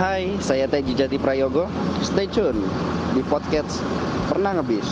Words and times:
Hai, 0.00 0.32
saya 0.40 0.64
Teji 0.64 0.96
Jati 0.96 1.20
Prayogo. 1.20 1.68
Stay 2.00 2.24
tune 2.24 2.56
di 3.12 3.20
podcast 3.28 3.84
Pernah 4.32 4.56
Ngebis. 4.56 4.88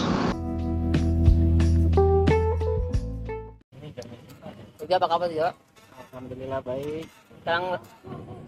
Udah 4.84 4.96
apa 5.00 5.08
kabar 5.08 5.32
Jo? 5.32 5.48
Alhamdulillah 6.12 6.60
baik. 6.60 7.08
Sekarang 7.40 7.80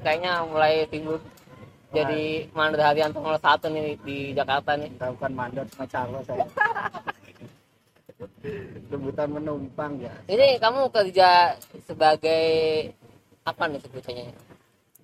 kayaknya 0.05 0.45
mulai 0.53 0.85
timbul 0.93 1.17
jadi 1.97 2.53
Mandor 2.53 2.85
Haryanto 2.85 3.25
nomor 3.25 3.41
satu 3.41 3.73
nih 3.73 3.97
di 4.05 4.37
Jakarta 4.37 4.77
nih. 4.77 4.93
Kita 4.93 5.17
bukan 5.17 5.33
mandor 5.33 5.65
sama 5.73 5.89
calo 5.89 6.21
saya. 6.29 6.45
Rebutan 8.93 9.33
penumpang 9.33 9.97
ya. 9.97 10.13
Ini 10.29 10.61
kamu 10.61 10.93
kerja 10.93 11.57
sebagai 11.89 12.45
apa 13.49 13.65
nih 13.65 13.81
sebutannya? 13.81 14.50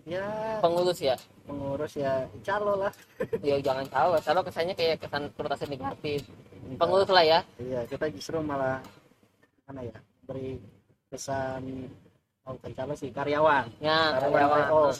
Ya, 0.06 0.23
Pengurus 0.62 1.02
ya? 1.02 1.19
pengurus 1.46 1.98
ya 1.98 2.30
calo 2.46 2.78
lah. 2.78 2.95
Ya 3.42 3.59
jangan 3.59 3.87
tahu, 3.91 4.10
kalau 4.23 4.42
kesannya 4.46 4.74
kayak 4.79 5.02
kesan 5.02 5.30
konotasi 5.34 5.66
negatif. 5.66 6.23
Pengurus 6.79 7.10
lah 7.10 7.27
ya. 7.27 7.38
Iya, 7.59 7.82
kita 7.91 8.06
justru 8.15 8.38
malah 8.38 8.79
mana 9.66 9.82
ya? 9.82 9.98
Beri 10.27 10.62
kesan 11.10 11.91
oh 12.46 12.55
bukan 12.55 12.73
calo 12.79 12.95
sih 12.95 13.10
karyawan. 13.10 13.66
Ya, 13.82 14.15
Karyawan 14.23 14.30
karyawan. 14.30 14.95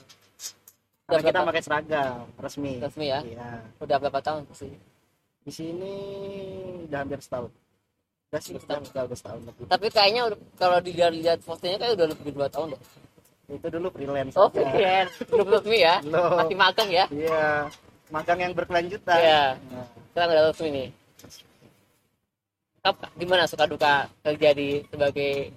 Udah 1.07 1.23
Karena 1.23 1.23
kita 1.23 1.39
pakai 1.47 1.63
seragam 1.63 2.15
resmi. 2.43 2.73
Resmi 2.83 3.07
ya? 3.07 3.21
Iya. 3.23 3.51
Udah 3.79 3.97
berapa 4.03 4.19
tahun 4.19 4.43
sih? 4.59 4.75
Di 5.47 5.53
sini 5.55 5.95
udah 6.91 6.99
hampir 7.07 7.23
setahun. 7.23 7.51
Udah 8.27 8.41
sih, 8.43 8.59
udah, 8.59 8.83
udah, 8.83 9.03
udah 9.07 9.19
setahun 9.19 9.41
lebih. 9.47 9.71
Tapi 9.71 9.87
kayaknya 9.95 10.23
kalau 10.59 10.79
dilihat 10.83 11.39
postingnya 11.47 11.79
kayak 11.79 11.95
udah 11.95 12.07
lebih 12.11 12.33
dua 12.35 12.51
tahun 12.51 12.75
deh. 12.75 12.83
Itu 13.47 13.67
dulu 13.71 13.89
freelance. 13.95 14.35
Oh, 14.35 14.51
aja. 14.51 14.59
keren. 14.67 15.07
Belum 15.31 15.47
resmi 15.55 15.79
ya? 15.79 15.95
Belum. 16.03 16.35
Masih 16.35 16.57
magang 16.59 16.91
ya? 16.91 17.05
Iya, 17.09 17.47
magang 18.11 18.39
yang 18.43 18.53
berkelanjutan. 18.53 19.19
Iya. 19.19 19.45
Nah, 19.71 19.87
Sekarang 20.11 20.31
udah 20.35 20.45
resmi 20.51 20.69
nih. 20.73 20.89
Kap, 22.83 22.97
gimana 23.15 23.45
suka 23.47 23.67
duka 23.67 24.07
kerja 24.23 24.51
di 24.55 24.83
sebagai 24.87 25.51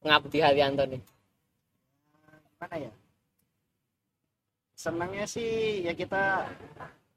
pengabdi 0.00 0.38
Haryanto 0.40 0.84
nih? 0.84 1.02
mana 2.58 2.74
ya? 2.74 2.92
Senangnya 4.74 5.24
sih 5.24 5.82
ya 5.86 5.94
kita 5.94 6.42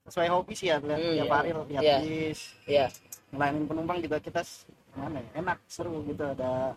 sesuai 0.05 0.29
hobi 0.29 0.53
sih 0.53 0.69
ya, 0.69 0.77
lihat 0.77 0.99
Hmm, 1.01 1.13
tiap 1.15 1.25
iya. 1.25 1.33
hari 1.33 1.49
lihat 1.49 1.81
Iya. 1.81 1.97
bis, 2.01 2.39
Iya. 2.69 2.85
ngelayanin 3.33 3.65
penumpang 3.65 3.97
juga 4.01 4.17
kita 4.21 4.41
mana 4.93 5.17
ya, 5.17 5.29
enak 5.39 5.57
seru 5.65 6.03
gitu 6.05 6.21
ada 6.21 6.75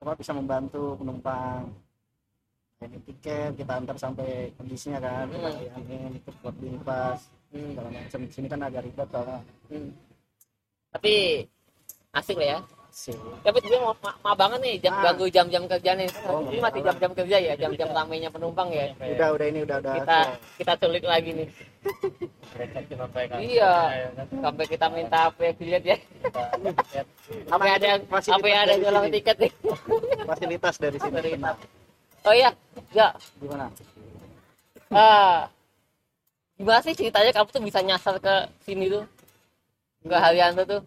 apa 0.00 0.12
bisa 0.14 0.32
membantu 0.36 0.94
penumpang 1.00 1.72
ini 2.84 3.00
tiket 3.08 3.56
kita 3.56 3.72
antar 3.80 3.96
sampai 3.96 4.52
kondisinya 4.60 5.00
kan 5.00 5.24
kita 5.32 5.48
Hmm. 5.48 5.56
layani 5.56 5.98
ikut 6.20 6.34
buat 6.44 6.54
pas 6.84 7.18
Hmm. 7.48 7.72
segala 7.72 7.88
macam 7.88 8.20
sini 8.28 8.46
kan 8.52 8.60
agak 8.60 8.82
ribet 8.84 9.08
soalnya 9.08 9.38
Hmm. 9.72 9.90
Tapi 10.92 11.14
asik 12.12 12.36
lah 12.40 12.48
ya. 12.48 12.58
Sih 12.96 13.12
Tapi 13.44 13.58
dia 13.60 13.76
mau 13.76 13.92
ma 14.00 14.10
ma 14.24 14.32
banget 14.32 14.58
nih 14.64 14.74
jam 14.80 14.96
Ah. 14.96 15.12
ganggu 15.12 15.28
jam-jam 15.28 15.68
kerja 15.68 15.92
nih. 15.92 16.08
Oh, 16.24 16.40
Ini 16.48 16.58
masih 16.58 16.80
jam-jam 16.80 17.12
kerja 17.12 17.36
ya, 17.36 17.52
jam-jam 17.54 17.88
ramainya 17.92 18.32
penumpang 18.32 18.72
ya. 18.72 18.88
udah 18.96 19.28
udah 19.36 19.46
ini 19.46 19.60
udah 19.68 19.76
udah 19.84 19.92
Kita 20.00 20.18
kita 20.56 20.72
sulit 20.80 21.04
lagi 21.04 21.30
nih. 21.36 21.48
Iya. 23.36 23.72
Sampai 24.40 24.64
kita 24.64 24.86
minta 24.88 25.28
apa 25.28 25.40
ya 25.44 25.52
dilihat 25.52 25.84
ya. 25.84 25.96
Sampai 27.44 27.68
ada 27.70 27.86
Fasilitas 28.08 28.32
sampai 28.32 28.50
ada 28.56 28.74
sini. 28.74 29.12
tiket 29.12 29.36
nih. 29.38 29.52
fasilitas 30.24 30.74
dari 30.80 30.96
sini 30.96 31.18
tenang. 31.20 31.58
Oh 32.24 32.34
iya, 32.34 32.50
ya. 32.90 33.12
gimana 33.36 33.68
Ah. 34.88 35.46
Gimana 36.56 36.80
sih 36.80 36.96
ceritanya 36.96 37.30
kamu 37.30 37.52
tuh 37.52 37.60
bisa 37.60 37.84
nyasar 37.84 38.16
ke 38.16 38.34
sini 38.64 38.88
tuh? 38.88 39.04
Ke 40.02 40.16
Haryanto 40.16 40.64
tuh? 40.64 40.80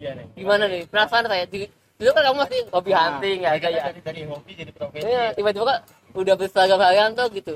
Iya 0.00 0.10
nih. 0.16 0.26
Gimana 0.34 0.64
nih? 0.66 0.82
Penasaran 0.88 1.28
saya. 1.28 1.44
Di- 1.44 1.68
Dulu 1.94 2.10
kan 2.10 2.22
kamu 2.24 2.36
masih 2.40 2.60
hobi 2.72 2.90
Nah, 2.90 3.00
hunting 3.12 3.38
ya, 3.38 3.50
Kita 3.52 3.60
kayak 3.62 3.82
dari, 3.84 4.00
dari 4.00 4.22
hobi 4.24 4.52
jadi 4.56 4.72
profesi. 4.72 5.04
Iya, 5.04 5.24
tiba-tiba 5.36 5.64
kok 5.68 5.78
udah 6.14 6.34
berseragam 6.34 6.80
Haryanto 6.80 7.24
gitu. 7.30 7.54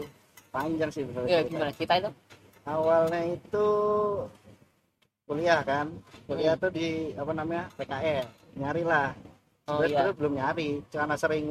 panjang 0.53 0.87
sih 0.87 1.03
betul 1.03 1.25
Ya 1.25 1.41
gimana? 1.43 1.73
Kita 1.73 1.95
itu? 1.99 2.11
awalnya 2.65 3.21
itu 3.27 3.67
kuliah 5.25 5.61
kan 5.61 5.91
kuliah 6.25 6.55
tuh 6.55 6.71
di 6.71 7.13
apa 7.13 7.33
namanya 7.33 7.69
PKL 7.75 8.25
nyari 8.55 8.83
lah 8.85 9.13
Oh 9.65 9.81
iya. 9.81 10.05
dulu 10.05 10.13
belum 10.15 10.33
nyari 10.37 10.85
karena 10.87 11.13
sering 11.15 11.45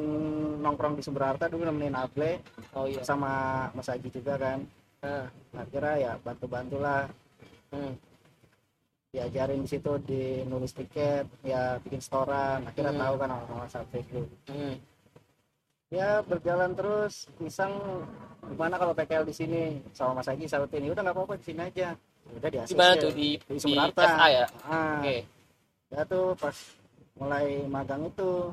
nongkrong 0.58 0.94
di 0.94 1.02
Sumber 1.02 1.28
Harta 1.28 1.46
dulu 1.46 1.66
nemenin 1.66 1.92
Able 1.92 2.38
Oh 2.72 2.86
iya. 2.86 3.02
sama 3.02 3.30
Mas 3.70 3.86
Aji 3.86 4.08
juga 4.08 4.34
kan 4.34 4.62
Nah, 5.02 5.26
akhirnya 5.54 5.94
ya 6.00 6.12
bantu 6.16 6.46
bantulah 6.46 7.06
hmm. 7.70 7.92
Diajarin 9.14 9.62
di 9.62 9.70
situ 9.70 9.92
di 10.02 10.22
nulis 10.42 10.74
tiket 10.74 11.22
ya 11.46 11.78
bikin 11.78 12.02
setoran 12.02 12.66
akhirnya 12.66 12.90
Hmm. 12.90 13.02
tahu 13.06 13.14
kan 13.14 13.30
orang-orang 13.30 13.70
saat 13.70 13.86
Facebook 13.94 14.26
Hmm. 14.50 14.74
ya 15.88 16.18
berjalan 16.26 16.74
terus 16.74 17.30
pisang 17.38 17.70
gimana 18.42 18.74
kalau 18.74 18.90
PKL 18.90 19.22
di 19.22 19.30
sini 19.30 19.62
sama 19.94 20.18
Mas 20.18 20.26
Aji 20.26 20.50
sahabat 20.50 20.74
ini 20.74 20.90
udah 20.90 21.00
nggak 21.00 21.14
apa-apa 21.14 21.34
di 21.38 21.44
sini 21.46 21.60
aja 21.62 21.94
udah 22.34 22.48
di 22.50 22.58
ACC. 22.58 22.74
Tuh 22.74 23.12
di 23.14 23.28
di 23.38 23.54
di 23.54 23.56
Sumber 23.62 23.94
Harta 23.94 24.26
ya? 24.26 24.46
Ah, 24.66 24.98
Oke. 24.98 25.16
ya 25.94 26.00
tuh 26.02 26.34
pas 26.34 26.56
mulai 27.14 27.62
magang 27.70 28.02
itu 28.10 28.50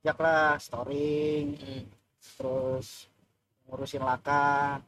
ajaklah 0.00 0.54
storing 0.62 1.58
Hmm. 1.58 1.84
terus 2.38 3.10
ngurusin 3.66 4.06
laka 4.06 4.78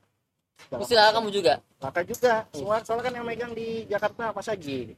silakan 0.82 1.12
kamu 1.16 1.28
juga. 1.32 1.54
laka 1.78 2.00
juga 2.02 2.32
semua 2.50 2.76
soalnya 2.82 3.04
kan 3.04 3.14
yang 3.14 3.26
megang 3.26 3.52
di 3.52 3.84
Jakarta 3.86 4.32
Mas 4.32 4.48
Haji 4.48 4.96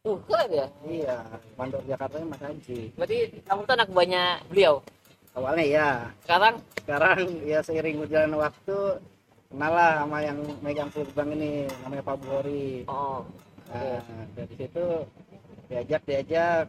Uh, 0.00 0.16
keren 0.24 0.48
ya. 0.48 0.66
iya 0.82 1.16
mandor 1.60 1.84
Jakarta 1.84 2.16
Mas 2.24 2.40
Haji 2.40 2.88
Berarti 2.96 3.16
kamu 3.44 3.60
tuh 3.62 3.74
anak 3.76 3.88
banyak 3.90 4.36
beliau. 4.48 4.74
awalnya 5.30 5.60
ya 5.62 5.88
Sekarang 6.24 6.54
sekarang 6.80 7.18
ya 7.44 7.58
seiring 7.60 8.00
berjalan 8.00 8.32
waktu 8.34 8.76
kenal 9.46 9.70
lah 9.70 9.92
sama 10.00 10.18
yang 10.20 10.40
megang 10.58 10.88
gerbang 10.88 11.28
ini 11.34 11.50
namanya 11.84 12.02
Pak 12.02 12.16
Buhori 12.16 12.88
oh. 12.88 13.28
nah 13.68 14.00
dari 14.32 14.54
situ 14.56 14.86
diajak 15.68 16.00
diajak 16.02 16.64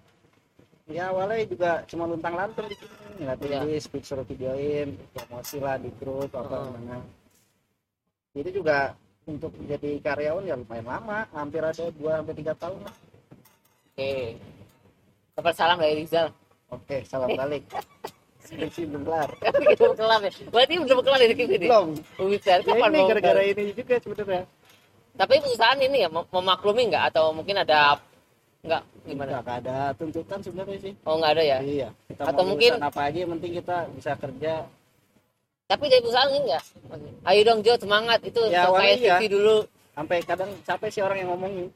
ya 0.86 1.04
awalnya 1.08 1.48
juga 1.48 1.72
cuma 1.88 2.04
luntang 2.06 2.36
lantung 2.36 2.68
di 2.68 2.76
sini 2.76 2.90
Iya. 3.22 3.64
di 3.64 3.78
speak 3.78 4.04
suruh 4.04 4.26
videoin 4.26 4.98
promosi 5.14 5.56
lah 5.58 5.78
di 5.78 5.88
grup 5.96 6.34
apa 6.34 6.52
Oh. 6.52 6.68
gimana 6.68 7.00
jadi 8.32 8.50
juga 8.50 8.78
untuk 9.24 9.52
jadi 9.64 10.02
karyawan 10.02 10.44
ya 10.44 10.56
lumayan 10.56 10.88
lama 10.88 11.20
hampir 11.32 11.62
ada 11.62 11.86
2 11.88 12.00
sampai 12.00 12.36
tiga 12.36 12.54
tahun 12.56 12.80
lah 12.82 12.96
Oke. 13.92 14.40
Dapat 15.32 15.54
salam 15.54 15.78
dari 15.78 15.96
Rizal. 15.98 16.28
oke 16.70 16.98
salam 17.04 17.28
balik 17.40 17.68
skripsi 18.42 18.88
belum 18.88 19.04
kelar 19.04 19.30
belum 19.78 19.94
kelar 19.94 20.20
ya. 20.22 20.32
Berarti 20.48 20.74
belum 20.80 21.00
kelar 21.02 21.20
ya 21.20 21.28
skripsi 21.30 21.56
ini. 21.60 21.68
belum 21.68 21.88
ya 22.34 22.56
Kapan 22.64 22.90
ini 22.90 23.02
gara-gara 23.06 23.42
ini 23.44 23.64
juga 23.72 23.96
sebenarnya 24.00 24.44
Tapi 25.12 25.34
perusahaan 25.38 25.76
ini 25.78 25.98
ya 25.98 26.10
mem- 26.10 26.30
memaklumi 26.32 26.84
nggak 26.88 27.04
atau 27.12 27.36
mungkin 27.36 27.56
ada 27.58 28.00
nggak 28.64 28.82
gimana? 29.04 29.42
nggak 29.42 29.58
ada 29.60 29.78
tuntutan 29.94 30.40
sebenarnya 30.40 30.78
sih 30.80 30.94
Oh 31.04 31.20
nggak 31.20 31.32
ada 31.36 31.44
ya. 31.44 31.58
iya 31.60 31.90
kita 32.08 32.22
Atau 32.26 32.42
mau 32.42 32.56
mungkin- 32.56 32.80
apa 32.80 33.02
aja 33.06 33.18
yang 33.20 33.32
penting 33.38 33.52
kita 33.60 33.78
bisa 33.92 34.12
kerja 34.16 34.54
Tapi 35.72 35.84
dari 35.88 36.02
perusahaan 36.02 36.28
ini 36.28 36.40
nggak. 36.46 36.64
Ayo 37.24 37.42
dong 37.42 37.60
Jo 37.62 37.74
semangat 37.76 38.20
itu 38.22 38.42
Ya, 38.44 38.66
selesai 38.66 38.68
awalnya 38.68 38.96
iya. 39.16 39.30
dulu. 39.30 39.58
sampai 39.92 40.18
kadang 40.22 40.52
capek 40.62 40.90
sih 40.90 41.02
orang 41.02 41.18
yang 41.18 41.30
ngomongin 41.30 41.68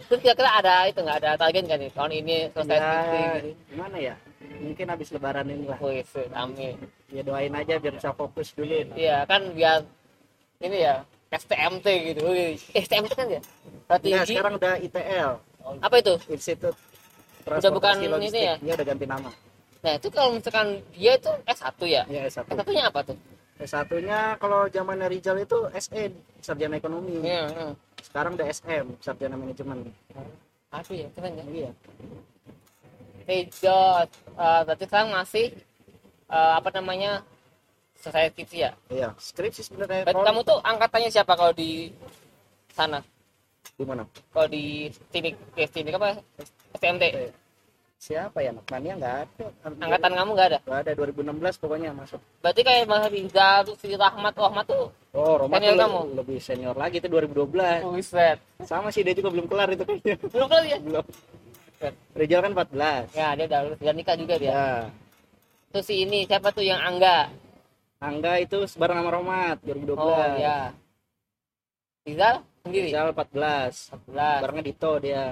Terus 0.00 0.20
kira-kira 0.20 0.50
ada 0.54 0.86
itu 0.86 0.98
nggak 0.98 1.18
ada 1.18 1.30
target 1.36 1.64
kan 1.66 1.76
nih 1.76 1.90
tahun 1.90 2.12
ini 2.16 2.36
selesai 2.48 2.78
ya 2.78 2.92
gitu. 3.36 3.48
gimana 3.68 3.96
ya 3.98 4.14
mungkin 4.56 4.86
habis 4.88 5.08
lebaran 5.10 5.46
ini 5.46 5.66
lah 5.66 5.76
Wih, 5.78 6.00
set, 6.04 6.30
amin. 6.32 6.78
ya 7.08 7.20
doain 7.20 7.50
aja 7.52 7.74
biar 7.76 7.92
bisa 7.92 8.10
fokus 8.12 8.54
dulu 8.54 8.70
Iya 8.94 9.26
kan 9.26 9.50
biar 9.50 9.82
ini 10.60 10.78
ya 10.80 11.02
STMT 11.28 11.86
gitu. 12.08 12.22
Eh, 12.30 12.54
STMT 12.78 13.12
kan 13.12 13.26
ya? 13.28 13.42
nah 13.42 13.98
Strategi. 13.98 14.32
sekarang 14.32 14.52
udah 14.56 14.74
ITL 14.78 15.30
Apa 15.76 15.94
itu? 15.98 16.14
Institut 16.28 16.74
Udah 17.44 17.58
bukan 17.68 17.92
Transportasi 17.92 18.00
ini 18.00 18.08
Logistik. 18.08 18.40
ya? 18.40 18.54
dia 18.58 18.72
udah 18.74 18.86
ganti 18.86 19.06
nama 19.06 19.30
Nah 19.78 19.92
itu 19.94 20.08
kalau 20.10 20.34
misalkan 20.34 20.82
dia 20.90 21.14
itu 21.14 21.30
S1 21.46 21.78
ya? 21.86 22.02
ya 22.10 22.20
S1 22.26 22.50
S1-nya 22.50 22.84
apa 22.90 23.00
tuh? 23.06 23.16
S1 23.58 23.90
nya 24.02 24.38
kalau 24.38 24.66
zaman 24.70 25.02
Rizal 25.06 25.38
itu 25.42 25.66
SE 25.74 26.02
sarjana 26.38 26.78
ekonomi 26.78 27.18
Iya, 27.22 27.50
iya. 27.50 27.66
sekarang 28.06 28.38
udah 28.38 28.46
SM 28.46 28.86
sarjana 29.02 29.34
manajemen 29.34 29.90
Aduh 30.70 30.94
ya, 30.94 31.08
keren 31.14 31.34
ya. 31.34 31.44
iya 31.50 31.70
Tejo, 33.26 33.80
eh, 34.38 34.60
berarti 34.64 34.84
sekarang 34.86 35.10
masih 35.12 35.46
eh, 36.30 36.52
apa 36.54 36.68
namanya 36.70 37.20
selesai 37.98 38.30
skripsi 38.30 38.56
ya? 38.62 38.70
iya 38.88 39.08
skripsi 39.18 39.60
sebenarnya 39.66 40.06
Berarti 40.06 40.22
kamu 40.22 40.40
tuh 40.46 40.58
angkatannya 40.62 41.10
siapa 41.10 41.34
kalau 41.34 41.50
di 41.50 41.90
sana? 42.70 43.02
gimana 43.74 44.06
Kalau 44.30 44.46
di 44.46 44.86
teknik, 45.10 45.34
eh, 45.54 45.66
teknik 45.66 45.98
apa? 45.98 46.18
STMT. 46.74 47.04
Siapa 47.98 48.38
ya? 48.40 48.54
Anak 48.54 48.66
mania 48.70 48.94
nggak 48.96 49.16
ada. 49.26 49.46
Angkatan 49.66 50.12
kamu 50.14 50.30
nggak 50.32 50.48
ada? 50.54 50.58
Nggak 50.64 50.80
ada 50.86 50.92
2016 50.96 51.62
pokoknya 51.62 51.90
masuk. 51.92 52.20
Berarti 52.40 52.60
kayak 52.64 52.88
Mas 52.88 53.04
Rizal 53.10 53.58
tuh 53.66 53.76
si 53.76 53.88
Rahmat 53.92 54.34
Rahmat 54.38 54.64
tuh 54.64 54.88
oh 55.12 55.34
Senior 55.50 55.74
tuh 55.74 55.82
kamu? 55.82 56.00
lebih 56.14 56.38
senior 56.38 56.76
lagi 56.78 57.02
itu 57.02 57.08
2012 57.10 57.84
buset. 57.84 58.38
Sama 58.64 58.88
sih 58.94 59.02
dia 59.02 59.12
juga 59.12 59.34
belum 59.34 59.46
kelar 59.50 59.68
itu 59.74 59.84
kayaknya. 59.84 60.16
Belum 60.30 60.48
kali 60.48 60.66
ya? 60.72 60.78
Belum. 60.80 61.04
Rizal 62.14 62.40
kan 62.42 62.52
14 62.54 63.18
ya 63.18 63.28
dia 63.34 63.44
udah 63.50 63.60
lulus 63.66 63.78
udah 63.82 63.94
nikah 63.94 64.16
juga 64.16 64.34
dia. 64.40 64.50
Ya. 64.50 64.70
Terus 65.74 65.84
si 65.84 65.94
ini 66.06 66.24
siapa 66.24 66.48
tuh 66.54 66.64
yang 66.64 66.80
Angga? 66.80 67.28
Angga 67.98 68.38
itu 68.40 68.62
bareng 68.78 68.98
sama 69.02 69.10
Romat 69.10 69.58
2012 69.66 69.98
oh 69.98 70.16
ya 70.38 70.70
Rizal 72.06 72.46
sendiri? 72.62 72.94
Rizal 72.94 73.10
14 73.10 74.06
14 74.06 74.42
barengnya 74.46 74.64
Dito 74.64 74.92
dia 75.02 75.22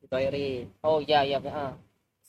Dito 0.00 0.16
Eri. 0.16 0.64
Oh 0.84 0.98
iya 1.04 1.20
iya 1.24 1.38
heeh. 1.38 1.72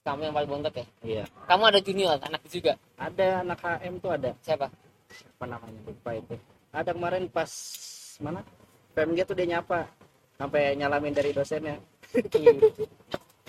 Kamu 0.05 0.21
yang 0.29 0.35
paling 0.37 0.49
bontot 0.53 0.73
ya? 0.77 0.85
Iya. 1.01 1.23
Kamu 1.49 1.63
ada 1.65 1.79
junior 1.81 2.21
anak 2.21 2.45
juga? 2.45 2.77
Ada 3.01 3.41
anak 3.41 3.57
HM 3.57 3.93
tuh 3.97 4.11
ada. 4.13 4.31
Siapa? 4.45 4.69
Apa 4.69 5.45
namanya? 5.49 5.79
Lupa 5.81 6.13
itu. 6.13 6.37
Ada 6.69 6.93
kemarin 6.93 7.25
pas 7.25 7.49
mana? 8.21 8.45
PMG 8.93 9.25
tuh 9.25 9.33
dia 9.33 9.57
nyapa. 9.57 9.89
Sampai 10.37 10.77
nyalamin 10.77 11.09
dari 11.09 11.33
dosennya. 11.33 11.81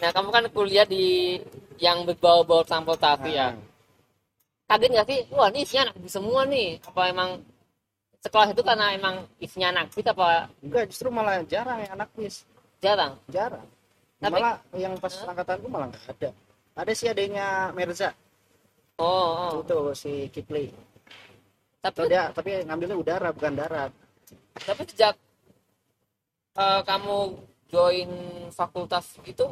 Nah 0.00 0.11
kamu 0.17 0.29
kan 0.32 0.44
kuliah 0.49 0.88
di 0.88 1.37
yang 1.76 2.08
berbau-bau 2.08 2.64
transportasi 2.64 3.37
ya? 3.37 3.52
Ah, 3.52 4.76
kaget 4.81 4.91
nggak 4.97 5.09
sih? 5.12 5.20
Wah 5.37 5.52
ini 5.52 5.61
isinya 5.69 5.93
anak 5.93 5.97
semua 6.09 6.49
nih. 6.49 6.81
Apa 6.88 7.12
emang 7.12 7.44
sekolah 8.25 8.56
itu 8.56 8.64
karena 8.64 8.97
emang 8.97 9.29
isinya 9.44 9.76
anak 9.76 9.93
bis 9.93 10.09
apa? 10.09 10.49
Enggak 10.64 10.88
justru 10.88 11.12
malah 11.12 11.44
jarang 11.44 11.85
yang 11.85 11.93
anak 12.00 12.09
bis 12.17 12.49
jarang? 12.81 13.20
Jarang. 13.29 13.69
Tapi- 14.25 14.41
malah 14.41 14.56
yang 14.73 14.97
pas 14.97 15.12
angkatanku 15.20 15.69
malah 15.69 15.93
nggak 15.93 16.17
ada 16.17 16.31
ada 16.76 16.93
sih 16.93 17.08
adanya 17.08 17.73
Merza 17.73 18.12
oh, 19.00 19.56
oh. 19.56 19.64
itu 19.64 19.78
si 19.96 20.12
Kipli 20.28 20.69
tapi 21.81 22.11
dia 22.11 22.28
tapi 22.34 22.62
ngambilnya 22.67 22.96
udara 22.99 23.28
bukan 23.32 23.55
darat 23.56 23.93
tapi 24.61 24.82
sejak 24.84 25.14
eh, 26.56 26.81
kamu 26.82 27.17
join 27.67 28.11
fakultas 28.50 29.19
itu 29.25 29.46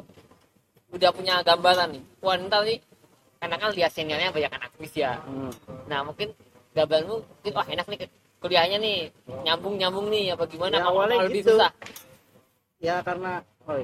udah 0.95 1.11
punya 1.11 1.43
gambaran 1.43 1.99
nih 1.99 2.05
wah 2.23 2.39
ntar 2.39 2.63
nih 2.63 2.79
karena 3.43 3.57
kan 3.59 3.71
lihat 3.75 3.91
seniornya 3.93 4.31
banyak 4.31 4.53
anak 4.53 4.73
bis 4.79 4.95
ya 4.95 5.19
Hmm. 5.27 5.51
nah 5.91 6.01
mungkin 6.07 6.31
gambaranmu 6.73 7.17
mungkin 7.19 7.53
wah 7.55 7.67
enak 7.67 7.87
nih 7.91 7.99
kuliahnya 8.39 8.79
nih 8.79 8.99
nyambung 9.43 9.75
nyambung 9.81 10.07
nih 10.13 10.37
apa 10.37 10.45
gimana 10.47 10.77
Ya, 10.79 10.85
awalnya 10.85 11.17
gitu. 11.33 11.55
susah 11.57 11.71
ya 12.79 12.97
karena 13.01 13.41
oh 13.65 13.81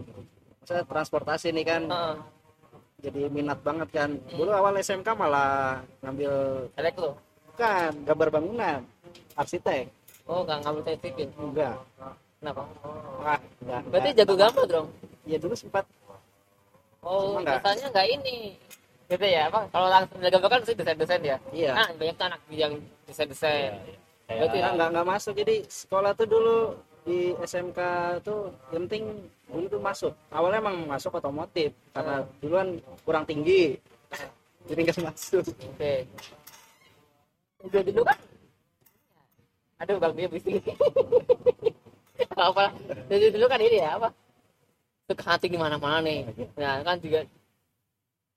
saya 0.68 0.82
transportasi 0.84 1.50
nih 1.50 1.64
kan 1.66 1.82
Heeh. 1.88 2.14
Jadi 3.00 3.22
minat 3.32 3.58
banget 3.64 3.88
kan. 3.90 4.10
Dulu 4.30 4.50
awal 4.52 4.76
SMK 4.78 5.08
malah 5.16 5.80
ngambil 6.04 6.32
elektro 6.76 7.16
bukan 7.50 7.92
gambar 8.08 8.28
bangunan. 8.32 8.80
Arsitek. 9.36 9.88
Oh 10.24 10.46
nggak 10.46 10.58
ngambil 10.62 10.82
teknik 10.86 11.28
sipil 11.28 11.28
enggak. 11.50 11.76
Kenapa? 12.40 12.62
Wah, 13.20 13.36
enggak, 13.60 13.80
berarti 13.92 14.08
enggak. 14.12 14.24
jago 14.24 14.34
gambar 14.38 14.64
dong? 14.64 14.86
Ya 15.28 15.36
dulu 15.36 15.54
sempat. 15.56 15.84
Oh 17.04 17.36
Cuma 17.36 17.40
nggak- 17.44 17.90
nggak 17.92 18.06
ini. 18.08 18.56
Gitu 19.10 19.26
ya 19.26 19.50
apa? 19.50 19.66
Kalau 19.74 19.88
langsung 19.90 20.18
jago 20.22 20.38
gambar 20.40 20.50
kan 20.56 20.60
sih 20.64 20.76
desain 20.76 20.96
desain 20.96 21.22
ya? 21.24 21.36
Iya. 21.52 21.72
Nah 21.76 21.88
banyak 21.98 22.14
tuh 22.16 22.26
anak 22.30 22.40
yang 22.48 22.72
desain 23.04 23.28
desain 23.28 23.72
berarti 24.30 24.56
Enggak, 24.62 24.72
enggak, 24.72 24.88
enggak 24.94 25.06
masuk. 25.10 25.34
Jadi 25.34 25.56
sekolah 25.66 26.12
tuh 26.14 26.26
dulu 26.30 26.58
di 27.02 27.34
SMK 27.42 27.78
tuh 28.22 28.54
yang 28.70 28.86
penting 28.86 29.04
dulu 29.50 29.66
tuh 29.66 29.82
masuk. 29.82 30.12
Awalnya 30.30 30.58
emang 30.62 30.76
masuk 30.86 31.18
otomotif 31.18 31.74
karena 31.92 32.24
duluan 32.38 32.78
kurang 33.02 33.26
tinggi. 33.26 33.76
Jadi 34.70 34.80
nggak 34.86 35.02
masuk. 35.02 35.44
Oke. 35.50 36.06
Udah 37.66 37.82
dulu 37.84 38.02
kan? 38.06 38.18
Aduh 39.80 39.96
bang 39.96 40.12
dia 40.12 40.28
bising 40.28 40.60
apa? 42.36 42.64
Dari 43.08 43.32
dulu 43.32 43.46
kan 43.48 43.60
ini 43.60 43.80
ya 43.80 43.96
apa? 43.96 44.08
Suka 45.08 45.24
hati 45.34 45.50
di 45.50 45.58
mana 45.58 45.76
mana 45.80 46.04
nih. 46.04 46.28
Nah 46.54 46.84
kan 46.86 46.96
juga 47.00 47.26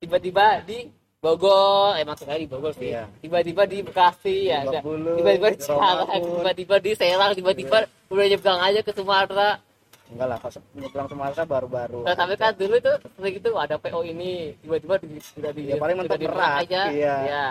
tiba-tiba 0.01 0.63
di 0.65 0.87
Bogor. 1.23 1.95
Emang 1.99 2.15
sekali 2.19 2.47
di 2.47 2.49
Bogor 2.51 2.73
sih. 2.75 2.91
Iya. 2.91 3.07
tiba-tiba 3.19 3.63
di 3.67 3.77
Bekasi 3.83 4.37
ya 4.51 4.63
tiba-tiba 4.67 5.47
di 5.51 5.57
Cikarang 5.59 6.07
tiba-tiba 6.09 6.75
di 6.79 6.91
Serang 6.95 7.31
tiba-tiba 7.35 7.77
udah 8.11 8.25
nyebrang 8.27 8.59
aja 8.59 8.79
ke 8.83 8.91
Sumatera 8.91 9.59
enggak 10.09 10.27
lah 10.27 10.37
pas 10.37 10.53
nyebrang 10.73 11.07
Sumatera 11.07 11.43
baru-baru 11.43 12.01
Nah, 12.03 12.15
tapi 12.15 12.33
kan 12.35 12.51
dulu 12.53 12.75
tuh 12.77 12.95
itu 13.23 13.49
ada 13.55 13.75
PO 13.77 13.99
ini 14.03 14.51
tiba-tiba 14.59 14.95
di, 14.99 15.07
udah 15.39 15.51
di 15.51 15.61
Ya, 15.69 15.75
paling 15.77 15.95
mentok 15.97 16.19
berat, 16.19 16.67
aja. 16.67 16.81
iya. 16.89 17.15
Ya. 17.23 17.45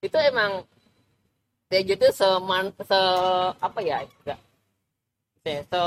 Itu 0.00 0.16
emang 0.18 0.64
kayak 1.68 1.84
gitu 1.90 2.06
seman 2.12 2.72
se 2.74 3.00
apa 3.56 3.78
ya? 3.80 4.02
Enggak. 4.02 4.38
Se 5.42 5.52
se 5.62 5.80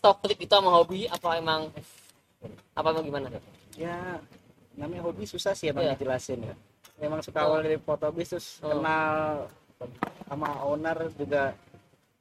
toxic 0.00 0.38
itu 0.38 0.52
sama 0.52 0.70
hobi 0.70 1.06
apa 1.06 1.28
emang 1.36 1.68
apa 2.72 2.86
emang 2.90 3.04
gimana? 3.04 3.28
ya 3.74 4.20
namanya 4.74 5.02
hobi 5.02 5.24
susah 5.24 5.50
sih 5.50 5.70
emang 5.70 5.82
Iya. 5.82 5.94
dijelasin 5.96 6.44
ya 6.44 6.54
emang 7.00 7.18
suka 7.18 7.42
Oh. 7.42 7.46
awal 7.50 7.64
dari 7.64 7.74
foto 7.76 8.06
bis 8.10 8.30
terus 8.30 8.60
Oh. 8.60 8.70
kenal 8.70 9.48
sama 10.24 10.48
owner 10.62 10.98
juga 11.14 11.50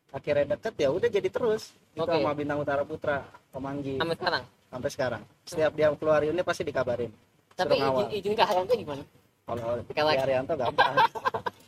akhirnya 0.09 0.55
deket 0.55 0.73
ya 0.79 0.89
udah 0.89 1.09
jadi 1.09 1.29
terus 1.29 1.77
itu 1.93 2.01
Oke. 2.01 2.13
sama 2.17 2.33
bintang 2.33 2.57
utara 2.59 2.81
putra 2.81 3.21
pemanggi. 3.53 4.01
Sampai 4.01 4.17
sekarang. 4.17 4.43
sampai 4.73 4.89
sekarang. 4.89 5.21
Setiap 5.45 5.71
dia 5.77 5.87
keluar 5.93 6.25
unit 6.25 6.41
pasti 6.41 6.65
dikabarin. 6.65 7.13
Tapi 7.53 7.77
Suruh 7.77 7.93
izin, 8.01 8.07
izin 8.17 8.33
kehadiran 8.33 8.65
tuh 8.65 8.77
gimana? 8.81 9.03
kalau 9.45 9.85
di 9.85 10.17
Arianto 10.17 10.53
gampang. 10.57 10.95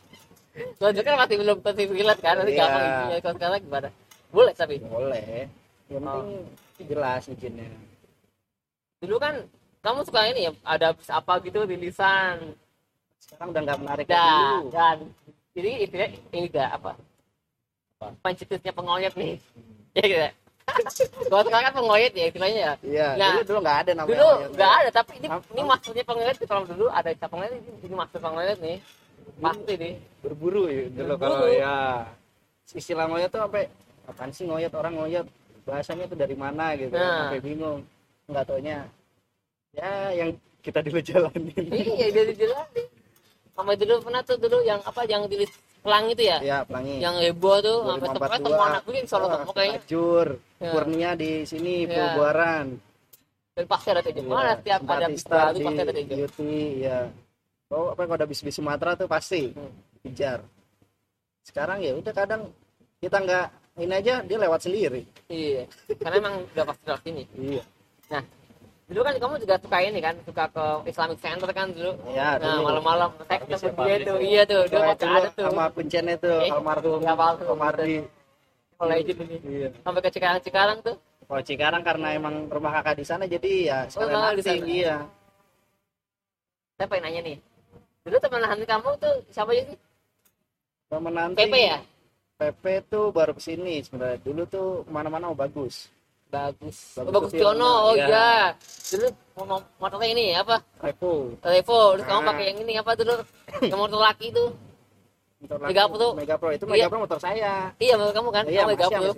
Soalnya 0.80 1.02
kan 1.06 1.14
masih 1.22 1.36
belum 1.38 1.56
tentu 1.62 1.82
relate 1.92 2.22
kan, 2.24 2.34
nanti 2.40 2.52
Iya. 2.56 2.60
gampang 2.66 2.82
izinnya 2.82 3.16
kalau 3.22 3.34
sekarang 3.38 3.60
gimana? 3.62 3.88
Boleh 4.34 4.52
tapi? 4.58 4.76
Boleh. 4.82 5.46
Yang 5.86 6.02
Oh. 6.02 6.14
penting 6.18 6.86
jelas 6.90 7.22
izinnya 7.30 7.68
dulu 8.96 9.22
kan 9.22 9.34
kamu 9.84 10.00
suka 10.02 10.20
ini 10.32 10.50
ya 10.50 10.52
ada 10.66 10.90
apa 10.90 11.32
gitu 11.46 11.62
rilisan. 11.62 12.56
Sekarang 13.22 13.54
udah 13.54 13.62
nggak 13.62 13.78
menarik 13.86 14.06
dan 14.10 14.26
dulu 14.26 14.70
dan 14.74 14.96
jadi 15.54 15.70
itu 15.86 15.94
ini 16.34 16.50
gak 16.50 16.70
apa? 16.80 16.92
Pencetusnya 18.20 18.72
pengoyet 18.74 19.14
nih 19.14 19.38
ya 19.96 20.04
gitu 20.04 20.20
ya. 20.20 20.30
Kalau 21.26 21.42
sekarang 21.42 21.64
kan 21.64 21.74
pengoyet 21.74 22.12
ya 22.12 22.24
istilahnya 22.28 22.60
ya. 22.60 22.72
Iya 22.82 23.08
Nah, 23.16 23.30
dulu 23.32 23.42
dulu 23.46 23.58
nggak 23.64 23.78
ada 23.80 23.90
namanya 23.94 24.12
dulu 24.12 24.28
nggak 24.52 24.72
ada 24.76 24.90
tapi 24.92 25.12
ini 25.16 25.26
Apa? 25.26 25.42
ini 25.48 25.62
maksudnya 25.64 26.04
pengoyet 26.04 26.36
kalau 26.42 26.62
dulu 26.64 26.86
ada 26.90 27.08
istilah 27.08 27.30
pengoyet 27.30 27.52
ini, 27.54 27.70
ini 27.82 27.94
maksud 27.94 28.18
pengoyet 28.20 28.58
nih. 28.60 28.78
Pasti 29.36 29.72
nih. 29.74 29.94
Berburu 30.20 30.62
ya 30.66 30.82
dulu 30.86 31.12
Berburu. 31.14 31.20
kalau 31.22 31.48
ya. 31.48 31.76
Istilah 32.66 33.06
ngoyot 33.06 33.30
tuh 33.30 33.40
sampai 33.40 33.64
apaan 34.04 34.30
sih 34.30 34.44
ngoyot 34.44 34.72
orang 34.74 34.94
ngoyot 34.94 35.26
bahasanya 35.62 36.04
tuh 36.06 36.18
dari 36.18 36.34
mana 36.34 36.74
gitu 36.74 36.92
Nah. 36.92 37.30
sampai 37.30 37.40
bingung. 37.40 37.80
Nggak 38.26 38.44
taunya. 38.44 38.78
Ya 39.72 39.92
yang 40.12 40.30
kita 40.60 40.82
dulu 40.82 40.98
jalanin. 41.00 41.64
Iya 41.70 42.06
jadi 42.10 42.32
jelas 42.34 42.66
sama 43.54 43.72
dulu 43.72 44.02
pernah 44.02 44.20
tuh 44.20 44.36
dulu 44.36 44.60
yang 44.60 44.82
apa 44.82 45.06
yang 45.06 45.24
tulis 45.24 45.48
pelang 45.86 46.04
itu 46.10 46.22
ya? 46.26 46.38
Ya 46.42 46.58
pelangi. 46.66 46.98
Yang 46.98 47.16
heboh 47.30 47.56
tuh 47.62 47.76
sampai 47.86 48.08
semua 48.10 48.28
semua 48.42 48.64
anak 48.74 48.82
bikin 48.84 49.04
solo 49.06 49.26
Wah, 49.30 49.38
semua 49.38 49.54
kayaknya 49.54 49.80
Lajur, 49.86 50.28
Ya. 50.56 50.70
Kurnia 50.74 51.10
di 51.14 51.30
sini 51.46 51.86
Ya. 51.86 52.18
Buaran 52.18 52.66
dan 53.56 53.64
pasti 53.72 53.88
ada 53.88 54.04
kayak 54.04 54.20
gitu 54.20 54.28
mana 54.28 54.52
setiap 54.60 54.80
ada 54.84 55.06
baru 55.08 55.56
di 55.56 55.64
pasti 55.64 55.80
ada 55.80 55.92
gitu 55.96 56.12
Beauty 56.12 56.56
ya 56.84 56.98
oh 57.72 57.88
apa 57.96 58.00
kalau 58.04 58.16
ada 58.20 58.26
bis 58.28 58.40
bis 58.44 58.52
Sumatera 58.52 58.92
tuh 59.00 59.08
pasti 59.08 59.48
Hmm. 59.56 59.72
kejar 60.04 60.44
sekarang 61.40 61.80
ya 61.80 61.96
udah 61.96 62.12
kadang 62.12 62.52
kita 63.00 63.16
nggak 63.16 63.46
ini 63.80 63.92
aja 63.96 64.14
dia 64.24 64.38
lewat 64.40 64.60
sendiri. 64.64 65.04
Iya 65.28 65.64
karena 66.00 66.16
emang 66.20 66.34
udah 66.52 66.64
pasti 66.68 66.82
lewat 66.84 67.02
sini. 67.04 67.22
Iya 67.32 67.64
dulu 68.86 69.00
kan 69.02 69.14
kamu 69.18 69.34
juga 69.42 69.54
suka 69.58 69.78
ini 69.82 69.98
kan 69.98 70.14
suka 70.22 70.44
ke 70.46 70.64
Islamic 70.86 71.18
Center 71.18 71.50
kan 71.50 71.66
dulu. 71.74 71.92
Ya 72.14 72.38
nah 72.38 72.62
dulu. 72.62 72.70
malam-malam 72.70 73.10
saya 73.26 73.38
ketemu 73.42 73.66
ya, 73.82 73.96
dia 73.98 74.06
tuh. 74.06 74.16
ya. 74.16 74.22
iya 74.22 74.42
tuh 74.46 74.62
dia 74.62 74.78
itu 74.78 75.06
ada 75.10 75.28
tuh. 75.34 75.46
sama 75.50 75.64
tuh 75.74 76.38
Eh, 76.38 76.50
almarhum 76.54 76.98
iya, 77.02 77.10
almarhum. 77.10 77.46
Komardi 77.50 77.96
mulai 78.76 79.00
jadi 79.02 79.22
ini 79.26 79.36
iya. 79.42 79.68
Sampai 79.82 80.00
ke 80.06 80.10
Cikarang 80.14 80.38
Cikarang 80.38 80.78
tuh. 80.86 80.96
Kalau 81.26 81.42
Cikarang 81.42 81.82
karena 81.82 82.08
emang 82.14 82.34
rumah 82.46 82.70
kakak 82.78 83.02
di 83.02 83.04
sana 83.08 83.24
jadi 83.26 83.52
ya 83.66 83.78
sekalian 83.90 84.14
Oh, 84.14 84.30
di 84.30 84.42
acting, 84.46 84.62
sana. 84.62 84.70
iya. 84.70 84.96
Saya 86.78 86.86
pengen 86.86 87.02
nanya 87.10 87.20
nih. 87.26 87.36
Dulu 88.06 88.16
teman 88.22 88.46
hati 88.46 88.64
kamu 88.68 88.88
tuh 89.02 89.14
siapa 89.34 89.50
aja 89.50 89.62
sih? 89.66 89.78
Sama 90.86 91.10
nanti 91.10 91.42
PP 91.42 91.54
ya? 91.58 91.78
PP 92.38 92.64
tuh 92.86 93.10
baru 93.10 93.34
ke 93.34 93.42
sini 93.42 93.82
sebenarnya. 93.82 94.22
Dulu 94.22 94.42
tuh 94.46 94.68
ke 94.86 94.90
mana-mana 94.94 95.32
mau 95.32 95.34
bagus 95.34 95.90
bagus. 96.30 96.76
Bagus 96.98 97.12
bagus 97.12 97.32
Tiono 97.32 97.72
oh 97.90 97.94
iya. 97.94 98.06
iya. 98.08 98.30
Dulu 98.92 99.06
mau 99.46 99.58
motornya 99.78 100.08
ini 100.10 100.26
apa? 100.34 100.56
Revo. 100.82 101.34
Revo. 101.40 101.80
Terus 101.98 102.06
kamu 102.06 102.20
Ah. 102.20 102.26
pakai 102.32 102.44
yang 102.50 102.58
ini 102.62 102.72
apa 102.78 102.92
dulu 102.98 103.14
yang 103.70 103.78
motor 103.80 104.00
laki 104.00 104.26
tuh 104.34 104.48
motor 105.36 105.56
Mega 105.62 105.84
laku, 105.84 105.94
Pro. 105.94 106.08
Mega 106.16 106.34
Pro 106.40 106.48
itu 106.50 106.64
Iya. 106.66 106.72
Mega 106.72 106.86
Pro 106.90 106.98
motor 107.04 107.18
saya. 107.20 107.52
Iya 107.78 107.94
motor 108.00 108.12
kamu 108.14 108.28
kan? 108.32 108.44
Iya 108.48 108.62
Mega 108.66 108.86
Pro 108.88 109.12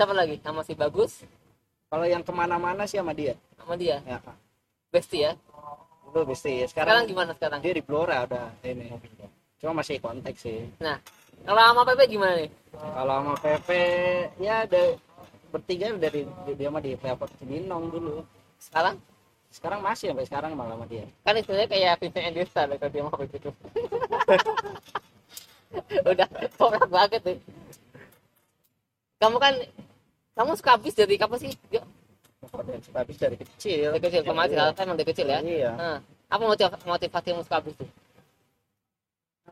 siapa 0.00 0.16
lagi? 0.16 0.40
Sama 0.40 0.64
si 0.64 0.72
bagus? 0.72 1.12
Kalau 1.92 2.06
yang 2.08 2.24
ke 2.24 2.32
mana-mana 2.32 2.88
sih 2.88 2.96
sama 2.96 3.12
dia. 3.12 3.36
Sama 3.60 3.76
dia? 3.76 4.00
Ya. 4.08 4.16
Bestie 4.88 5.28
ya? 5.28 5.32
Dulu 6.10 6.32
besti. 6.34 6.64
Sekarang 6.66 7.04
sekarang 7.04 7.04
gimana 7.06 7.30
sekarang? 7.36 7.58
dia 7.62 7.74
di 7.76 7.82
Blora 7.84 8.24
udah 8.26 8.50
ini. 8.66 8.90
Cuma 9.60 9.84
masih 9.84 10.00
kontak 10.00 10.34
sih. 10.40 10.66
Nah 10.80 10.96
kalau 11.44 11.60
sama 11.60 11.82
Pepe 11.86 12.16
gimana 12.16 12.34
nih 12.40 12.50
kalau 12.74 13.14
sama 13.22 13.34
Pepe 13.42 13.84
ya 14.38 14.62
ada 14.66 14.94
bertiga 15.50 15.90
dari 15.98 16.22
dia 16.54 16.68
mah 16.70 16.82
di 16.82 16.94
Freeport 16.94 17.34
Cibinong 17.42 17.90
dulu. 17.90 18.22
Sekarang? 18.62 18.96
Sekarang 19.50 19.82
masih 19.82 20.14
sampai 20.14 20.26
sekarang 20.30 20.54
malah 20.54 20.78
sama 20.78 20.86
dia. 20.86 21.04
Kan 21.26 21.34
istilahnya 21.34 21.66
kayak 21.66 21.98
Vincent 21.98 22.26
Endesta 22.30 22.70
lah 22.70 22.78
kalau 22.78 22.92
dia 22.94 23.02
mau 23.02 23.18
begitu 23.18 23.50
udah 26.10 26.26
porak 26.54 26.86
banget 26.86 27.20
tuh. 27.22 27.38
Kamu 29.18 29.36
kan 29.42 29.54
kamu 30.38 30.50
suka 30.54 30.70
habis 30.78 30.94
dari 30.94 31.18
kapan 31.18 31.38
sih? 31.42 31.52
Yuk, 31.74 31.84
habis 32.94 33.16
dari 33.18 33.36
kecil. 33.36 33.90
Dari 33.94 34.02
kecil 34.02 34.22
kemarin 34.22 34.54
sekarang 34.54 34.74
kan 34.74 34.96
dari 34.98 35.08
kecil 35.10 35.26
ya? 35.26 35.40
Iya. 35.42 35.70
Nah, 35.74 35.98
apa 36.30 36.42
motivasi 36.86 37.26
kamu 37.34 37.42
suka 37.42 37.58
habis 37.58 37.74
tuh 37.74 37.90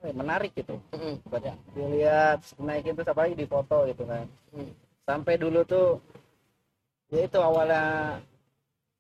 menarik 0.08 0.52
gitu 0.52 0.78
Mm-mm. 0.90 1.18
buat 1.24 1.42
dilihat 1.72 2.40
naikin 2.56 2.94
terus 2.94 3.08
apalagi 3.08 3.34
di 3.34 3.44
foto 3.44 3.84
gitu 3.84 4.04
kan 4.04 4.24
Hmm. 4.48 4.72
sampai 5.04 5.34
dulu 5.36 5.60
tuh 5.62 6.00
ya 7.08 7.24
itu 7.24 7.36
awalnya 7.36 8.16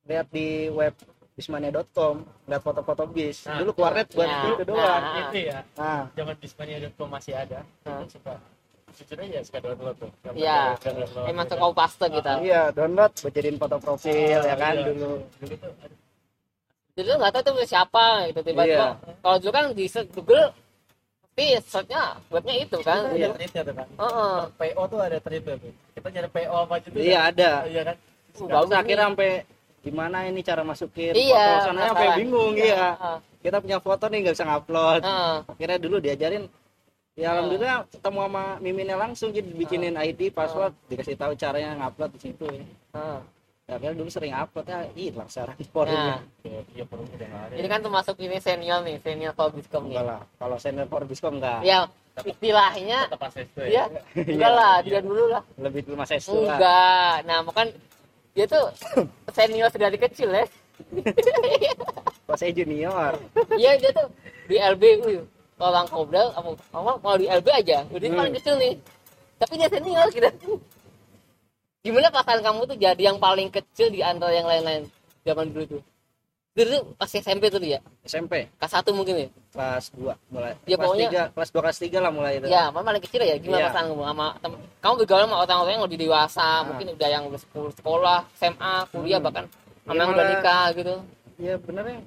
lihat 0.04 0.26
di 0.28 0.68
web 0.68 0.92
bismania.com 1.32 2.20
lihat 2.44 2.60
foto-foto 2.60 3.06
bis 3.06 3.44
Nah, 3.44 3.60
dulu 3.60 3.70
keluar 3.72 3.92
net 3.94 4.08
buat 4.10 4.26
ya. 4.26 4.40
itu 4.50 4.64
doang 4.64 4.82
Nah. 5.00 5.20
itu 5.22 5.38
ya 5.46 5.58
nah 5.74 6.02
zaman 6.12 6.34
dismania.com 6.36 7.08
masih 7.08 7.32
ada 7.32 7.60
Hah? 7.84 8.02
suka 8.08 8.34
jujur 8.90 9.18
aja 9.20 9.38
suka 9.40 9.58
download 9.62 9.96
tuh 9.96 10.10
Iya. 10.34 10.74
emang 11.24 11.46
gitu. 11.46 11.54
suka 11.54 11.66
paste 11.72 12.06
kita 12.10 12.32
iya 12.42 12.62
download 12.72 13.12
buat 13.14 13.32
jadiin 13.32 13.56
foto 13.56 13.76
profil 13.78 14.40
ya 14.42 14.54
kan 14.54 14.74
Iya. 14.74 14.84
dulu 14.90 15.10
dulu 15.38 15.54
tuh 15.56 15.72
dulu 16.98 17.12
nggak 17.14 17.30
tahu 17.30 17.42
tuh 17.46 17.54
siapa 17.64 18.04
gitu 18.26 18.40
tiba-tiba 18.42 18.64
Iya. 18.66 19.14
kalau 19.22 19.36
dulu 19.38 19.52
kan 19.54 19.64
di 19.70 19.84
search 19.86 20.10
Google 20.10 20.50
pasti 21.38 21.70
searchnya 21.70 22.02
webnya 22.28 22.54
itu 22.58 22.76
kan 22.82 22.98
ada 23.06 23.14
Iya. 23.14 23.28
tuh 23.62 23.74
kan 23.74 23.86
Heeh. 23.94 24.36
PO 24.58 24.82
tuh 24.84 24.98
ada 24.98 25.18
tweet 25.18 25.42
tuh 25.42 25.56
kita 25.94 26.08
nyari 26.10 26.28
PO 26.28 26.56
apa 26.58 26.74
tuh 26.82 26.90
iya 26.98 27.18
ada 27.30 27.50
iya 27.64 27.82
kan 27.86 27.96
Uh, 28.38 28.46
bagus 28.46 28.70
akhirnya 28.70 29.10
sampai 29.10 29.30
gimana 29.82 30.18
ini 30.22 30.40
cara 30.42 30.62
masukin 30.62 31.10
Iya, 31.10 31.42
foto 31.58 31.58
sana 31.66 31.90
sampai 31.90 32.08
bingung 32.18 32.54
iya 32.54 32.94
Heeh. 32.94 33.16
kita 33.40 33.56
punya 33.58 33.78
foto 33.78 34.04
nih 34.06 34.18
nggak 34.20 34.34
bisa 34.34 34.46
ngupload 34.46 35.02
Heeh. 35.02 35.34
akhirnya 35.48 35.78
dulu 35.78 35.96
diajarin 35.98 36.44
ya 37.14 37.26
Ah. 37.26 37.30
alhamdulillah 37.34 37.76
ketemu 37.88 38.18
sama 38.20 38.44
miminnya 38.58 38.94
langsung 38.94 39.30
jadi 39.30 39.50
bikinin 39.50 39.94
ID 39.94 40.30
password 40.30 40.70
dikasih 40.86 41.14
tahu 41.14 41.34
caranya 41.34 41.74
ngupload 41.76 42.10
di 42.14 42.20
situ 42.20 42.46
ya. 42.46 42.62
Ya, 43.68 43.76
akhirnya 43.76 44.00
dulu 44.00 44.08
sering 44.08 44.32
upload 44.32 44.64
ya 44.64 44.80
hilang 44.96 45.28
sekarang 45.28 45.52
Nah, 45.54 45.68
forumnya 45.68 46.16
iya 46.40 46.60
iya 46.72 46.84
perlu 46.88 47.04
udah 47.04 47.26
nggak 47.28 47.42
ada 47.44 47.54
ini 47.54 47.68
kan 47.68 47.80
termasuk 47.84 48.16
ini 48.16 48.36
senior 48.40 48.80
nih, 48.80 48.96
senior 48.98 49.36
Forbiscom 49.36 49.82
enggak 49.84 50.00
nih. 50.00 50.08
lah 50.08 50.20
kalau 50.40 50.56
senior 50.56 50.88
Forbiscom 50.88 51.36
enggak 51.36 51.60
Ya, 51.60 51.84
istilahnya 52.18 52.98
tetap 53.06 53.20
pas 53.20 53.34
itu 53.36 53.60
ya, 53.60 53.68
ya 53.68 53.84
enggak 54.16 54.50
lah, 54.50 54.74
dia 54.80 55.00
dulu 55.00 55.24
lah. 55.28 55.42
lebih 55.60 55.84
dulu 55.84 55.94
mas 55.94 56.08
Estu 56.10 56.32
lah 56.40 56.56
Enggak. 56.56 57.14
Nah, 57.22 57.38
kan 57.52 57.68
dia 58.32 58.46
tuh 58.48 58.64
senior 59.30 59.68
dari 59.68 59.98
kecil 60.00 60.32
ya. 60.32 60.44
pas 62.24 62.36
saya 62.36 62.52
junior 62.54 63.20
Iya, 63.52 63.76
dia 63.76 63.90
tuh 63.92 64.08
di 64.48 64.56
LB 64.56 64.82
wih, 65.04 65.20
kalau 65.54 65.72
Bang 65.74 65.88
Kobra 65.88 66.32
apa 66.32 66.48
apa 66.72 66.92
kalau 66.96 67.16
di 67.16 67.28
LB 67.28 67.46
aja, 67.52 67.84
udah 67.86 68.00
Hmm. 68.00 68.16
paling 68.16 68.32
kecil 68.32 68.56
nih. 68.56 68.80
Tapi 69.36 69.52
dia 69.54 69.68
senior 69.68 70.08
kita. 70.08 70.32
Gimana 71.88 72.12
perasaan 72.12 72.44
kamu 72.44 72.60
tuh 72.68 72.76
jadi 72.76 73.00
yang 73.02 73.16
paling 73.16 73.48
kecil 73.48 73.88
di 73.88 74.04
antara 74.04 74.28
yang 74.30 74.44
lain-lain 74.44 74.84
zaman 75.24 75.48
dulu 75.48 75.64
tuh? 75.64 75.82
Dulu 76.52 76.68
tuh 76.68 76.82
pas 76.92 77.08
SMP 77.08 77.48
tuh 77.48 77.56
dia, 77.58 77.80
SMP 78.04 78.44
kelas 78.60 78.72
1 78.76 78.92
mungkin 78.92 79.14
ya? 79.16 79.28
kelas 79.48 79.88
2 79.96 80.12
mulai 80.28 80.52
Ya, 80.66 80.76
kelas 80.76 80.84
pokoknya- 80.84 81.08
3 81.08 81.22
kelas 81.32 81.48
2 81.48 81.62
kelas 81.64 81.78
3 81.80 81.98
lah 81.98 82.10
mulai 82.12 82.32
itu 82.36 82.46
Ya, 82.46 82.68
paling 82.68 83.00
kecil 83.00 83.22
ya. 83.24 83.36
Gimana 83.40 83.56
Iya. 83.56 83.66
perasaan 83.72 83.86
kamu 83.88 84.04
sama 84.04 84.26
tem- 84.36 84.62
kamu 84.78 84.94
bergaul 85.00 85.22
sama 85.24 85.36
orang-orang 85.38 85.72
yang 85.72 85.84
lebih 85.88 85.98
dewasa, 85.98 86.44
Ah. 86.44 86.60
mungkin 86.62 86.86
udah 86.92 87.08
yang 87.08 87.24
udah 87.24 87.40
sekolah, 87.72 88.18
SMA, 88.36 88.74
kuliah 88.92 89.16
Hmm. 89.16 89.24
bahkan 89.24 89.44
Ya, 89.48 89.86
sama 89.86 89.96
yang 89.96 90.10
udah 90.12 90.26
nikah 90.28 90.66
gitu. 90.74 90.94
ya 91.38 91.54
benernya 91.56 91.98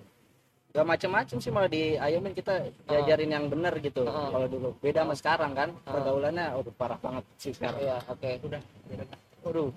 gak 0.69 0.85
macem-macem 0.85 1.37
sih 1.39 1.49
malah 1.49 1.67
diayomin 1.67 2.31
kita 2.31 2.53
diajarin 2.85 3.27
yang 3.29 3.45
bener 3.47 3.73
gitu 3.79 4.03
Heeh. 4.03 4.29
kalau 4.29 4.47
dulu 4.47 4.67
beda 4.77 5.01
sama 5.01 5.15
sekarang 5.15 5.51
kan 5.51 5.69
Heeh. 5.71 5.89
pergaulannya 5.89 6.45
oh 6.53 6.63
parah 6.71 6.95
banget 6.97 7.23
sih 7.35 7.51
sekarang 7.51 7.79
Iya, 7.81 7.97
oke. 8.05 8.29
udah 8.45 8.61
beda 8.85 9.03
Waduh, 9.41 9.69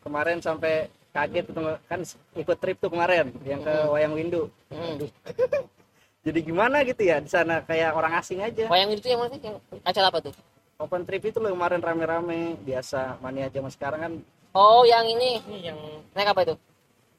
kemarin 0.00 0.38
sampai 0.38 0.86
kaget 1.08 1.46
tuh 1.48 1.78
kan 1.86 2.00
ikut 2.34 2.56
trip 2.58 2.76
tuh 2.78 2.90
kemarin 2.90 3.30
yang 3.42 3.62
ke. 3.62 3.74
Wayang 3.88 4.14
Windu 4.14 4.50
Hmm. 4.68 5.00
jadi 6.26 6.38
gimana 6.42 6.84
gitu 6.84 7.00
ya 7.00 7.18
di 7.18 7.30
sana 7.30 7.64
kayak 7.64 7.94
orang 7.94 8.20
asing 8.20 8.38
aja 8.38 8.68
Wayang 8.68 8.92
itu 8.92 9.08
yang 9.08 9.22
mana 9.22 9.32
sih? 9.32 9.40
Yang 9.40 9.56
acara 9.80 10.06
apa 10.10 10.18
tuh? 10.20 10.34
open 10.78 11.02
trip 11.02 11.22
itu 11.24 11.38
loh 11.38 11.50
kemarin 11.50 11.80
rame-rame 11.80 12.54
biasa 12.60 13.18
mania 13.18 13.48
zaman 13.48 13.70
sekarang 13.70 14.00
kan 14.00 14.12
Oh, 14.52 14.82
yang 14.82 15.06
ini. 15.06 15.38
ini 15.44 15.58
yang 15.64 15.78
Naik 16.12 16.28
apa 16.28 16.40
itu? 16.44 16.54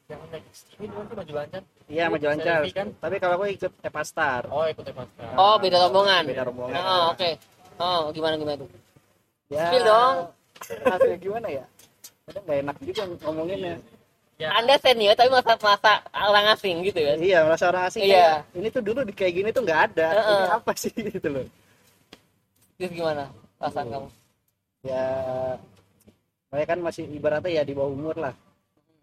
yang 0.06 0.20
naik 0.28 0.44
ini 0.76 0.86
tuh 0.86 1.16
maju 1.16 1.32
lancar 1.34 1.62
iya 1.86 2.04
maju 2.06 2.26
lancar 2.26 2.60
kan? 2.70 2.88
tapi 2.96 3.16
kalau 3.16 3.34
aku 3.36 3.44
ikut 3.48 3.72
Evastar 3.80 4.42
oh 4.46 4.64
ikut 4.64 4.84
Evans 4.84 5.10
Oh, 5.34 5.56
beda 5.56 5.76
rombongan. 5.80 6.22
beda 6.24 6.42
rombongan 6.46 6.80
Oh, 6.80 7.02
oke. 7.10 7.30
Oh, 7.76 8.00
gimana 8.10 8.34
gimana 8.36 8.56
tuh? 8.58 8.68
ya 9.48 9.66
Spill 9.66 9.82
dong. 9.82 10.14
Hasil 10.60 11.16
gimana 11.18 11.48
ya 11.50 11.64
kadang 12.24 12.44
nggak 12.44 12.58
enak 12.62 12.76
juga 12.80 13.02
ngomonginnya 13.18 13.74
ya 14.36 14.48
Anda 14.54 14.74
senior 14.78 15.12
tapi 15.12 15.28
masa 15.28 15.52
masa 15.58 15.92
orang 16.14 16.46
asing 16.50 16.80
gitu 16.80 16.96
kan? 16.98 17.16
iya 17.18 17.44
merasa 17.44 17.68
orang 17.68 17.84
asing 17.86 18.02
Iya. 18.02 18.40
kayak, 18.40 18.56
ini 18.56 18.68
tuh 18.70 18.82
dulu 18.82 19.00
di 19.02 19.12
kayak 19.12 19.34
gini 19.34 19.48
tuh 19.50 19.62
nggak 19.62 19.80
ada 19.92 20.08
Heeh. 20.14 20.32
ini 20.32 20.44
apa 20.50 20.72
sih 20.74 20.92
gitu 21.12 21.28
loh 21.28 21.44
Terus 22.76 22.90
gimana 22.90 23.28
perasaan 23.60 23.88
kamu? 23.88 24.08
ya 24.80 25.04
mereka 26.48 26.72
kan 26.72 26.80
masih 26.80 27.04
ibaratnya 27.06 27.52
ya 27.52 27.62
di 27.62 27.76
bawah 27.76 27.92
umur 27.92 28.16
lah 28.16 28.32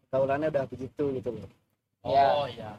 kaulannya 0.09 0.49
udah 0.49 0.65
begitu 0.65 1.03
gitu 1.13 1.29
loh 1.31 1.49
oh 2.03 2.45
iya 2.47 2.73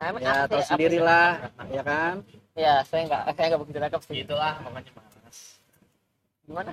Nah, 0.00 0.08
emang 0.08 0.24
ya 0.24 0.32
apa 0.32 0.48
tahu 0.48 0.48
sih- 0.48 0.64
apa 0.64 0.68
sendiri 0.72 0.96
sih? 0.96 1.04
lah 1.04 1.30
ya 1.68 1.82
kan 1.84 2.14
Ya, 2.56 2.74
saya 2.82 3.04
nggak 3.04 3.22
saya 3.30 3.46
nggak 3.52 3.60
begitu 3.62 3.78
nangkep 3.78 4.00
sih. 4.04 4.14
itulah 4.20 4.52
makanya 4.60 4.90
malas 4.96 5.38
Gimana? 6.42 6.72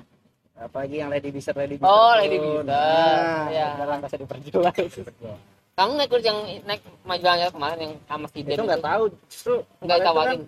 Apalagi 0.58 0.96
yang 0.98 1.08
lady 1.08 1.30
bisa 1.30 1.50
lady 1.52 1.78
bisa 1.78 1.86
Oh. 1.86 2.12
Lady 2.14 2.36
Bisa. 2.36 2.62
nah, 2.64 3.46
Ya. 3.48 3.66
udah 3.74 3.86
lah 3.86 3.96
nggak 3.96 4.10
usah 4.10 4.20
diperjelas 4.20 4.74
Kamu 5.78 5.94
naik 5.94 6.10
kursi 6.10 6.26
yang 6.26 6.40
naik 6.66 6.82
majalahnya 7.02 7.48
kemarin 7.48 7.78
yang 7.80 7.94
sama 8.04 8.26
si 8.26 8.42
itu 8.42 8.58
nggak 8.58 8.82
tahu 8.82 9.02
justru 9.28 9.54
nggak 9.78 9.98
tawarin. 10.02 10.26
kan 10.26 10.38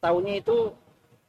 taunya 0.00 0.34
itu 0.36 0.56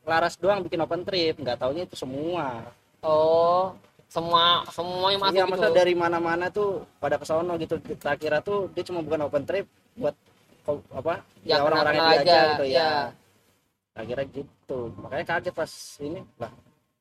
Laras 0.02 0.34
doang 0.36 0.66
bikin 0.66 0.82
open 0.82 1.06
trip 1.06 1.38
nggak 1.38 1.58
taunya 1.58 1.86
itu 1.86 1.94
semua 1.94 2.66
Oh, 3.00 3.78
semua 4.10 4.66
semuanya 4.68 5.18
masuk 5.22 5.36
iya 5.36 5.46
gitu. 5.46 5.70
dari 5.72 5.94
mana-mana 5.94 6.50
tuh 6.50 6.82
pada 6.98 7.16
kesono 7.16 7.54
gitu 7.56 7.78
kita 7.80 8.18
kira 8.18 8.42
tuh 8.42 8.66
dia 8.74 8.82
cuma 8.82 9.00
bukan 9.00 9.22
open 9.24 9.46
trip 9.46 9.70
buat 9.94 10.18
apa 10.92 11.22
Ya, 11.42 11.56
ya 11.56 11.64
orang-orang 11.64 11.94
yang 11.96 12.10
aja 12.10 12.20
aja, 12.20 12.40
gitu 12.52 12.66
ya. 12.66 12.74
ya 12.76 12.92
akhirnya 13.96 14.26
gitu 14.32 14.80
makanya 14.98 15.26
kaget 15.28 15.54
pas 15.54 15.72
ini 16.00 16.20
lah 16.36 16.52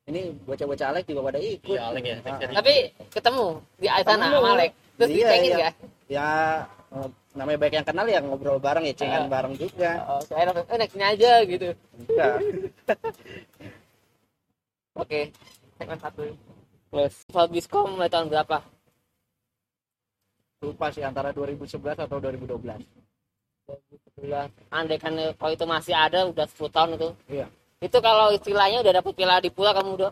ini 0.09 0.21
bocah-bocah 0.43 0.87
Alek 0.89 1.03
juga 1.05 1.21
pada 1.23 1.39
ikut 1.39 1.69
Iya, 1.69 1.81
Alek 1.87 2.03
ya. 2.03 2.15
Ah, 2.23 2.37
Tapi 2.51 2.73
ketemu 3.07 3.45
di 3.77 3.87
sana 3.87 4.01
Ketemu. 4.01 4.33
sama 4.33 4.49
Alek. 4.53 4.71
Terus 4.97 5.09
Iya, 5.09 5.15
dicengin 5.15 5.45
iya. 5.45 5.57
nggak? 5.57 5.73
ya 6.09 6.29
eh, 6.89 7.07
namanya 7.31 7.57
baik 7.59 7.73
yang 7.75 7.85
kenal 7.85 8.05
ya 8.05 8.19
ngobrol 8.19 8.57
bareng 8.57 8.81
ya 8.83 8.93
cengan 8.93 9.23
Ah. 9.23 9.29
bareng 9.29 9.53
juga 9.55 9.91
Oh, 10.09 10.21
saya 10.21 10.43
langsung, 10.43 10.65
eh 10.65 10.75
naik 10.75 10.89
sini 10.89 11.05
aja 11.05 11.31
gitu. 11.45 11.69
Enggak. 11.99 12.33
Oke, 14.95 15.19
segmen 15.77 15.99
satu. 15.99 16.23
Terus 16.89 17.13
Fabiscom 17.29 17.87
mulai 17.93 18.09
tahun 18.09 18.27
berapa? 18.27 18.57
lupa 20.59 20.91
sih 20.91 20.99
antara 20.99 21.31
2011 21.31 21.71
atau 21.95 22.19
2012 22.19 22.83
2011. 24.19 24.51
Andai 24.67 24.99
kan 24.99 25.15
kalau 25.39 25.53
itu 25.53 25.63
masih 25.63 25.95
ada 25.95 26.27
udah 26.27 26.43
10 26.43 26.67
tahun 26.67 26.89
itu. 26.99 27.09
iya 27.31 27.47
Itu 27.79 27.97
kalau 28.03 28.35
istilahnya 28.35 28.83
udah 28.83 28.93
dapet 28.99 29.11
piala 29.15 29.39
di 29.39 29.49
pula 29.51 29.71
kamu 29.71 29.95
udah 29.95 30.11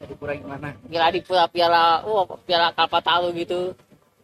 jadi 0.00 0.16
kurang 0.16 0.40
gimana 0.40 0.72
piala 0.88 1.08
di 1.12 1.20
pula 1.20 1.44
piala 1.44 2.00
oh 2.08 2.24
piala 2.48 2.72
Kalpataru 2.72 3.36
gitu. 3.36 3.76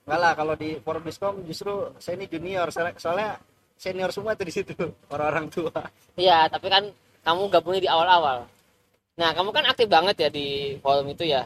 enggak 0.09 0.19
lah 0.25 0.33
kalau 0.33 0.55
di 0.57 0.81
Forbiscom 0.81 1.45
justru 1.45 1.93
saya 2.01 2.17
ini 2.17 2.25
junior 2.33 2.73
soalnya, 2.73 3.37
senior 3.77 4.09
semua 4.09 4.33
tuh 4.33 4.49
di 4.49 4.55
situ 4.57 4.73
orang-orang 5.13 5.53
tua 5.53 5.85
Iya, 6.17 6.49
tapi 6.49 6.73
kan 6.73 6.89
kamu 7.21 7.53
gabungnya 7.53 7.83
di 7.85 7.91
awal-awal. 7.93 8.49
Nah, 9.21 9.31
kamu 9.37 9.53
kan 9.53 9.65
aktif 9.69 9.85
banget 9.91 10.17
ya 10.17 10.29
di 10.33 10.79
forum 10.81 11.13
itu 11.13 11.29
ya. 11.29 11.45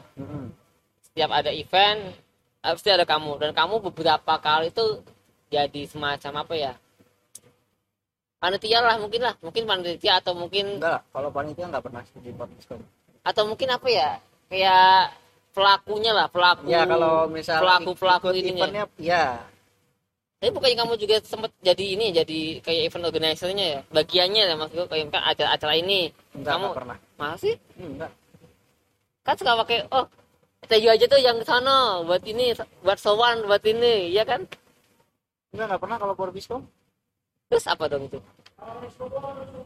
Setiap 1.03 1.31
ada 1.35 1.51
event, 1.51 2.15
pasti 2.63 2.91
ada 2.93 3.03
kamu. 3.03 3.41
Dan 3.43 3.51
kamu 3.51 3.83
beberapa 3.91 4.39
kali 4.39 4.71
itu 4.71 5.03
jadi 5.51 5.83
semacam 5.91 6.47
apa 6.47 6.55
ya? 6.55 6.73
Panitia 8.41 8.79
lah 8.81 8.97
mungkin 8.97 9.21
lah. 9.21 9.35
Mungkin 9.45 9.63
panitia 9.69 10.17
atau 10.17 10.33
mungkin 10.33 10.81
enggak 10.81 11.05
kalau 11.13 11.29
panitia 11.29 11.69
nggak 11.69 11.85
pernah 11.85 12.01
di 12.01 12.31
Forbiscom 12.33 12.81
atau 13.21 13.43
mungkin 13.45 13.69
apa 13.69 13.89
ya? 13.93 14.11
Kayak 14.49 15.13
pelakunya 15.53 16.13
lah 16.17 16.27
pelaku 16.33 16.65
ya 16.67 16.89
kalau 16.89 17.29
misal 17.29 17.61
pelaku 17.61 17.91
pelaku 17.95 18.27
ininya. 18.33 18.65
eventnya 18.67 18.85
ya. 18.97 19.25
Tapi 20.41 20.57
bukannya 20.57 20.77
kamu 20.81 20.95
juga 20.97 21.17
sempat 21.21 21.53
jadi 21.61 21.85
ini 22.01 22.17
jadi 22.17 22.41
kayak 22.65 22.83
event 22.89 23.05
organizer-nya 23.13 23.67
ya? 23.77 23.81
Bagiannya 23.93 24.43
ya 24.49 24.55
maksudku 24.57 24.89
kayak 24.89 25.13
kan 25.13 25.21
acara 25.21 25.49
acara 25.53 25.75
ini. 25.77 26.09
Enggak, 26.33 26.57
Kamu- 26.57 26.65
enggak 26.73 26.81
pernah. 26.81 26.97
Masih? 27.21 27.55
Enggak. 27.77 28.11
Kan 29.21 29.35
suka 29.37 29.53
pakai 29.61 29.85
oh 29.93 30.09
Tejo 30.65 30.93
aja 30.93 31.05
tuh 31.09 31.21
yang 31.21 31.41
sana 31.45 32.05
buat 32.05 32.21
ini 32.25 32.57
buat 32.81 32.97
sowan 32.97 33.45
buat 33.45 33.61
ini 33.69 34.17
ya 34.17 34.25
kan? 34.25 34.49
Enggak 35.53 35.67
enggak 35.77 35.81
pernah 35.85 35.97
kalau 36.01 36.15
Forbiscom 36.17 36.65
terus 37.51 37.67
apa 37.67 37.91
dong 37.91 38.07
itu? 38.07 38.23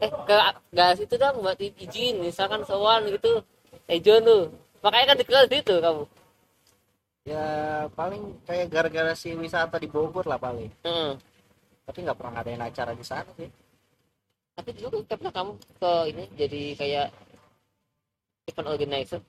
Eh 0.01 0.09
ke 0.09 0.35
gas 0.73 0.97
itu 0.97 1.15
dong 1.21 1.45
buat 1.45 1.61
izin 1.61 2.25
misalkan 2.25 2.65
sowan 2.65 3.05
gitu. 3.13 3.45
Tejo 3.85 4.17
tuh. 4.25 4.43
Makanya 4.81 5.13
kan 5.13 5.17
dikenal 5.21 5.45
di 5.45 5.61
situ 5.61 5.75
kamu. 5.77 6.03
Ya 7.29 7.45
paling 7.93 8.23
kayak 8.49 8.73
gara-gara 8.73 9.13
si 9.13 9.37
wisata 9.37 9.77
di 9.77 9.85
Bogor 9.85 10.25
lah 10.25 10.41
paling. 10.41 10.73
Hmm. 10.81 11.21
tapi 11.85 12.01
nggak 12.01 12.17
pernah 12.17 12.41
ngadain 12.41 12.65
acara 12.65 12.97
di 12.97 13.05
sana 13.05 13.29
sih. 13.37 13.45
Tapi 14.57 14.73
dulu 14.73 15.05
kan 15.05 15.21
pernah 15.21 15.33
kamu 15.37 15.51
ke 15.77 15.91
ini 16.09 16.23
jadi 16.33 16.61
kayak 16.81 17.07
event 18.49 18.69
organizer. 18.73 19.21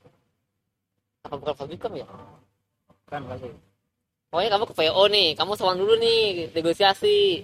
Apa 1.28 1.36
bukan 1.36 1.52
Fabricom 1.52 1.92
ya? 2.00 2.08
Kan 3.12 3.28
pasti 3.28 3.52
pokoknya 4.36 4.52
kamu 4.52 4.64
ke 4.68 4.74
VO 4.76 5.04
nih 5.08 5.28
kamu 5.32 5.52
sowan 5.56 5.78
dulu 5.80 5.94
nih 5.96 6.52
negosiasi 6.52 7.40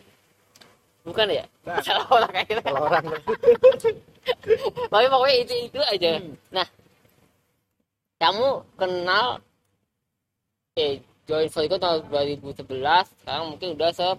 bukan 1.02 1.26
ya? 1.30 1.44
Bukan. 1.66 1.82
salah 1.82 2.06
orang 2.10 2.32
kayaknya 2.36 2.62
kalau 2.62 2.80
orang 2.86 3.04
tapi 4.92 5.06
pokoknya 5.10 5.36
itu 5.42 5.54
itu 5.70 5.80
aja. 5.82 6.10
Hmm. 6.22 6.34
nah 6.54 6.66
kamu 8.22 8.46
kenal 8.78 9.26
eh 10.78 11.02
join 11.26 11.50
Fabricom 11.50 11.82
tahun 11.82 12.00
2011 12.06 12.64
sekarang 13.22 13.44
mungkin 13.50 13.68
udah 13.74 13.90
10 13.90 14.18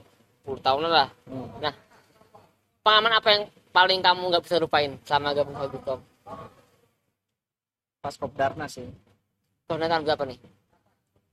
tahunan 0.59 0.91
lah. 0.91 1.09
Hmm. 1.27 1.71
pengalaman 2.83 3.13
apa 3.15 3.27
yang 3.31 3.43
paling 3.71 3.99
kamu 4.03 4.21
nggak 4.29 4.43
bisa 4.43 4.59
lupain 4.59 4.91
selama 5.07 5.31
gabung 5.31 5.55
Fabricom 5.55 5.99
pas 8.03 8.19
Kopdarna 8.19 8.67
sih. 8.67 8.83
Tahun 9.63 9.79
tahun 9.79 10.03
berapa 10.03 10.27
nih? 10.27 10.39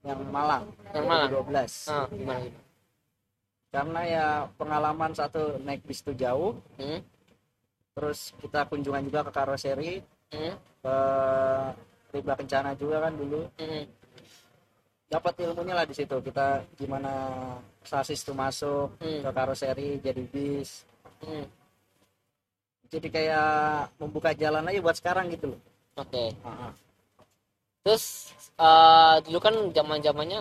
Yang 0.07 0.21
Malang. 0.31 0.65
Yang 0.95 1.05
Malang? 1.11 1.31
12 1.35 1.91
ah, 1.91 2.07
gimana 2.15 2.39
gimana 2.47 2.70
karena 3.71 4.01
ya 4.03 4.27
pengalaman 4.59 5.15
satu 5.15 5.59
naik 5.63 5.87
bis 5.87 6.03
itu 6.03 6.13
jauh 6.19 6.59
hmm? 6.77 7.01
terus 7.95 8.35
kita 8.43 8.67
kunjungan 8.67 9.07
juga 9.07 9.21
ke 9.27 9.33
karoseri 9.33 9.95
Hmm? 10.31 10.55
ke 10.79 10.97
Riba 12.15 12.35
Kencana 12.39 12.71
juga 12.79 13.03
kan 13.03 13.15
dulu 13.19 13.51
Hmm. 13.59 13.83
dapat 15.11 15.35
ilmunya 15.43 15.75
lah 15.75 15.87
di 15.87 15.95
situ 15.99 16.23
kita 16.23 16.63
gimana 16.79 17.11
sasis 17.83 18.23
itu 18.23 18.31
masuk 18.31 18.95
Hmm. 19.03 19.27
ke 19.27 19.31
karoseri 19.35 19.99
jadi 19.99 20.23
bis 20.31 20.87
Hmm. 21.23 21.47
jadi 22.91 23.09
kayak 23.11 23.51
membuka 23.99 24.31
jalan 24.35 24.67
aja 24.67 24.79
buat 24.83 24.99
sekarang 24.99 25.31
gitu 25.31 25.55
loh 25.55 25.61
Oke. 25.99 26.33
Ah, 26.47 26.71
ah. 26.71 26.73
Terus 27.83 28.31
eh, 28.55 29.17
dulu 29.27 29.39
kan 29.43 29.55
zaman 29.75 29.99
zamannya 30.01 30.41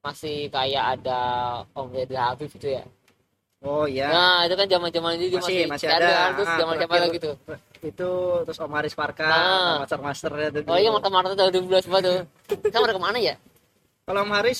masih 0.00 0.48
kayak 0.48 0.84
ada 0.96 1.20
Om 1.72 1.92
Deddy 1.92 2.16
Habib 2.16 2.48
gitu 2.48 2.68
ya. 2.72 2.84
oh 3.60 3.84
iya 3.84 4.08
Nah 4.08 4.38
itu 4.44 4.54
kan 4.56 4.66
zaman 4.66 4.88
zaman 4.88 5.10
itu 5.14 5.24
dia 5.28 5.38
masih 5.38 5.58
masih 5.68 5.88
ada 5.88 6.08
kan, 6.08 6.28
terus 6.34 6.48
Ah, 6.48 6.56
zaman 6.56 6.74
zaman 6.74 6.88
terakhir 6.88 7.04
lagi 7.06 7.18
tuh. 7.20 7.34
itu 7.82 8.10
terus 8.44 8.58
Om 8.58 8.72
Haris 8.72 8.94
Parka 8.94 9.24
Ah. 9.24 9.76
master 9.78 10.00
masternya 10.00 10.48
itu 10.50 10.60
Oh 10.64 10.76
iya 10.76 10.88
mata 10.88 11.08
mata 11.08 11.28
tahun 11.30 11.52
2012 11.60 11.84
banget 11.86 12.02
tuh. 12.02 12.18
Kamu 12.66 12.82
udah 12.82 12.96
ke 12.96 13.02
mana 13.02 13.18
ya? 13.20 13.34
kalau 14.02 14.24
Om 14.24 14.32
Haris 14.32 14.58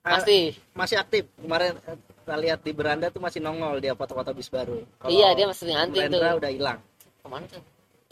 ah, 0.00 0.16
Pasti. 0.16 0.54
masih 0.72 0.96
aktif 0.96 1.26
kemarin 1.36 1.74
eh, 1.82 1.98
kita 1.98 2.34
lihat 2.38 2.58
di 2.62 2.70
beranda 2.70 3.06
tuh 3.08 3.18
masih 3.18 3.38
nongol 3.38 3.74
dia 3.76 3.92
foto-foto 3.92 4.30
bis 4.30 4.46
baru 4.48 4.86
Kalau 4.96 5.10
Iya 5.10 5.34
dia 5.34 5.46
masih 5.46 5.66
nganting 5.68 6.06
tuh. 6.08 6.22
Udah 6.38 6.50
hilang 6.50 6.78
Ke 7.16 7.26
mana 7.26 7.44
tuh? 7.44 7.62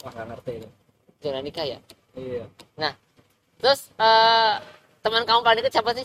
wah 0.03 0.11
nggak 0.11 0.27
ngerti 0.29 0.51
itu 0.57 0.67
Zona 1.17 1.39
nikah 1.39 1.63
ya. 1.65 1.79
iya 2.13 2.43
Terus 3.55 3.87
eh 3.95 4.53
teman 4.99 5.23
kamu 5.23 5.39
paling 5.41 5.59
deket 5.59 5.73
siapa 5.73 5.95
sih 5.95 6.03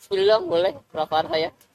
Spill 0.00 0.24
dong 0.24 0.48
boleh, 0.48 0.72
berapa? 0.96 1.28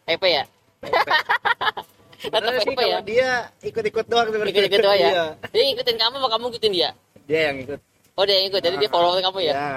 EP 0.10 0.24
ya? 0.26 0.44
Tetap 0.82 1.86
Sebenarnya 2.26 2.60
sih 2.66 2.74
EP 2.74 2.82
ya? 2.82 2.98
dia 3.06 3.30
ikut-ikut 3.62 4.06
doang 4.10 4.28
sebenarnya. 4.34 4.54
Ikut-ikut 4.54 4.82
doang 4.82 4.98
ya? 4.98 5.10
Iya. 5.14 5.26
Dia 5.54 5.64
ngikutin 5.70 5.96
kamu 6.02 6.16
apa 6.18 6.28
kamu 6.34 6.44
ngikutin 6.50 6.72
dia? 6.74 6.90
Dia 7.30 7.40
yang 7.54 7.58
ikut. 7.62 7.80
Oh 8.16 8.24
dia 8.26 8.36
yang 8.42 8.48
ikut, 8.50 8.62
jadi 8.64 8.76
dia 8.82 8.90
Ah, 8.90 8.94
follow 8.94 9.14
kamu 9.22 9.40
ya? 9.46 9.54
Ya. 9.54 9.74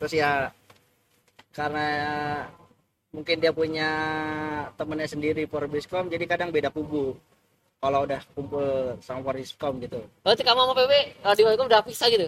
Terus 0.00 0.12
ya 0.16 0.30
karena 1.50 1.88
mungkin 3.10 3.36
dia 3.42 3.50
punya 3.50 3.90
temennya 4.78 5.08
sendiri 5.10 5.42
Forbiscom 5.44 6.08
jadi 6.08 6.24
kadang 6.24 6.48
beda 6.54 6.72
kubu. 6.72 7.18
Kalau 7.80 8.04
udah 8.04 8.20
kumpul 8.36 8.96
sama 9.00 9.20
Forbiscom 9.24 9.80
gitu. 9.80 10.00
Berarti 10.24 10.42
kamu 10.44 10.60
sama 10.62 10.74
PW 10.76 10.92
kalau 11.24 11.34
di 11.36 11.42
Fabricom 11.44 11.68
udah 11.68 11.82
pisah 11.84 12.08
gitu? 12.12 12.26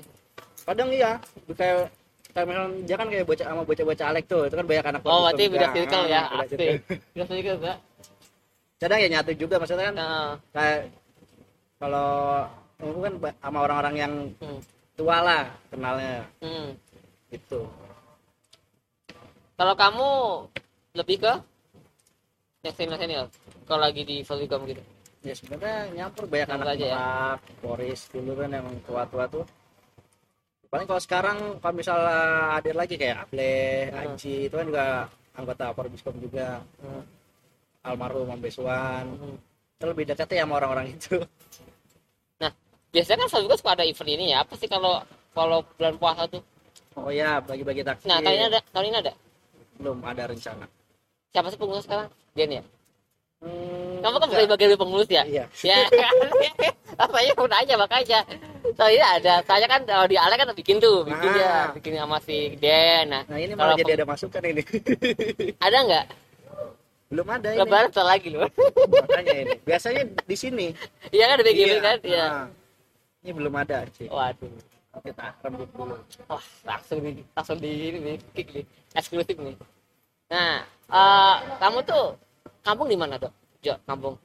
Kadang 0.65 0.89
iya 0.93 1.17
kayak 1.53 1.89
kayak 2.33 2.47
misalnya 2.49 2.71
dia 2.89 2.97
kan 2.97 3.09
kayak 3.09 3.27
bocah 3.29 3.47
sama 3.47 3.63
bocah-bocah 3.63 4.07
Alek 4.13 4.25
tuh, 4.29 4.43
itu 4.49 4.55
kan 4.57 4.67
banyak 4.67 4.87
anak 4.89 5.01
Oh 5.05 5.21
berarti 5.29 5.45
beda 5.53 5.69
circle 5.73 6.05
ya? 6.09 6.23
circle. 6.49 6.77
Beda 7.15 7.25
circle 7.29 7.57
enggak? 7.61 7.79
Kadang 8.81 8.99
ya 8.99 9.09
nyatu 9.15 9.33
juga 9.39 9.55
maksudnya 9.63 9.85
kan 9.93 9.95
Nah, 9.95 10.33
kayak 10.51 10.81
kalau 11.79 12.11
aku 12.83 13.01
kan 13.05 13.15
sama 13.39 13.59
orang-orang 13.63 13.95
yang 13.95 14.13
hmm, 14.43 14.59
tua 14.99 15.17
lah 15.23 15.43
kenalnya 15.71 16.27
hmm. 16.43 16.69
gitu. 17.31 17.69
Kalau 19.55 19.75
kamu 19.79 20.09
lebih 20.99 21.17
ke 21.23 21.33
yang 22.63 22.75
senior 22.75 22.99
senior 22.99 23.27
kalau 23.67 23.83
lagi 23.87 24.03
di 24.07 24.23
Fabricom 24.23 24.63
gitu 24.71 24.83
ya 25.23 25.35
sebenarnya 25.35 25.91
nyampur 25.95 26.27
banyak 26.27 26.49
Nyampur 26.51 26.67
anak 26.67 26.75
aja 26.79 26.87
ya? 26.87 26.99
Boris 27.63 28.01
dulu 28.11 28.33
kan 28.39 28.51
yang 28.51 28.67
tua-tua 28.87 29.25
tuh 29.31 29.45
paling 30.73 30.89
kalau 30.89 31.03
sekarang 31.05 31.39
kalau 31.61 31.75
misalnya 31.77 32.57
hadir 32.57 32.73
lagi 32.73 32.97
kayak 32.97 33.29
Aple, 33.29 33.93
Hmm. 33.93 34.17
Aji 34.17 34.35
itu 34.49 34.55
kan 34.57 34.67
juga 34.73 34.87
anggota 35.37 35.65
Forbiscom 35.77 36.17
juga. 36.17 36.65
Hmm, 36.81 37.05
almarhum 37.85 38.33
Om 38.33 38.41
Besuan 38.41 39.05
hmm. 39.05 39.37
itu 39.77 39.85
lebih 39.85 40.05
dekatnya 40.09 40.49
sama 40.49 40.57
orang-orang 40.57 40.97
itu. 40.97 41.21
Biasanya 42.93 43.25
kan 43.25 43.29
Fabricom 43.33 43.57
suka 43.57 43.73
ada 43.73 43.85
event 43.89 44.11
ini 44.13 44.37
ya. 44.37 44.45
Apa 44.45 44.53
sih 44.61 44.69
kalau 44.69 45.01
kalau 45.33 45.65
bulan 45.81 45.97
puasa 45.97 46.29
tuh? 46.29 46.45
Oh 46.93 47.09
ya 47.09 47.41
bagi-bagi 47.41 47.81
takjil. 47.81 48.05
Nah 48.05 48.21
tahun 48.21 48.37
ini 48.37 48.45
ada 48.53 48.61
tahun 48.69 48.85
ini 48.93 48.97
ada? 49.01 49.13
Belum 49.81 49.99
ada 50.05 50.29
rencana. 50.29 50.69
Siapa 51.33 51.49
sih 51.49 51.57
pengurus 51.57 51.89
sekarang? 51.89 52.13
Dian 52.37 52.61
ya? 52.61 52.63
Hmm, 53.41 54.05
kamu 54.05 54.17
kan 54.21 54.29
bukan 54.29 54.49
bagian 54.53 54.77
pengurus 54.77 55.09
ya? 55.09 55.25
Iya. 55.25 55.45
Ya. 55.65 55.77
Rasanya 57.01 57.33
pun 57.33 57.49
aja 57.49 57.75
makanya 57.81 58.21
soalnya 58.75 59.07
ada 59.17 59.35
saya 59.43 59.67
kan 59.67 59.81
kalau 59.83 60.05
di 60.05 60.17
Ale 60.17 60.35
kan 60.35 60.49
bikin 60.53 60.77
tuh 60.77 61.03
bikin 61.03 61.29
Ah. 61.29 61.35
dia 61.35 61.53
bikin 61.73 61.93
sama 61.97 62.19
si 62.21 62.57
Den 62.57 63.07
nah 63.09 63.23
nah 63.27 63.39
ini 63.39 63.53
malah 63.53 63.77
jadi 63.77 63.99
ada 63.99 64.07
masukan 64.07 64.43
ini. 64.43 64.63
Ada 65.65 65.79
nggak? 65.83 66.07
Belum 67.09 67.29
ada 67.29 67.49
ini. 67.53 67.61
Lebaran 67.61 67.89
setelah 67.93 68.17
lagi 68.17 68.29
loh. 68.33 68.49
Makanya 68.89 69.35
ini. 69.37 69.55
Biasanya 69.63 70.03
di 70.25 70.37
sini. 70.37 70.67
Iya 71.13 71.25
kan 71.29 71.35
ada 71.37 71.45
BGB 71.45 71.61
Iya. 71.69 71.79
kan? 71.79 71.97
Iya. 72.01 72.25
Ah. 72.25 72.47
ini 73.21 73.31
belum 73.33 73.55
ada 73.55 73.77
sih 73.93 74.09
waduh. 74.09 74.49
Kita 74.99 75.25
rembuk 75.41 75.69
dulu. 75.73 75.97
Wah 76.27 76.45
langsung 76.65 76.99
di 77.01 77.21
langsung 77.33 77.57
di 77.57 77.71
ini 77.89 77.99
nih 78.01 78.17
kick 78.33 78.49
nih. 78.53 78.65
Eksklusif 78.93 79.37
nih. 79.37 79.57
Nah 80.29 80.65
eh, 80.89 81.35
kamu 81.61 81.79
tuh 81.85 82.17
kampung 82.61 82.89
di 82.89 82.97
mana 82.97 83.17
dok 83.17 83.33
Jo 83.61 83.77
kampung 83.85 84.17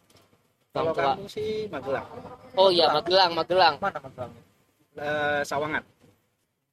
kalau 0.75 0.91
kamu 0.93 1.25
sih 1.29 1.67
Magelang. 1.67 2.07
Oh 2.57 2.69
iya 2.69 2.91
Magelang. 2.91 3.31
Magelang 3.33 3.75
Mana 3.77 3.99
Magelang? 3.99 4.31
Eh, 4.97 5.41
Sawangan. 5.45 5.83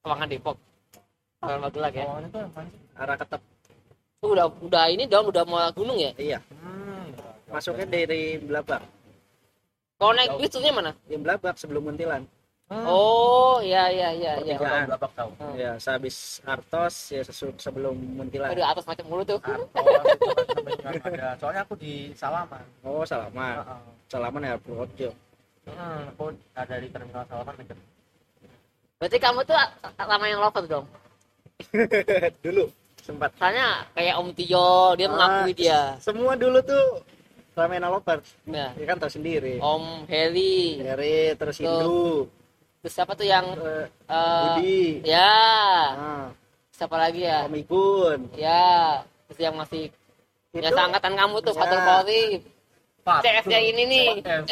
Kawangan 0.05 0.29
Depok. 0.29 0.57
Kawangan 1.41 1.61
Magelang 1.69 1.93
ya. 1.93 2.05
Kawangan 2.05 2.25
itu 2.27 2.39
yang 2.39 2.53
mana 2.53 2.69
sih? 2.69 2.81
arah 2.95 3.17
ketep. 3.19 3.43
Tuh, 4.23 4.29
udah 4.33 4.47
udah 4.63 4.85
ini 4.89 5.05
dong 5.05 5.27
udah 5.29 5.45
mau 5.45 5.61
gunung 5.75 5.99
ya? 5.99 6.13
Iya. 6.17 6.39
Hmm. 6.63 7.13
masuknya 7.53 7.87
dari 7.87 8.41
Belabak 8.43 8.83
kalau 10.05 10.13
naik 10.21 10.37
bis 10.43 10.53
mana 10.75 10.93
di 11.07 11.17
Belabak 11.17 11.55
sebelum 11.55 11.87
Muntilan 11.87 12.27
oh 12.71 13.61
iya 13.61 13.89
iya 13.89 14.09
iya 14.11 14.33
Pertigaan. 14.37 14.87
Tahu, 14.87 14.93
Babak 14.95 15.13
tahu. 15.15 15.31
Hmm. 15.37 15.55
ya 15.55 15.73
sehabis 15.77 16.17
Artos 16.43 16.95
ya 17.11 17.23
sesu- 17.23 17.57
sebelum 17.57 17.93
Muntilan 17.93 18.51
Aduh, 18.51 18.65
atas 18.65 18.85
macam 18.85 19.05
mulu 19.07 19.23
tuh 19.23 19.37
Artos 19.39 19.69
itu 20.65 20.81
namanya 20.81 21.01
ada. 21.05 21.29
Soalnya 21.37 21.63
aku 21.63 21.75
di 21.75 22.11
Salaman. 22.15 22.65
oh 22.83 23.05
Salaman 23.05 23.55
Heeh. 23.59 23.81
Salaman 24.07 24.41
ya 24.43 24.55
Purworejo 24.57 25.11
Hmm, 25.65 26.09
aku 26.11 26.29
ada 26.53 26.77
di 26.77 26.89
terminal 26.89 27.25
Salaman 27.25 27.55
deket. 27.57 27.79
berarti 28.95 29.17
kamu 29.19 29.41
tuh 29.43 29.57
lama 29.99 30.25
yang 30.25 30.41
lover 30.41 30.65
dong 30.67 30.87
dulu 32.45 32.65
sempat 32.99 33.33
soalnya 33.35 33.85
kayak 33.91 34.15
Om 34.15 34.29
Tio 34.33 34.71
dia 34.95 35.07
Ah. 35.07 35.11
mengakui 35.11 35.53
dia 35.55 35.81
semua 35.99 36.33
dulu 36.35 36.61
tuh 36.61 37.01
ramen 37.55 37.81
lovers 37.81 38.35
nah 38.45 38.73
ya 38.75 38.85
kan 38.85 38.97
tahu 38.99 39.09
sendiri 39.11 39.57
Om 39.57 40.05
Heli 40.05 40.81
dari 40.81 41.33
terus. 41.35 41.57
Hindu 41.57 42.29
terus 42.85 42.93
siapa 42.93 43.17
tuh 43.17 43.25
yang 43.25 43.49
Eh, 43.57 43.89
eh, 44.07 44.45
Budi. 44.53 44.83
ya. 45.03 45.33
Nah, 45.97 46.29
siapa 46.69 47.01
lagi 47.01 47.25
ya? 47.25 47.49
Om 47.49 47.57
Igun 47.57 48.21
ya. 48.37 49.01
Terus 49.25 49.39
yang 49.41 49.57
masih 49.57 49.89
Itu- 50.53 50.69
seangkatan 50.69 51.17
kamu 51.17 51.37
tuh 51.41 51.51
Ya. 51.51 51.59
Fatul 51.59 51.81
Fatul. 53.05 53.25
CS 53.25 53.47
yang 53.49 53.65
ini 53.67 53.83
nih. 53.85 54.09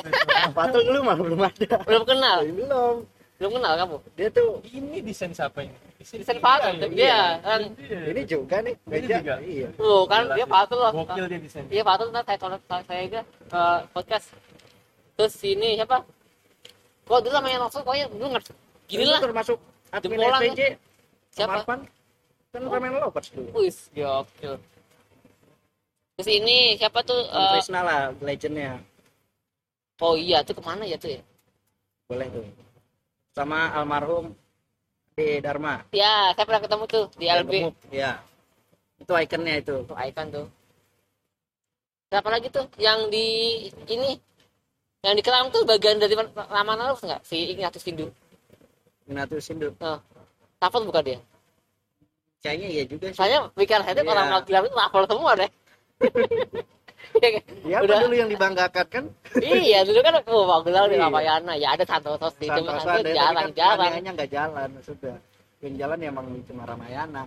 Fatul 0.57 0.81
dulu 0.83 0.99
mah 1.03 1.17
belum 1.17 1.41
ada. 1.41 1.77
Belum 1.85 2.05
kenal? 2.05 2.41
Belum 2.41 3.05
belum. 3.37 3.51
Kenal 3.53 3.75
kamu? 3.75 3.97
Dia 4.15 4.29
tuh 4.31 4.63
ini 4.71 5.03
desain 5.03 5.33
siapa 5.33 5.67
ini? 5.67 5.75
Desain 5.99 6.39
Fatul 6.39 6.89
dia 6.89 7.37
kan. 7.41 7.69
Ini 7.77 8.23
juga 8.25 8.57
nih 8.61 8.75
Ini 8.79 8.89
meja. 8.89 9.17
juga? 9.19 9.35
iya. 9.43 9.69
Tuh 9.75 10.03
kan 10.07 10.23
Gila. 10.25 10.37
Dia. 10.37 10.47
Fatul 10.49 10.79
loh. 10.79 10.93
Gokil 10.95 11.27
dia 11.29 11.41
desain 11.43 11.65
iya 11.69 11.83
Fatul. 11.83 12.09
Ntar 12.09 12.25
saya 12.25 12.39
saya 12.41 12.83
saya 12.87 13.01
aja 13.05 13.21
ke 13.45 13.63
podcast. 13.93 14.27
Terus 15.13 15.33
sini 15.35 15.77
siapa 15.77 16.01
kok 17.13 17.21
dulu 17.29 17.33
namanya 17.37 17.59
langsung 17.69 17.83
pokoknya 17.85 18.07
dulu 18.09 18.25
ngerti. 18.33 18.53
Gini 18.89 19.05
Itu 19.05 19.13
lah 19.13 19.21
termasuk 19.21 19.59
admin 19.93 20.19
SPJ. 20.25 20.61
siapa? 21.33 21.61
Marpan 21.61 21.81
kan 22.53 22.63
ramen 22.65 22.97
lovers 22.97 23.29
dulu. 23.37 23.49
Wis 23.61 23.93
gokil. 23.93 24.57
Terus 26.17 26.29
ini 26.29 26.77
siapa 26.81 27.05
tuh? 27.05 27.21
Om 27.29 27.37
eh, 27.37 27.51
Krisna 27.61 27.81
lah 27.85 28.01
legendnya. 28.21 28.81
Oh 30.01 30.17
iya 30.17 30.41
tuh 30.41 30.57
ke 30.57 30.63
mana 30.65 30.89
ya 30.89 30.97
tuh 30.97 31.13
ya? 31.17 31.23
Boleh 32.09 32.29
tuh. 32.33 32.45
Sama 33.37 33.73
almarhum 33.77 34.33
di 35.17 35.41
Dharma. 35.41 35.85
Ya 35.93 36.33
saya 36.33 36.45
pernah 36.49 36.65
ketemu 36.65 36.85
tuh 36.89 37.05
di 37.17 37.25
Yang 37.29 37.45
LB 37.45 37.53
ya. 37.93 38.13
Itu 39.01 39.13
ikonnya 39.13 39.55
itu. 39.61 39.77
Tuh 39.85 39.97
icon 40.01 40.27
tuh. 40.33 40.47
Siapa 42.13 42.29
lagi 42.29 42.49
tuh 42.53 42.69
yang 42.77 43.09
di 43.09 43.27
ini 43.89 44.21
yang 45.03 45.19
di 45.19 45.23
Kelang 45.27 45.51
tuh 45.51 45.67
bagian 45.67 45.99
dari 45.99 46.15
Raman 46.15 46.79
Alus 46.79 47.03
nggak? 47.03 47.27
Si 47.27 47.51
Ignatius 47.51 47.85
Hindu 47.91 48.07
Ignatius 49.11 49.51
Hindu 49.51 49.75
Tafel 50.63 50.87
bukan 50.87 51.03
dia? 51.03 51.19
Kayaknya 52.39 52.69
iya 52.71 52.83
juga 52.87 53.07
sih. 53.11 53.19
Saya 53.19 53.51
pikir 53.51 53.83
saya 53.83 53.99
orang 53.99 54.31
Magelang 54.31 54.65
itu 54.71 54.77
Tafel 54.79 55.03
semua 55.11 55.33
deh. 55.35 55.51
Iya 57.13 57.29
kan? 57.29 57.45
ya 57.69 57.77
udah. 57.85 57.99
dulu 58.09 58.15
yang 58.15 58.31
dibanggakan 58.31 58.87
kan? 58.89 59.05
Iya 59.37 59.85
dulu 59.85 60.01
kan 60.01 60.23
oh 60.33 60.47
Magelang 60.49 60.87
di 60.87 60.97
Iya. 60.97 61.03
Ramayana 61.11 61.53
ya 61.59 61.69
ada 61.75 61.85
Santoso 61.85 62.31
sih 62.41 62.49
cuma 62.49 62.79
Santosa 62.79 62.79
Santoso 62.79 62.89
ada, 62.89 63.03
tapi 63.03 63.53
jarang 63.59 63.91
kan 63.93 64.13
nggak 64.17 64.31
jalan 64.33 64.69
sudah 64.81 65.15
yang 65.61 65.75
jalan 65.77 65.99
ya 65.99 66.09
emang 66.09 66.27
cuma 66.47 66.63
Ramayana. 66.65 67.23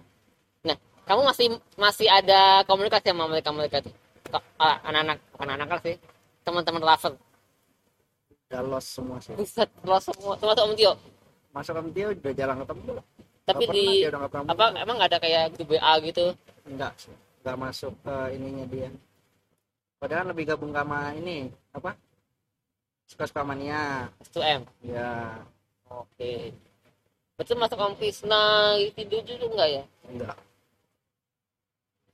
Nah 0.65 0.77
kamu 1.05 1.21
masih 1.27 1.47
masih 1.77 2.07
ada 2.07 2.65
komunikasi 2.65 3.13
sama 3.13 3.29
mereka 3.29 3.51
mereka 3.53 3.77
tuh 3.83 3.93
ah, 4.57 4.79
anak-anak 4.89 5.21
bukan 5.35 5.47
anak-anak 5.53 5.79
sih 5.85 5.95
teman-teman 6.41 6.81
Raven 6.81 7.13
udah 8.49 8.61
lost 8.61 8.89
semua 8.93 9.17
sih. 9.17 9.33
Buset 9.33 9.69
lo 9.81 9.97
semua 9.97 10.33
termasuk 10.37 10.63
Om 10.69 10.73
Tio? 10.77 10.93
Masuk 11.49 11.73
sama 11.73 11.89
dia 11.89 12.05
udah 12.13 12.33
jarang 12.35 12.59
ketemu. 12.61 12.93
Tapi 13.45 13.63
di 13.69 13.69
pernah 13.69 13.93
dia 13.93 14.09
udah 14.09 14.21
apa 14.49 14.65
emang 14.81 14.97
ada 15.01 15.17
kayak 15.17 15.43
grup 15.57 15.69
WA 15.73 15.93
gitu? 16.05 16.25
Enggak 16.65 16.93
enggak 17.41 17.57
masuk 17.57 17.93
ke 18.05 18.15
ininya 18.37 18.65
dia. 18.69 18.89
Padahal 19.97 20.25
lebih 20.29 20.45
gabung 20.49 20.73
sama 20.73 21.13
ini 21.17 21.49
apa? 21.73 21.97
Suka 23.05 23.25
suka 23.29 23.41
mania 23.45 24.09
1M 24.33 24.61
ya 24.85 25.41
oke. 25.89 26.33
Betul 27.37 27.57
masuk 27.57 27.77
Om 27.81 27.95
Krisna 27.97 28.77
itu 28.77 29.01
dulu 29.09 29.45
enggak 29.57 29.69
ya? 29.81 29.83
Enggak. 30.05 30.35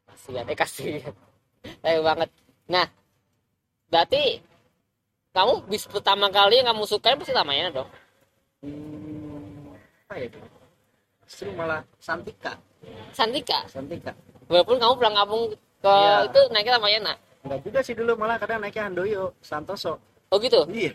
Kasihan 0.08 0.46
eh 0.48 0.58
kasihan. 0.58 1.16
Sayang 1.84 2.04
banget. 2.08 2.30
Nah 2.72 2.88
berarti 3.92 4.40
kamu 5.32 5.54
bis 5.72 5.84
pertama 5.88 6.28
kali 6.28 6.60
yang 6.60 6.72
kamu 6.72 6.84
sukain 6.84 7.16
pasti 7.20 7.32
namanya 7.32 7.82
dong 7.82 7.90
hmm, 8.68 9.72
apa 10.08 10.14
ya 10.20 10.26
itu 10.28 10.40
justru 11.32 11.48
malah 11.56 11.80
Santika. 12.04 12.60
Santika? 13.16 13.64
Santika. 13.72 14.12
Walaupun 14.52 14.76
kamu 14.76 14.94
pulang 15.00 15.16
kampung 15.16 15.44
ke 15.80 15.88
Iya. 15.88 16.28
itu 16.28 16.42
naiknya 16.52 16.76
Ramayana 16.76 17.14
enggak 17.42 17.60
juga 17.64 17.80
sih 17.82 17.96
dulu 17.96 18.14
malah 18.20 18.36
kadang 18.36 18.60
naiknya 18.60 18.92
Handoyo 18.92 19.34
Santoso. 19.42 19.96
Oh 20.28 20.38
gitu? 20.44 20.68
Iya. 20.68 20.94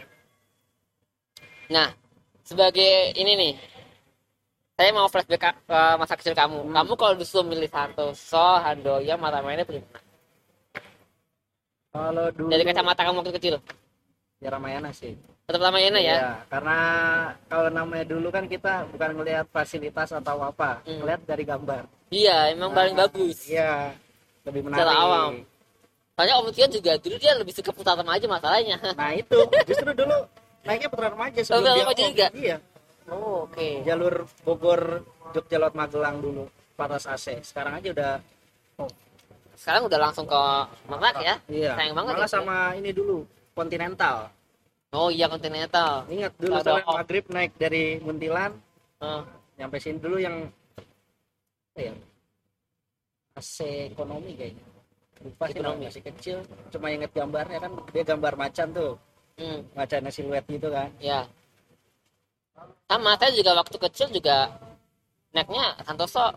Nah 1.73 1.89
sebagai 2.45 3.17
ini 3.17 3.33
nih 3.35 3.53
saya 4.77 4.93
mau 4.93 5.09
flashback 5.09 5.41
ke 5.41 5.51
ke 5.73 5.81
masa 5.97 6.15
kecil 6.21 6.37
kamu. 6.37 6.69
Hmm. 6.69 6.73
kamu 6.77 6.93
kalau 7.01 7.15
disuruh 7.17 7.49
milih 7.49 7.67
Santoso 7.73 8.47
Handoyo 8.61 9.17
Ramayana 9.17 9.65
pilih 9.65 9.83
mana? 9.89 10.05
kalau 11.97 12.29
dulu 12.29 12.53
dari 12.53 12.63
kacamata 12.69 13.01
kamu 13.09 13.17
waktu 13.25 13.35
kecil 13.41 13.55
ya 14.39 14.49
Ramayana 14.51 14.93
sih 14.93 15.17
tetap 15.47 15.63
Ramayana 15.63 15.97
ya 15.97 16.13
Iya, 16.13 16.31
karena 16.49 16.79
kalau 17.47 17.69
namanya 17.71 18.05
dulu 18.05 18.29
kan 18.29 18.45
kita 18.45 18.85
bukan 18.91 19.11
ngelihat 19.15 19.47
fasilitas 19.49 20.11
atau 20.11 20.43
apa, 20.43 20.83
Hmm. 20.83 20.99
ngelihat 21.01 21.21
dari 21.25 21.45
gambar. 21.45 21.83
iya 22.11 22.51
emang 22.51 22.71
paling 22.71 22.93
Nah, 22.93 23.07
bagus 23.07 23.47
Iya, 23.47 23.95
lebih 24.43 24.61
menarik. 24.63 24.83
Secara 24.83 24.93
awam. 24.99 25.33
soalnya 26.13 26.35
Om 26.35 26.49
Tio 26.51 26.67
juga 26.67 26.93
dulu 26.97 27.17
dia 27.17 27.33
lebih 27.33 27.53
suka 27.53 27.71
putar 27.71 27.95
remaja 27.95 28.27
masalahnya 28.27 28.77
Nah 28.99 29.13
itu, 29.13 29.39
justru 29.65 29.91
dulu 29.93 30.17
naiknya 30.63 30.89
putra 30.89 31.09
remaja 31.09 31.39
sebelum 31.41 31.63
dia 31.65 31.75
remaja 31.79 32.03
juga? 32.05 32.27
Iya, 32.35 32.57
oh 33.07 33.47
oke 33.47 33.69
jalur 33.85 34.15
Bogor, 34.43 34.83
Jogja 35.31 35.57
lewat 35.57 35.75
Magelang 35.75 36.19
dulu, 36.19 36.45
patas 36.75 37.07
AC. 37.07 37.39
Sekarang 37.41 37.79
aja 37.79 37.89
udah, 37.89 38.13
sekarang 39.55 39.87
udah 39.87 39.99
langsung 40.01 40.27
ke 40.27 40.41
Merak 40.87 41.17
ya 41.19 41.35
iya. 41.47 41.73
Sayang 41.75 41.95
banget 41.95 42.13
Malah 42.15 42.27
ya. 42.27 42.35
sama 42.35 42.57
ini 42.75 42.91
dulu, 42.91 43.23
Continental. 43.57 44.29
oh 44.93 45.09
iya 45.09 45.27
kontinental 45.27 46.05
Ingat 46.07 46.33
dulu 46.37 46.53
off. 46.57 46.85
maghrib 46.87 47.25
naik 47.29 47.57
dari 47.57 47.97
Muntilan, 47.99 48.53
Eh, 48.97 49.21
nyampe 49.57 49.77
sini 49.77 49.97
dulu 49.97 50.17
yang 50.17 50.49
apa 51.73 51.81
ya 51.83 51.93
AC 53.37 53.57
ekonomi 53.93 54.33
kayaknya. 54.33 54.65
Lupa 55.21 55.45
sih 55.49 55.57
Ekonomi. 55.57 55.85
masih 55.89 56.03
kecil. 56.05 56.37
Cuma 56.73 56.89
inget 56.89 57.13
gambarnya 57.13 57.59
kan 57.59 57.73
dia 57.91 58.05
gambar 58.05 58.33
macan 58.37 58.69
tuh. 58.73 58.93
Hmm, 59.37 59.61
macannya 59.73 60.09
siluet 60.09 60.45
gitu 60.49 60.69
kan. 60.73 60.89
Ya 60.97 61.29
sama 62.89 63.17
saya 63.21 63.33
juga 63.37 63.53
waktu 63.53 63.77
kecil 63.77 64.09
juga 64.11 64.49
naiknya 65.33 65.77
Santoso. 65.85 66.33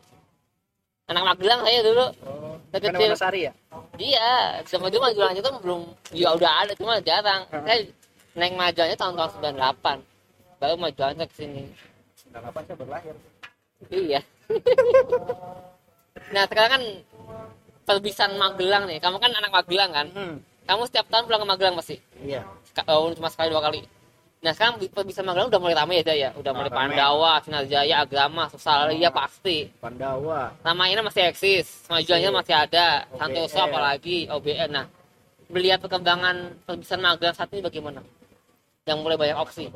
Anak 1.07 1.23
Magelang 1.25 1.63
saya 1.63 1.79
dulu. 1.79 2.05
Oh 2.27 2.48
Kecil. 2.69 2.93
Wonosari 2.93 3.39
ya? 3.49 3.53
Iya 3.97 4.61
sama 4.69 4.93
itu 4.93 5.01
Magelang 5.01 5.33
itu 5.33 5.49
belum 5.65 5.81
ya 6.13 6.29
udah 6.37 6.51
ada 6.65 6.73
cuma 6.77 7.01
jarang. 7.01 7.41
Heeh. 7.49 7.65
saya 7.65 7.79
naik 8.37 8.53
majalahnya 8.53 8.97
tahun-tahun 8.97 9.57
98 9.57 10.61
baru 10.61 10.75
majalahnya 10.77 11.25
ke 11.25 11.35
sini. 11.35 11.63
Nggak 12.29 12.41
apa 12.45 12.59
saya 12.63 12.77
berlahir 12.77 13.15
iya. 13.89 14.21
Nah 16.29 16.45
sekarang 16.45 16.71
kan 16.77 16.83
perbisan 17.89 18.37
Magelang 18.37 18.85
nih. 18.85 19.01
Kamu 19.01 19.17
kan 19.17 19.33
anak 19.33 19.49
Magelang 19.49 19.91
kan? 19.93 20.07
Hmm. 20.13 20.37
kamu 20.69 20.85
setiap 20.85 21.09
tahun 21.09 21.25
pulang 21.25 21.41
ke 21.41 21.47
Magelang 21.49 21.75
pasti? 21.81 21.97
Iya. 22.21 22.45
Ka- 22.77 22.85
oh, 22.93 23.09
cuma 23.17 23.33
sekali 23.33 23.49
dua 23.49 23.65
kali 23.65 23.81
nah 24.39 24.55
sekarang 24.55 24.79
bi- 24.79 24.87
perpisahan 24.87 25.27
Magelang 25.27 25.51
udah 25.51 25.59
mulai 25.59 25.75
ramai 25.75 25.99
aja 25.99 26.15
ya 26.15 26.29
udah 26.31 26.51
mulai. 26.55 26.71
Pandawa 26.71 27.43
Sinar 27.43 27.67
Jaya 27.67 27.95
Agama 27.99 28.47
Susalia 28.47 29.07
Ah. 29.07 29.13
pasti. 29.13 29.67
Pandawa. 29.77 30.55
Namanya 30.63 31.03
masih 31.03 31.27
eksis. 31.27 31.83
Majuannya 31.87 32.31
masih. 32.31 32.55
ada. 32.55 33.03
OBN. 33.05 33.19
Santoso 33.19 33.59
apalagi 33.59 34.17
OBN 34.27 34.69
nah 34.69 34.85
melihat 35.47 35.79
perkembangan 35.79 36.55
perpisahan 36.63 37.01
Magelang 37.01 37.35
saat 37.35 37.51
ini 37.51 37.59
bagaimana? 37.59 37.99
Yang 38.87 38.97
mulai 38.99 39.17
banyak 39.17 39.37
opsi. 39.37 39.67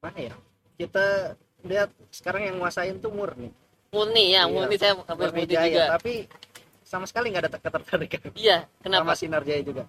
Mana 0.00 0.18
ya? 0.18 0.34
Kita 0.76 1.36
lihat 1.62 1.88
sekarang 2.10 2.42
yang 2.42 2.56
nguasain 2.56 3.00
tuh 3.00 3.12
murni. 3.12 3.48
Murni 3.90 4.32
ya 4.32 4.44
Iya, 4.44 4.48
murni 4.48 4.76
saya 4.76 4.92
hampir 4.96 5.28
Murni 5.28 5.44
Jaya 5.44 5.66
juga. 5.66 5.84
tapi 5.94 6.14
sama 6.82 7.04
sekali 7.04 7.32
nggak 7.32 7.42
ada 7.44 7.50
ketertarikan. 7.54 8.20
Iya 8.34 8.58
sama 8.64 8.80
kenapa 8.82 9.12
Sinar 9.14 9.42
Jaya 9.42 9.60
juga. 9.60 9.84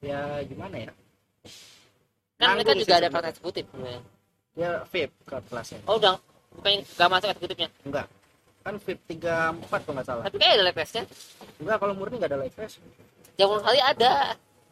Ya 0.00 0.40
gimana 0.44 0.76
ya 0.78 0.92
kan 2.38 2.54
mereka 2.54 2.72
juga 2.78 2.94
ada 3.02 3.08
kelas 3.10 3.26
eksekutif 3.34 3.64
sebenarnya. 3.74 4.02
ya 4.58 4.70
VIP 4.90 5.12
ke 5.26 5.36
kelasnya. 5.50 5.78
Oh 5.86 5.98
udah. 5.98 6.18
Bukan 6.58 6.70
nggak 6.82 7.08
masuk 7.10 7.28
eksekutifnya? 7.34 7.68
Enggak. 7.86 8.06
Kan 8.66 8.74
VIP 8.82 9.00
34 9.22 9.84
kalau 9.86 9.94
nggak 9.94 10.06
salah. 10.06 10.22
Tapi 10.26 10.36
kayak 10.38 10.54
ada 10.58 10.64
live 10.66 10.78
testnya? 10.78 11.04
Enggak 11.62 11.76
kalau 11.78 11.94
murni 11.94 12.14
nggak 12.18 12.30
ada 12.34 12.40
live 12.42 12.56
test. 12.58 12.74
Yang 13.38 13.48
menurut 13.54 13.64
saya 13.66 13.82
ada. 13.86 14.12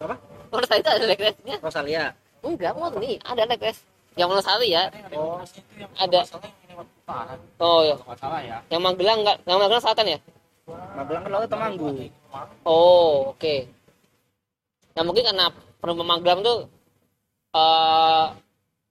Apa? 0.02 0.14
Menurut 0.50 0.68
saya 0.68 0.78
itu 0.82 0.90
ada 0.90 1.06
live 1.06 1.22
testnya? 1.22 1.56
Rosalia 1.62 2.04
enggak 2.46 2.72
murni. 2.78 3.12
Ada 3.22 3.42
live 3.46 3.62
test. 3.62 3.80
Yang 4.16 4.28
menurut 4.32 4.46
saya 4.46 4.66
ya 4.66 4.82
oh. 5.14 5.38
Ada. 5.98 6.20
oh 7.62 7.80
ya 7.86 7.94
nggak 7.94 8.18
salah 8.18 8.40
ya. 8.42 8.58
yang 8.68 8.82
Magelang 8.82 9.18
enggak 9.22 9.36
yang 9.46 9.58
Magelang 9.62 9.82
selatan 9.82 10.06
ya? 10.06 10.18
Magelang 10.66 11.22
kan 11.22 11.30
lalu 11.30 11.46
Temanggu 11.46 11.86
oh 12.66 13.32
oke. 13.32 13.54
Nah 14.98 15.02
mungkin 15.06 15.22
karena 15.24 15.46
penumpang 15.78 16.08
Magelang 16.08 16.40
tuh 16.42 16.58
eh 17.56 18.24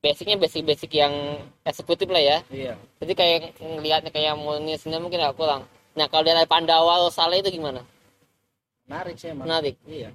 basicnya 0.02 0.36
basic-basic 0.38 0.90
yang 0.92 1.14
eksekutif 1.62 2.06
lah 2.06 2.22
ya. 2.22 2.38
Iya. 2.50 2.74
Jadi 3.02 3.12
kayak 3.14 3.38
ngelihatnya 3.58 4.10
kayak 4.10 4.34
murni 4.38 4.74
sendiri 4.74 5.02
mungkin 5.02 5.22
agak 5.22 5.34
kurang. 5.34 5.62
Nah 5.96 6.06
kalau 6.06 6.22
dari 6.22 6.46
Pandawa 6.46 7.02
Rosale 7.02 7.40
itu 7.40 7.50
gimana? 7.50 7.82
Menarik 8.86 9.16
sih 9.18 9.30
emang 9.34 9.46
menarik. 9.50 9.74
Iya. 9.86 10.10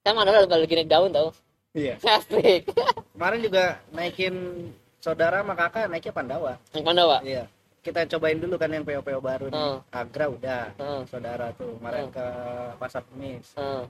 Kan 0.00 0.16
Pandawa 0.16 0.44
lagi 0.44 0.74
naik 0.74 0.88
daun 0.88 1.12
tau. 1.12 1.28
Iya. 1.74 1.98
Asik. 2.16 2.70
kemarin 3.12 3.40
juga 3.42 3.64
naikin 3.90 4.34
saudara 5.02 5.42
sama 5.42 5.52
kakak 5.52 5.90
naiknya 5.90 6.12
Pandawa. 6.14 6.52
Yang 6.72 6.84
Pandawa. 6.86 7.18
iya. 7.24 7.44
Kita 7.84 8.00
cobain 8.16 8.40
dulu 8.40 8.56
kan 8.56 8.72
yang 8.72 8.80
PO-PO 8.80 9.20
baru 9.20 9.52
nih. 9.52 9.60
Hmm. 9.60 9.76
Agra 9.92 10.24
udah 10.32 10.62
Heeh. 10.80 11.00
saudara 11.04 11.52
tuh. 11.52 11.76
Kemarin 11.76 12.08
Hmm. 12.08 12.14
ke 12.16 12.26
pasar 12.80 13.02
kemis. 13.12 13.52
Heeh. 13.60 13.84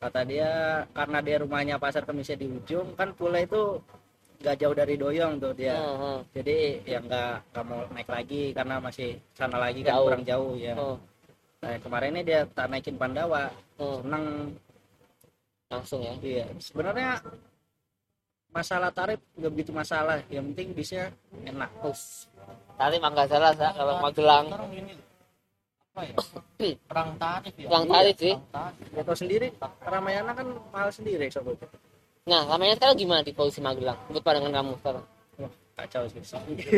Kata 0.00 0.24
dia 0.24 0.50
karena 0.96 1.18
dia 1.20 1.36
rumahnya 1.44 1.76
pasar 1.76 2.08
kemisnya 2.08 2.40
di 2.40 2.48
ujung 2.48 2.96
kan 2.96 3.12
pula 3.12 3.44
itu 3.44 3.76
nggak 4.40 4.56
jauh 4.56 4.72
dari 4.72 4.96
doyong 4.96 5.36
tuh 5.36 5.52
dia 5.52 5.76
Heeh. 5.76 6.18
jadi 6.32 6.56
ya 6.88 6.98
nggak 7.04 7.32
nggak 7.52 7.64
mau 7.68 7.84
naik 7.92 8.08
lagi 8.08 8.56
karena 8.56 8.80
masih 8.80 9.20
sana 9.36 9.60
lagi 9.60 9.84
kan 9.84 10.00
Jauh. 10.00 10.08
kurang 10.08 10.24
jauh 10.24 10.52
ya 10.56 10.72
Heeh. 10.72 10.96
nah, 11.60 11.76
kemarin 11.84 12.16
ini 12.16 12.22
dia 12.24 12.40
tak 12.56 12.72
naikin 12.72 12.96
Pandawa 12.96 13.52
Heeh. 13.76 13.96
seneng 14.00 14.24
Langsung 15.70 16.00
ya. 16.02 16.14
iya 16.24 16.44
sebenarnya 16.58 17.20
masalah 18.56 18.88
tarif 18.90 19.20
nggak 19.36 19.52
begitu 19.52 19.70
masalah 19.70 20.16
yang 20.32 20.48
penting 20.50 20.72
bisnya 20.74 21.12
enak 21.44 21.70
Us. 21.84 22.24
Tadi 22.74 22.96
mah 22.96 23.12
nggak 23.12 23.28
salah 23.28 23.52
Sa, 23.54 23.68
kalau 23.76 24.00
Magelang. 24.00 24.48
Ya 25.92 26.14
perang 26.86 27.10
tarif 27.18 27.54
ya 27.56 27.66
Perang 27.66 27.84
tarif 27.86 28.16
sih. 28.16 28.34
ya 28.90 29.02
tau 29.02 29.16
sendiri 29.16 29.48
Ramayana 29.80 30.32
kan 30.32 30.46
mahal 30.70 30.90
sendiri 30.90 31.26
sobat 31.28 31.58
Nah, 32.20 32.46
namanya 32.46 32.76
sekarang 32.76 32.96
gimana 32.96 33.24
di 33.24 33.32
posisi 33.32 33.58
Magelang? 33.58 33.96
Menurut 34.06 34.22
pandangan 34.22 34.52
kamu 34.54 34.72
sekarang? 34.78 35.04
wah 35.36 35.52
kacau 35.74 36.02
sih 36.06 36.20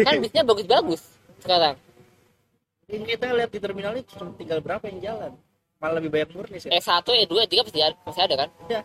Kan 0.01 0.15
bisnya 0.19 0.43
bagus-bagus 0.43 1.03
sekarang. 1.39 1.75
ini 2.87 3.05
kita 3.07 3.27
lihat 3.31 3.51
di 3.51 3.59
terminal 3.59 3.93
ini 3.93 4.03
cuma 4.07 4.33
tinggal 4.33 4.59
berapa 4.59 4.85
yang 4.87 5.01
jalan 5.03 5.33
malah 5.77 5.99
lebih 5.99 6.11
banyak 6.11 6.29
murni 6.33 6.57
sih 6.57 6.71
E1, 6.71 6.95
E2, 7.03 7.33
E3 7.43 7.55
pasti 7.61 7.81
ada, 7.81 7.97
masih 8.01 8.23
ada 8.23 8.35
kan? 8.37 8.49
ada 8.63 8.81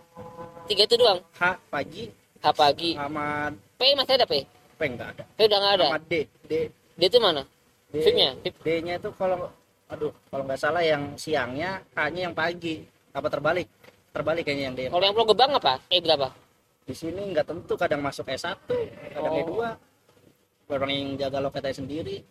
Tiga 0.66 0.84
itu 0.84 0.96
doang. 0.98 1.20
H 1.32 1.42
pagi 1.70 2.04
H 2.38 2.46
pagi. 2.52 2.92
sama 2.94 3.48
P 3.78 3.82
masih 3.94 4.13
ada 4.16 4.26
P? 4.26 4.34
P 4.76 4.82
nggak 4.84 5.10
ada 5.13 5.24
P 5.30 5.40
udah 5.42 5.58
nggak 5.58 5.74
ada. 5.78 5.88
sama 5.88 6.00
D 6.04 6.13
D 6.44 6.52
D 6.94 7.02
itu 7.02 7.18
mana? 7.18 7.44
D? 7.88 7.96
Vip. 8.44 8.56
D-nya 8.60 8.94
itu 8.98 9.10
kalau 9.13 9.48
aduh 9.88 10.12
kalau 10.28 10.43
nggak 10.43 10.60
salah 10.60 10.84
yang 10.84 11.15
siangnya 11.15 11.80
H-nya 11.95 12.28
yang 12.28 12.36
pagi 12.36 12.84
apa 13.15 13.28
terbalik 13.32 13.67
terbalik 14.12 14.43
kayaknya 14.43 14.63
yang 14.67 14.76
D 14.76 14.82
Kalau 14.91 15.04
yang 15.06 15.15
Pulau 15.15 15.30
Gebang 15.32 15.52
apa? 15.56 15.73
E 15.88 15.97
berapa? 16.04 16.28
di 16.88 16.95
sini 16.95 17.36
nggak 17.36 17.47
tentu 17.52 17.76
kadang 17.76 18.00
masuk 18.00 18.32
S1 18.32 18.63
kadang 18.63 19.34
Oh. 19.36 19.43
E2 19.43 19.52
orang 20.71 20.91
yang 20.91 21.08
jaga 21.19 21.43
loketnya 21.43 21.76
sendiri 21.76 22.23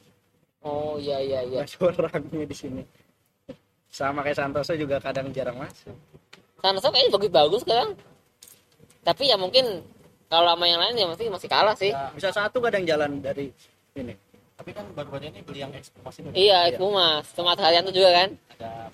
Oh 0.65 0.97
iya 0.97 1.21
iya 1.21 1.41
iya. 1.45 1.61
ada 1.65 1.77
orangnya 1.93 2.45
di 2.49 2.57
sini 2.57 2.83
sama 3.93 4.25
kayak 4.25 4.37
Santoso 4.41 4.73
juga 4.73 4.97
kadang 5.01 5.29
jarang 5.33 5.61
masuk 5.61 5.93
Santoso 6.61 6.89
kayaknya 6.89 7.13
bagus-bagus 7.21 7.61
sekarang. 7.69 7.91
Tapi 9.05 9.23
ya 9.31 9.37
mungkin 9.39 9.85
kalau 10.27 10.57
sama 10.57 10.67
yang 10.67 10.81
lain 10.83 10.99
ya 10.99 11.07
masih 11.07 11.31
masih 11.31 11.47
kalah 11.47 11.77
sih. 11.79 11.93
Ya, 11.95 12.11
bisa 12.11 12.33
satu 12.35 12.59
kadang 12.59 12.83
jalan 12.83 13.23
dari 13.23 13.53
ini 13.95 14.17
tapi 14.57 14.71
kan 14.73 14.85
baru-baru 14.93 15.29
ini 15.29 15.41
beli 15.41 15.61
yang 15.61 15.73
ekspos 15.73 16.17
itu 16.17 16.29
Iya, 16.33 16.67
Iya. 16.67 16.75
itu 16.75 16.85
mas. 16.89 17.29
Sama 17.31 17.53
Haryanto 17.55 17.91
juga 17.91 18.11
kan? 18.15 18.29
ada 18.51 18.89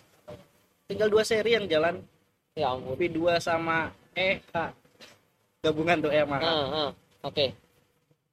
tinggal 0.85 1.09
dua 1.09 1.22
seri 1.22 1.55
yang 1.55 1.66
jalan 1.66 2.03
Ya 2.53 2.68
ampun. 2.68 2.92
V2 2.94 3.18
sama 3.38 3.88
EH 4.12 4.44
gabungan 5.61 5.96
tuh 5.98 6.11
E 6.11 6.20
sama 6.20 6.37
H 6.37 6.44
Ah, 6.44 6.66
ah. 6.85 6.90
Oke. 7.22 7.46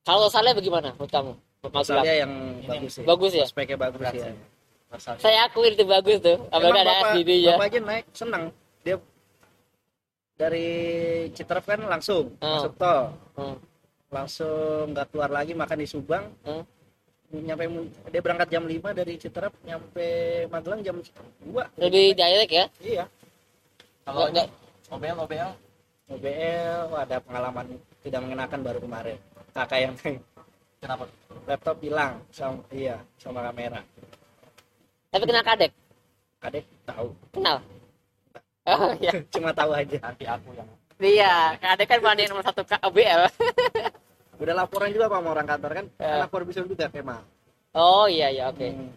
Kalau 0.01 0.27
Saleh 0.27 0.51
bagaimana 0.51 0.91
menurut 0.91 1.07
kamu? 1.07 1.31
Masalahnya 1.69 2.15
yang 2.17 2.31
Ini 2.57 2.67
bagus 2.67 2.91
sih 2.93 3.03
Bagus 3.05 3.31
ya? 3.31 3.45
speknya 3.45 3.77
bagus 3.77 3.99
berat 3.99 4.13
ya. 4.13 4.31
Saya 5.15 5.45
akuin 5.45 5.71
itu 5.71 5.85
bagus 5.85 6.17
tuh. 6.19 6.35
Apalagi 6.49 6.81
ada 6.81 6.93
bapak, 6.97 7.11
SDD 7.13 7.29
ya. 7.39 7.53
bapak 7.53 7.65
aja 7.67 7.79
naik 7.79 8.05
senang 8.11 8.43
dia 8.81 8.95
dari 10.35 10.67
Citerap 11.31 11.63
kan 11.63 11.79
langsung 11.85 12.33
Ah. 12.39 12.57
masuk 12.57 12.73
tol 12.75 13.01
langsung 14.09 14.89
nggak 14.89 15.13
keluar 15.13 15.29
lagi 15.29 15.53
makan 15.53 15.77
di 15.77 15.87
Subang. 15.87 16.25
Nyampe 17.29 17.63
dia 18.09 18.21
berangkat 18.21 18.47
jam 18.49 18.63
5 18.63 18.81
dari 18.91 19.13
Citerap 19.15 19.53
nyampe 19.61 20.05
Magelang 20.47 20.81
jam 20.81 20.97
2 20.97 21.53
Lebih 21.77 22.05
direct 22.13 22.51
ya? 22.51 22.65
iya 22.81 23.05
kalau 24.01 24.25
Nggak- 24.27 24.49
ini 24.49 24.55
OBL 24.89 25.17
OBL 25.21 25.51
OBL 26.09 26.87
ada 26.97 27.17
pengalaman 27.19 27.65
tidak 28.01 28.19
mengenakan 28.19 28.59
baru 28.59 28.79
kemarin 28.81 29.17
kakak 29.51 29.79
yang 29.79 29.93
kenapa 30.81 31.05
laptop 31.45 31.77
hilang 31.79 32.17
sama 32.29 32.65
iya 32.69 32.97
sama 33.15 33.45
kamera 33.45 33.81
Tapi 35.09 35.23
kena 35.25 35.41
kadek. 35.41 35.71
kadek 36.39 36.65
tahu 36.83 37.09
Kenal. 37.29 37.57
Oh 38.65 38.93
iya. 38.97 39.11
cuma 39.33 39.49
tahu 39.51 39.71
aja 39.71 39.97
nanti 39.99 40.25
aku 40.25 40.49
yang 40.53 40.69
Iya, 40.99 41.55
kadek 41.55 41.87
kan 41.87 41.99
banding 42.01 42.27
nomor 42.27 42.43
satu 42.43 42.59
KBL. 42.61 43.23
udah 44.39 44.53
laporan 44.55 44.89
juga 44.89 45.05
pak 45.05 45.19
sama 45.19 45.29
orang 45.29 45.47
kantor 45.47 45.71
kan 45.73 45.85
Ya. 45.95 46.15
lapor 46.17 46.41
bisa 46.43 46.59
juga 46.61 46.87
Kema 46.87 47.19
Oh 47.71 48.07
iya 48.07 48.27
iya 48.29 48.49
oke. 48.49 48.65
Hmm. 48.65 48.89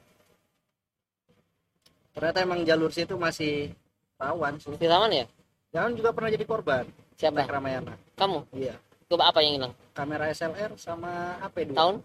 ternyata 2.12 2.38
emang 2.40 2.60
jalur 2.62 2.88
situ 2.88 3.14
masih 3.16 3.72
rawan 4.16 4.56
sih 4.56 4.72
Di 4.74 4.86
taman 4.86 5.10
ya? 5.12 5.24
jangan 5.70 5.92
juga 5.92 6.10
pernah 6.12 6.30
jadi 6.30 6.44
korban 6.44 6.84
Siapa? 7.16 7.36
naik 7.38 7.50
Ramayana 7.50 7.94
Kamu? 8.14 8.38
iya 8.54 8.74
Coba 9.06 9.28
apa 9.28 9.40
yang 9.40 9.54
hilang? 9.58 9.72
kamera 9.92 10.30
SLR 10.30 10.72
sama 10.76 11.10
apa 11.38 11.56
dulu 11.60 11.76
Tahun? 11.76 11.96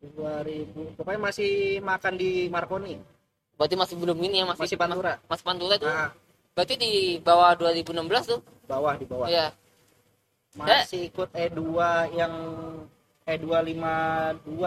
2000 0.00 0.96
pokoknya 0.96 1.20
masih 1.20 1.50
makan 1.80 2.14
di 2.16 2.48
Marconi 2.48 2.96
Berarti 3.54 3.76
masih 3.76 3.94
belum 3.94 4.16
ini 4.18 4.40
ya 4.40 4.46
masih 4.46 4.60
masih 4.64 4.76
Pantura 4.76 5.20
Mas 5.24 5.40
Pantura 5.40 5.76
itu. 5.76 5.84
nah, 5.84 6.08
Berarti 6.50 6.74
di 6.74 6.92
bawah 7.18 7.52
2016 7.54 7.92
tuh. 8.26 8.40
bawah 8.64 8.96
di 8.96 9.04
bawah 9.04 9.28
Iya. 9.28 9.52
Masih 10.58 11.06
ikut 11.10 11.28
E2 11.30 11.60
yang 12.18 12.34
E 13.26 13.38
E252 13.38 14.58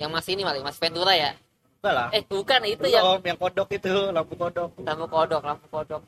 Yang 0.00 0.10
masih 0.10 0.30
ini 0.32 0.42
malah 0.42 0.64
Mas 0.64 0.80
Ventura 0.80 1.12
ya. 1.12 1.36
enggak 1.82 1.94
lah 1.94 2.08
Eh 2.14 2.22
bukan 2.24 2.60
itu 2.64 2.86
Belum, 2.88 2.96
yang 2.96 3.06
yang 3.20 3.38
kodok 3.38 3.68
itu 3.74 3.92
lampu 4.14 4.34
kodok 4.38 4.70
lampu 4.80 5.06
kodok, 5.10 5.42
lampu 5.44 5.66
kodok. 5.68 6.02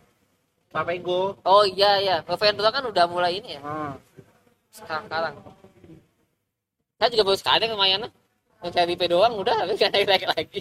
Papego 0.72 1.36
Oh 1.44 1.62
iya 1.68 2.00
iya, 2.00 2.16
Ventura 2.24 2.72
kan 2.72 2.82
udah 2.88 3.04
mulai 3.06 3.38
ini 3.38 3.58
ya 3.58 3.60
ah. 3.62 3.94
sekarang 4.74 5.06
sekarang. 5.06 5.34
Saya 6.98 7.08
juga 7.14 7.24
baru 7.30 7.38
sekali 7.38 7.64
lumayan 7.70 8.10
saya 8.72 8.88
IP 8.88 9.04
doang 9.12 9.36
udah 9.36 9.54
habis 9.60 9.76
kan 9.76 9.92
naik 9.92 10.08
naik 10.08 10.24
lagi. 10.24 10.60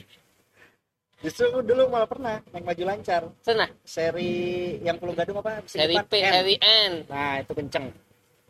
Justru 1.23 1.47
dulu 1.57 1.87
malah 1.87 2.03
pernah 2.03 2.35
naik 2.51 2.63
maju 2.63 2.83
lancar 2.85 3.21
Sana, 3.39 3.65
seri 3.81 4.35
yang 4.79 4.99
Pulau 4.99 5.15
Gadung 5.15 5.39
apa 5.39 5.63
seri 5.63 5.95
depan, 5.95 6.05
P, 6.05 6.13
N. 6.19 6.31
seri 6.33 6.55
N. 6.59 6.91
nah 7.07 7.39
itu 7.39 7.53
kenceng 7.53 7.85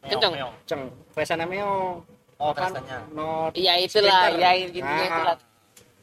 Kenceng. 0.03 0.33
Kenceng 0.36 0.81
Vesana 1.13 1.45
Meo 1.45 2.01
oh 2.36 2.51
Kan 2.51 2.73
not 3.13 3.53
Iya 3.53 3.79
itulah, 3.79 4.27
Sprinter. 4.27 4.41
ya 4.41 4.51
gitu 4.67 4.83
Nah. 4.83 5.05
itulah. 5.05 5.36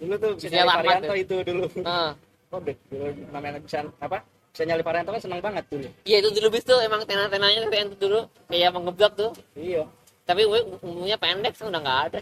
dulu 0.00 0.14
tuh 0.16 0.30
bisa 0.32 0.48
nyali 0.48 1.04
tuh. 1.04 1.16
itu 1.18 1.36
dulu 1.44 1.64
Nah, 1.82 2.10
oh 2.48 2.58
deh 2.62 2.76
dulu 2.88 3.04
namanya 3.28 3.58
bisa 3.60 3.78
apa 4.00 4.18
bisa 4.48 4.62
nyali 4.64 4.80
Varianto 4.80 5.10
kan 5.10 5.20
senang 5.20 5.40
banget 5.40 5.64
dulu 5.68 5.88
iya 6.02 6.16
itu 6.18 6.30
dulu 6.32 6.48
bis 6.48 6.64
tuh 6.64 6.78
emang 6.80 7.02
tena-tenanya 7.04 7.60
seri 7.66 7.76
N 7.76 7.86
tuh 7.92 8.00
dulu 8.00 8.20
kayak 8.46 8.70
mengeblok 8.72 9.12
tuh. 9.14 9.30
iya 9.52 9.82
Tapi 10.24 10.46
gue 10.46 10.60
umumnya 10.80 11.18
pendek 11.18 11.52
tuh 11.52 11.66
udah 11.66 11.80
nggak 11.82 12.00
ada. 12.08 12.20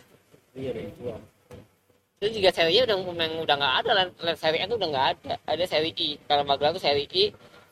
iya 0.56 0.70
deh 0.72 0.88
iya. 0.98 1.16
Itu 2.18 2.42
juga 2.42 2.50
serinya 2.50 2.83
udah 2.90 2.96
memang 3.14 3.33
udah 3.46 3.54
nggak 3.62 3.74
ada 3.85 3.90
lah. 3.94 4.04
Seri 4.35 4.59
N 4.59 4.66
tuh 4.66 4.78
udah 4.78 4.90
nggak 4.90 5.07
ada. 5.14 5.35
Ada 5.46 5.64
seri 5.70 5.90
I. 5.94 6.18
Kalau 6.26 6.42
Magelang 6.42 6.74
tuh 6.74 6.83
seri 6.83 7.07
I, 7.07 7.24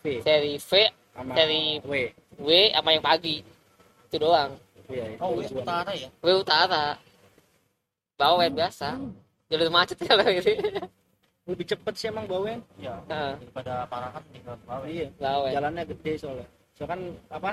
V 0.03 0.05
seri 0.23 0.55
V, 0.63 0.71
sama 1.15 1.33
seri 1.35 1.83
W 1.83 1.93
W 2.39 2.49
sama 2.71 2.91
yang 2.95 3.05
pagi. 3.05 3.37
Itu 4.07 4.17
doang. 4.23 4.55
iya 4.87 5.03
itu 5.11 5.19
oh 5.19 5.35
wis 5.35 5.51
dua. 5.51 5.67
utara 5.67 5.91
ya 5.99 6.09
W 6.23 6.27
utara. 6.39 6.95
Bawa 8.15 8.47
biasa. 8.47 8.95
Jalur 9.51 9.71
macet 9.71 9.99
ya 9.99 10.15
lah 10.15 10.27
gitu. 10.31 10.55
lebih 11.47 11.63
cepet 11.63 11.95
sih 11.95 12.11
emang 12.11 12.27
bawen 12.27 12.59
iya 12.75 12.99
Heeh. 13.07 13.39
daripada 13.39 13.87
Parakan 13.87 14.23
tinggal 14.35 14.59
bawah 14.67 14.83
iya 14.91 15.07
Bawa. 15.15 15.47
jalannya 15.55 15.83
gede 15.87 16.13
soalnya 16.19 16.47
soalnya 16.75 16.91
kan 16.91 17.01
apa 17.31 17.51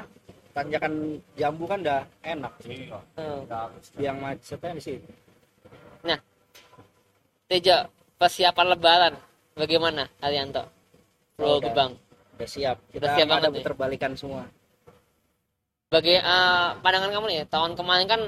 tanjakan 0.57 0.93
jambu 1.37 1.69
kan 1.69 1.77
udah 1.85 2.01
enak 2.25 2.53
iya 2.65 2.97
udah 3.45 3.69
habis 3.69 3.85
yang 4.01 4.17
macetnya 4.17 4.73
di 4.73 4.81
situ 4.81 5.09
Tejo, 7.53 7.85
persiapan 8.17 8.65
lebaran 8.67 9.13
bagaimana 9.53 10.09
Arianto? 10.17 10.65
Pulau 11.37 11.57
Oh. 11.57 11.61
Gebang. 11.61 11.93
udah 12.33 12.49
siap 12.49 12.81
kita 12.89 12.97
Udah 12.97 13.09
siap 13.13 13.27
ada 13.27 13.33
banget 13.37 13.45
nih. 13.45 13.57
puter 13.61 13.73
balikan 13.77 14.11
semua 14.17 14.41
Bagi 15.85 16.17
eh, 16.17 16.69
pandangan 16.81 17.13
kamu 17.13 17.25
nih, 17.29 17.39
tahun 17.45 17.77
kemarin 17.77 18.09
kan 18.09 18.21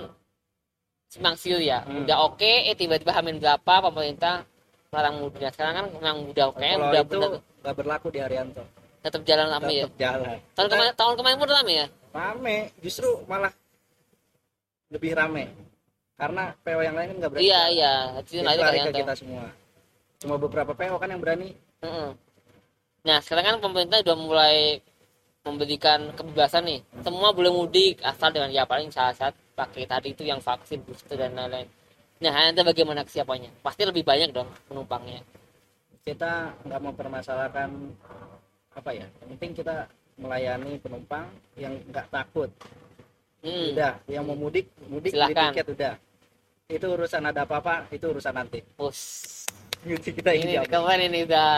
simpang 1.09 1.33
siur 1.33 1.57
ya, 1.57 1.81
Hmm. 1.81 2.05
udah 2.05 2.17
oke, 2.23 2.45
eh 2.45 2.77
tiba-tiba 2.77 3.09
hamil 3.09 3.41
berapa 3.41 3.73
pemerintah 3.83 4.45
larang 4.93 5.17
muda. 5.17 5.49
Sekarang 5.49 5.73
kan 5.73 5.85
memang 5.89 6.29
udah 6.29 6.45
oke, 6.45 6.61
kalau 6.61 6.85
udah 6.85 7.01
itu 7.01 7.19
nggak 7.65 7.75
berlaku 7.75 8.07
di 8.13 8.19
Arianto 8.21 8.61
tetap 9.01 9.21
jalan 9.21 9.49
rame 9.49 9.73
ya. 9.75 9.85
tetap 9.85 9.97
jalan 9.97 10.37
Tahun 10.53 10.67
kemarin 10.67 10.93
tahun 10.93 11.13
kemarin 11.15 11.37
pun 11.39 11.49
rame 11.51 11.73
ya. 11.73 11.87
rame 12.11 12.55
justru 12.79 13.09
malah 13.25 13.53
lebih 14.87 15.17
rame 15.17 15.49
karena 16.15 16.43
PO 16.63 16.79
yang 16.79 16.95
lain 16.95 17.07
kan 17.11 17.17
nggak 17.19 17.31
berani 17.35 17.43
Iya 17.43 17.61
jalan. 17.61 17.75
iya, 17.75 17.93
itu 18.23 18.31
Jadi 18.39 18.59
lari 18.63 18.79
ke 18.79 18.91
kita 19.03 19.13
semua. 19.15 19.45
Cuma 20.19 20.35
beberapa 20.39 20.71
PO 20.71 20.95
kan 20.95 21.09
yang 21.11 21.21
berani. 21.21 21.49
Heeh. 21.83 22.09
Nah 23.05 23.17
sekarang 23.21 23.45
kan 23.45 23.55
pemerintah 23.61 23.99
udah 24.01 24.17
mulai 24.17 24.55
memberikan 25.45 26.09
kebebasan 26.15 26.65
nih. 26.65 26.79
Semua 27.05 27.29
boleh 27.35 27.51
mudik 27.53 28.01
asal 28.01 28.33
dengan 28.33 28.49
ya 28.49 28.65
paling 28.65 28.89
syarat 28.89 29.35
pakai 29.53 29.85
tadi 29.85 30.15
itu 30.15 30.23
yang 30.25 30.41
vaksin 30.41 30.81
booster 30.87 31.19
dan 31.19 31.35
lain-lain. 31.37 31.67
Nah 32.23 32.31
nanti 32.31 32.63
bagaimana 32.63 33.03
kesiapannya? 33.05 33.51
Pasti 33.61 33.85
lebih 33.85 34.01
banyak 34.01 34.31
dong 34.33 34.49
penumpangnya. 34.65 35.21
Kita 36.01 36.55
nggak 36.65 36.81
mempermasalahkan 36.81 37.69
apa 38.75 38.91
ya 38.91 39.07
yang 39.23 39.29
penting 39.35 39.51
kita 39.63 39.87
melayani 40.19 40.75
penumpang 40.83 41.27
yang 41.55 41.75
nggak 41.91 42.07
takut 42.11 42.51
hmm. 43.45 43.71
udah 43.77 43.91
yang 44.09 44.25
mau 44.25 44.33
mudik 44.33 44.65
mudik 44.89 45.13
beli 45.13 45.21
Silakan. 45.21 45.53
tiket 45.53 45.67
udah. 45.69 45.93
Itu 46.65 46.85
urusan 46.97 47.21
ada 47.29 47.45
apa-apa 47.45 47.85
itu 47.93 48.05
urusan 48.09 48.33
nanti. 48.33 48.59
Us. 48.81 48.99
Gitu 49.85 50.17
kita 50.17 50.33
ini 50.33 50.57
ini 50.57 50.65
kemarin 50.65 51.13
ini 51.13 51.29
udah 51.29 51.49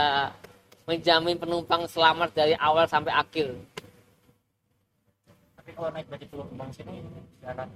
menjamin 0.84 1.40
penumpang 1.40 1.88
selamat 1.88 2.36
dari 2.36 2.54
awal 2.60 2.84
sampai 2.86 3.16
akhir. 3.16 3.56
Tapi 5.56 5.70
kalau 5.72 5.90
naik 5.96 6.08
dari 6.12 6.26
Pulau 6.28 6.46
Kembang 6.48 6.72
sini 6.76 7.04
syarat 7.40 7.70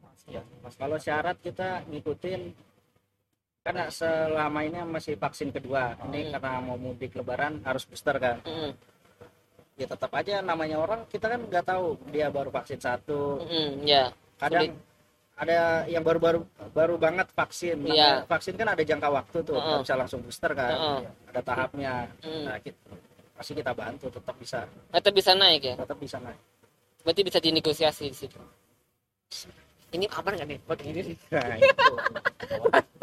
masih 0.00 0.28
ya? 0.36 0.42
Masih 0.60 0.78
kalau 0.78 0.96
syarat 1.00 1.36
kita 1.40 1.84
ngikutin 1.88 2.40
karena 3.64 3.88
selama 3.88 4.60
ini 4.60 4.76
masih 4.84 5.16
vaksin 5.16 5.48
kedua. 5.48 5.96
Ini 6.08 6.28
Hmm. 6.28 6.32
karena 6.36 6.52
mau 6.60 6.76
mudik 6.76 7.16
lebaran 7.16 7.64
harus 7.64 7.88
booster 7.88 8.16
kan. 8.20 8.36
Mm, 8.44 8.76
ya 9.74 9.86
tetap 9.90 10.10
aja 10.14 10.38
namanya 10.38 10.78
orang 10.78 11.02
kita 11.10 11.26
kan 11.26 11.40
nggak 11.42 11.66
tahu. 11.66 11.98
Dia 12.14 12.30
baru 12.30 12.50
vaksin 12.54 12.78
satu. 12.78 13.42
Mm, 13.42 13.70
ya 13.82 14.04
kadang 14.38 14.70
Sulit. 14.70 14.74
ada 15.34 15.58
yang 15.90 16.02
baru-baru 16.06 16.46
baru 16.70 16.94
banget 16.94 17.26
vaksin. 17.34 17.82
Iya. 17.82 18.22
Namanya 18.22 18.30
vaksin 18.30 18.54
kan 18.54 18.68
ada 18.70 18.82
jangka 18.86 19.08
waktu 19.10 19.36
tuh 19.42 19.54
nggak 19.58 19.66
Heeh. 19.66 19.82
bisa 19.82 19.94
langsung 19.98 20.20
booster 20.22 20.52
kan. 20.54 20.74
Heeh. 20.78 20.98
ada 21.34 21.40
tahapnya. 21.42 21.94
Mm. 22.22 22.42
nah, 22.46 22.56
kita, 22.62 22.78
pasti 23.34 23.52
kita 23.58 23.72
bantu 23.74 24.06
tetap 24.10 24.34
bisa. 24.38 24.58
Tetap 24.94 25.12
bisa 25.12 25.30
naik 25.34 25.62
ya? 25.62 25.74
Tetap 25.74 25.98
bisa 25.98 26.16
naik. 26.22 26.40
Berarti 27.02 27.20
bisa 27.26 27.38
dinegosiasi 27.42 28.04
di 28.08 28.16
situ? 28.16 28.40
Ini 29.94 30.06
aman 30.10 30.32
nggak 30.38 30.48
nih? 30.50 30.58
Pakai 30.66 30.86
ini 30.90 31.00
nih 31.10 31.16
nah 31.30 31.56
itu. 31.58 31.94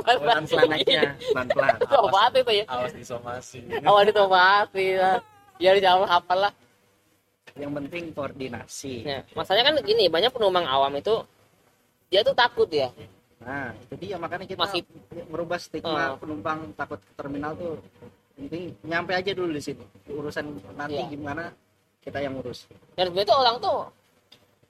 Pelan-pelan. 0.02 0.44
Naiknya 0.72 1.04
pelan-pelan. 1.20 1.78
Itu 1.84 1.96
apa 2.00 2.38
itu 2.40 2.52
ya. 2.52 2.66
Awas 2.72 2.94
disomasi. 2.96 3.60
Awal 3.84 4.08
itu 4.08 4.24
mati 4.28 4.88
lah 4.96 5.20
ya 5.62 5.72
di 5.72 5.80
jauh 5.80 6.04
apa 6.04 6.34
lah 6.34 6.52
yang 7.54 7.72
penting 7.76 8.10
koordinasi 8.12 9.04
Nah, 9.04 9.22
masalahnya 9.36 9.66
kan 9.70 9.76
gini, 9.84 10.08
banyak 10.08 10.32
penumpang 10.32 10.66
awam 10.66 10.96
itu 10.96 11.22
dia 12.08 12.24
tuh 12.24 12.34
takut 12.34 12.68
ya. 12.68 12.90
nah 13.42 13.70
itu 13.74 13.94
dia 13.98 14.16
makanya 14.18 14.46
kita 14.46 14.60
Masih- 14.60 14.86
merubah 15.28 15.58
stigma 15.58 16.14
Oh. 16.14 16.18
penumpang 16.18 16.74
takut 16.74 16.98
ke 16.98 17.12
terminal 17.14 17.54
tuh 17.54 17.78
penting 18.36 18.74
nyampe 18.82 19.14
aja 19.14 19.32
dulu 19.34 19.54
di 19.54 19.62
sini 19.62 19.86
urusan 20.08 20.46
nanti 20.74 20.98
Iya. 20.98 21.10
gimana 21.10 21.44
kita 22.02 22.18
yang 22.18 22.38
urus 22.38 22.66
Dan 22.98 23.14
tuh 23.14 23.38
orang 23.38 23.58
tuh 23.58 23.80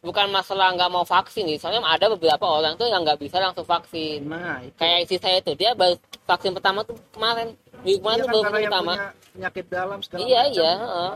bukan 0.02 0.28
masalah 0.30 0.74
nggak 0.74 0.90
mau 0.90 1.06
vaksin 1.06 1.46
nih, 1.46 1.58
soalnya 1.58 1.86
ada 1.86 2.10
beberapa 2.10 2.42
orang 2.42 2.74
tuh 2.74 2.90
yang 2.90 3.06
nggak 3.06 3.22
bisa 3.22 3.38
langsung 3.38 3.64
vaksin. 3.64 4.26
nah 4.26 4.58
itu 4.60 4.74
Kayak 4.76 4.98
istri 5.06 5.18
saya 5.18 5.38
itu, 5.38 5.54
dia 5.54 5.72
baru 5.72 5.94
vaksin 6.26 6.52
pertama 6.52 6.82
tuh 6.82 6.98
kemarin, 7.14 7.54
minggu 7.82 8.02
kemarin 8.02 8.18
Iya 8.18 8.26
tuh 8.26 8.30
kan, 8.34 8.42
baru 8.44 8.66
pertama. 8.66 8.94
penyakit 9.32 9.66
dalam 9.70 9.98
segala 10.02 10.20
Iya 10.20 10.42
macam. 10.42 10.52
iya, 10.52 10.72
heeh. 10.76 11.12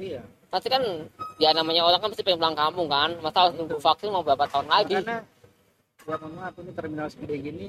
iya 0.00 0.22
pasti 0.50 0.66
kan 0.66 0.82
ya 1.38 1.54
namanya 1.54 1.86
orang 1.86 2.02
kan 2.02 2.10
pasti 2.10 2.26
pengen 2.26 2.38
pulang 2.38 2.58
kampung 2.58 2.86
kan, 2.86 3.10
masa 3.18 3.38
harus 3.40 3.54
nunggu 3.54 3.78
vaksin 3.78 4.10
mau 4.10 4.22
berapa 4.22 4.46
tahun 4.46 4.66
lagi? 4.66 4.98
karena 4.98 5.22
buat 6.02 6.18
mohon 6.18 6.32
maaf 6.34 6.54
ini 6.56 6.70
terminal 6.72 7.06
segede 7.06 7.36
gini 7.38 7.66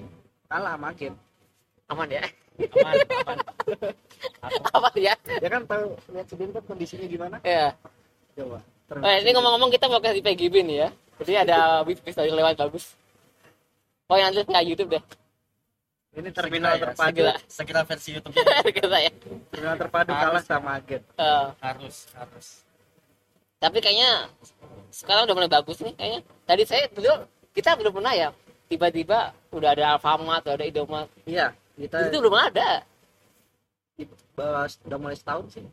kalah 0.47 0.78
makin 0.78 1.13
Aman 1.86 2.08
ya? 2.08 2.24
aman 2.58 2.93
aman 3.21 3.38
Apa 4.71 4.89
ya? 4.95 5.13
ya 5.38 5.50
kan 5.52 5.62
tahu 5.65 5.93
lihat 6.10 6.26
sendiri 6.26 6.50
kan 6.52 6.63
kondisinya 6.65 7.06
gimana 7.06 7.38
Ya. 7.43 7.69
coba 8.34 8.58
Eh, 8.91 9.17
ini 9.23 9.32
ngomong-ngomong 9.32 9.71
kita 9.71 9.88
mau 9.88 10.04
kasih 10.04 10.19
PGB 10.19 10.56
nih 10.62 10.77
ya. 10.84 10.89
Jadi 11.23 11.34
ada 11.39 11.58
bis-bis 11.88 12.12
dari 12.12 12.27
lewat 12.27 12.60
bagus. 12.60 12.99
Oh 14.12 14.19
yang 14.19 14.36
nanti 14.36 14.43
kayak 14.43 14.67
YouTube 14.67 14.91
deh. 14.91 15.04
ini 16.12 16.27
terminal 16.27 16.75
Segera 16.75 16.75
ya, 16.75 16.84
terpadu 16.91 17.15
segera. 17.23 17.34
segera 17.47 17.82
versi 17.88 18.10
YouTube 18.12 18.36
Kita 18.75 18.97
ya. 18.99 19.12
terminal 19.47 19.75
terpadu 19.80 20.12
Harus. 20.12 20.23
kalah 20.27 20.43
sama 20.43 20.69
agen 20.75 20.99
Eh, 21.15 21.47
harus 21.63 21.95
harus 22.12 22.47
tapi 23.56 23.77
kayaknya 23.80 24.27
sekarang 24.91 25.23
udah 25.23 25.36
mulai 25.38 25.47
bagus 25.47 25.80
nih 25.80 25.93
kayaknya. 25.95 26.19
Tadi 26.43 26.63
saya 26.67 26.84
dulu 26.91 27.13
kita 27.56 27.77
belum 27.80 27.93
pernah 27.95 28.12
ya. 28.12 28.30
Tiba-tiba 28.67 29.32
udah 29.54 29.69
ada 29.71 29.95
Alfamart, 29.95 30.43
udah 30.43 30.56
ada 30.60 30.65
Indomaret. 30.67 31.08
iya 31.23 31.56
kita 31.80 32.12
Itu 32.12 32.19
belum 32.19 32.36
ada. 32.36 32.84
bawah 34.36 34.65
udah 34.84 34.97
mulai 34.99 35.15
setahun 35.15 35.45
sih 35.47 35.63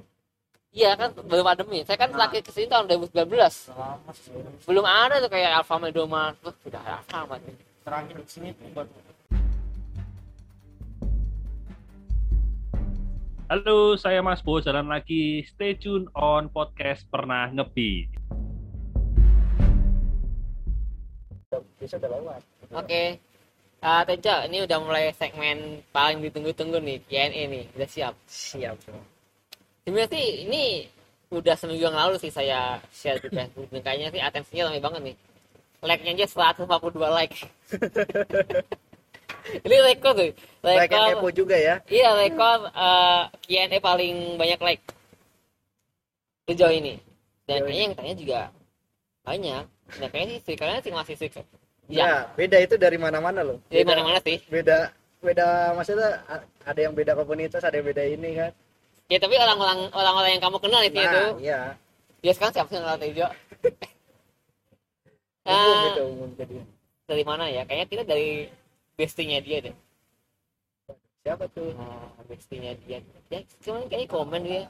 Iya 0.79 0.95
kan 0.95 1.11
baru 1.27 1.43
pandemi. 1.43 1.83
Saya 1.83 1.99
kan 1.99 2.15
Nah. 2.15 2.23
terakhir 2.23 2.47
ke 2.47 2.51
sini 2.55 2.71
tahun 2.71 2.87
2019. 2.87 3.51
selama 3.67 4.11
sih 4.15 4.31
Belum 4.63 4.87
ada 4.87 5.19
tuh 5.19 5.27
kayak 5.27 5.59
Alfamart, 5.59 5.91
Indomaret. 5.91 6.39
Tuh, 6.39 6.55
sudah 6.63 6.79
ada 6.87 7.03
Alfamart. 7.03 7.43
terakhir 7.83 8.15
di 8.15 8.31
sini 8.31 8.49
tuh 8.55 8.71
baru 8.71 8.91
Halo, 13.49 13.97
saya 13.97 14.21
Mas 14.23 14.45
Bo, 14.45 14.61
jalan 14.63 14.87
lagi. 14.87 15.41
Stay 15.51 15.75
tune 15.75 16.07
on 16.15 16.53
podcast 16.53 17.09
Pernah 17.11 17.49
udah, 17.51 18.07
bisa 21.81 21.97
udah 21.97 22.11
lewat 22.13 22.41
Oke. 22.77 23.19
Ah, 23.81 24.05
Tejo, 24.07 24.47
ini 24.47 24.63
udah 24.63 24.79
mulai 24.85 25.11
segmen 25.17 25.81
paling 25.91 26.23
ditunggu-tunggu 26.23 26.79
nih, 26.83 26.99
Q&A 27.09 27.43
nih. 27.49 27.65
Udah 27.75 27.89
siap. 27.89 28.15
siap 28.29 28.77
Sebenarnya 29.89 30.13
sih 30.13 30.27
ini 30.45 30.85
udah 31.33 31.57
seminggu 31.57 31.89
yang 31.89 31.97
lalu 31.97 32.21
sih 32.21 32.29
saya 32.29 32.77
share 32.93 33.17
di 33.25 33.33
Facebook. 33.33 33.73
Dan 33.73 33.81
kayaknya 33.81 34.13
sih 34.13 34.21
atensinya 34.21 34.69
ramai 34.69 34.85
banget 34.85 35.01
nih. 35.01 35.17
Like-nya 35.81 36.13
aja 36.13 36.53
142 36.61 36.69
like. 37.09 37.37
ini 39.65 39.77
rekor 39.81 40.13
tuh. 40.13 40.29
like 40.61 40.93
yang 40.93 41.09
Rekor. 41.09 41.25
kepo 41.25 41.29
juga 41.33 41.57
ya 41.57 41.81
Iya, 41.89 42.21
rekor 42.21 42.69
eh, 42.69 43.23
Q&A 43.49 43.81
paling 43.81 44.37
banyak 44.37 44.61
like. 44.61 44.85
Sejauh 46.45 46.69
ini. 46.69 47.01
Dan 47.49 47.65
kayaknya 47.65 47.81
yang 47.89 47.95
tanya 47.97 48.15
juga 48.21 48.41
banyak. 49.25 49.65
Nah, 50.05 50.09
kayaknya 50.13 50.37
sih 50.45 50.53
kalian 50.53 50.85
sih 50.85 50.93
masih 50.93 51.17
sih. 51.17 51.33
ya 51.33 51.41
Ya, 51.89 52.13
beda 52.37 52.61
itu 52.61 52.77
dari 52.77 53.01
mana-mana 53.01 53.41
loh 53.41 53.57
dari 53.73 53.81
mana-mana 53.89 54.21
sih. 54.21 54.37
beda 54.53 54.93
beda 55.25 55.73
maksudnya 55.73 56.21
ada 56.69 56.77
yang 56.77 56.93
beda 56.93 57.17
komunitas 57.17 57.65
ada 57.65 57.81
yang 57.81 57.89
beda 57.89 58.05
ini 58.05 58.37
kan 58.37 58.53
Ya 59.09 59.17
tapi 59.23 59.35
orang-orang 59.41 59.89
orang-orang 59.97 60.31
yang 60.37 60.43
kamu 60.45 60.59
kenal 60.61 60.83
itu 60.85 60.99
itu. 61.01 61.23
nah 61.25 61.41
iya 61.41 61.61
Ya 62.25 62.33
sekarang 62.35 62.55
siapa 62.55 62.69
sih 62.69 62.77
yang 62.77 62.85
kenal 62.85 62.99
Tejo? 63.01 63.27
umum 65.49 65.49
Ah, 65.49 65.81
gitu 65.89 66.03
umum 66.13 66.31
jadi 66.39 66.57
dari 67.09 67.25
mana 67.31 67.45
ya? 67.49 67.63
Kayaknya 67.67 67.87
kita 67.93 68.05
dari 68.13 68.29
bestinya 68.99 69.39
dia 69.47 69.59
deh. 69.65 69.75
siapa 71.23 71.45
tuh 71.55 71.69
Nah, 71.79 72.09
bestinya 72.31 72.73
dia. 72.85 72.99
Ya, 73.33 73.39
cuman 73.63 73.83
kayaknya 73.91 74.09
komen 74.15 74.43
dia. 74.49 74.63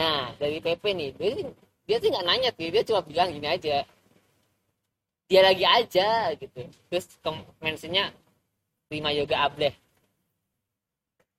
Nah, 0.00 0.20
dari 0.40 0.56
PP 0.64 0.84
nih, 0.98 1.10
dia, 1.18 1.30
sih- 1.36 1.54
dia 1.86 1.96
sih 2.00 2.08
nggak 2.12 2.26
nanya 2.28 2.50
sih, 2.56 2.68
dia 2.74 2.82
cuma 2.88 3.00
bilang 3.08 3.28
gini 3.34 3.48
aja. 3.56 3.76
Dia 5.28 5.40
lagi 5.48 5.64
aja 5.78 6.08
gitu. 6.40 6.60
Terus 6.88 7.06
mentionnya 7.64 8.04
terima 8.88 9.10
yoga 9.18 9.36
ableh. 9.46 9.74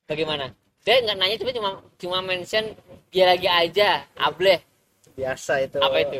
Bagaimana? 0.08 0.56
Dia 0.84 1.00
nggak 1.00 1.16
nanya, 1.16 1.36
tapi 1.40 1.52
cuma 1.56 1.70
cuma 1.96 2.20
mention 2.20 2.76
dia 3.08 3.26
lagi 3.32 3.48
aja, 3.48 4.04
ableh. 4.20 4.60
biasa 5.16 5.64
itu 5.64 5.80
Apa 5.80 5.98
itu? 6.04 6.20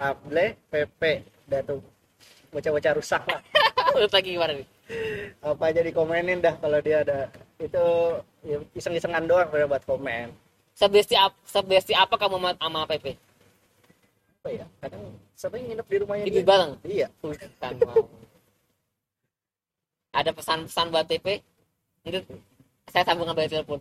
Able, 0.00 0.56
PP, 0.70 1.02
dan 1.50 1.60
tuh 1.66 1.82
bocah-bocah 2.54 2.92
rusak 2.94 3.22
lah. 3.26 3.42
Menurut 3.94 4.12
lagi 4.14 4.28
gimana 4.32 4.52
nih? 4.54 4.66
Apa 5.42 5.62
aja 5.74 5.80
dikomenin 5.82 6.38
dah 6.38 6.54
kalau 6.62 6.78
dia 6.78 7.02
ada 7.02 7.26
itu 7.58 7.84
ya, 8.46 8.56
iseng-isengan 8.72 9.26
doang 9.26 9.50
pada 9.50 9.66
buat 9.66 9.82
komen. 9.84 10.30
Sebesti 10.78 11.18
apa, 11.18 11.36
sebesti 11.44 11.92
apa 11.92 12.14
kamu 12.16 12.56
sama, 12.56 12.86
PP? 12.86 13.06
Apa 14.40 14.48
ya? 14.54 14.66
Kadang 14.80 15.04
sering 15.36 15.64
nginep 15.68 15.86
di 15.90 15.96
rumahnya 16.00 16.24
dia. 16.24 16.44
bareng? 16.46 16.72
Iya. 16.86 17.08
Bukan. 17.20 17.74
Ada 20.14 20.30
pesan-pesan 20.32 20.86
buat 20.94 21.06
PP? 21.10 21.26
Saya 22.90 23.04
sambung 23.06 23.26
ngambil 23.30 23.46
telepon. 23.46 23.78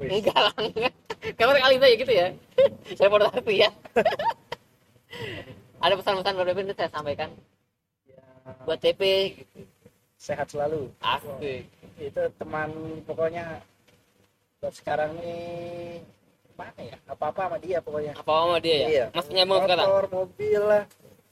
Lah, 0.00 0.52
enggak. 0.58 0.92
Kamu 1.38 1.52
kali 1.52 1.74
itu 1.76 1.86
ya 1.86 1.96
gitu 2.00 2.12
ya. 2.12 2.26
saya 2.98 3.08
mau 3.12 3.20
ya. 3.46 3.68
Ada 5.84 5.94
pesan-pesan 5.96 6.36
buat 6.36 6.46
PP 6.52 6.58
itu 6.60 6.74
saya 6.76 6.90
sampaikan 6.92 7.30
Ya, 8.04 8.20
buat 8.68 8.78
TP 8.80 9.00
gitu. 9.40 9.60
sehat 10.20 10.48
selalu. 10.52 10.92
Asik. 11.00 11.64
Itu 11.96 12.22
teman 12.36 12.68
pokoknya 13.04 13.60
buat 14.60 14.72
sekarang 14.76 15.16
nih 15.20 16.00
mana 16.56 16.80
ya? 16.80 16.96
Apa-apa 17.08 17.48
sama 17.48 17.56
dia 17.60 17.78
pokoknya. 17.80 18.12
Apa 18.16 18.32
sama 18.44 18.56
dia 18.60 18.76
ya? 18.76 18.88
Iya. 18.88 19.06
Mas 19.16 19.26
nyambung 19.32 19.64
sekarang. 19.64 19.86
Motor, 19.88 20.04
mobil 20.12 20.60
lah. 20.60 20.84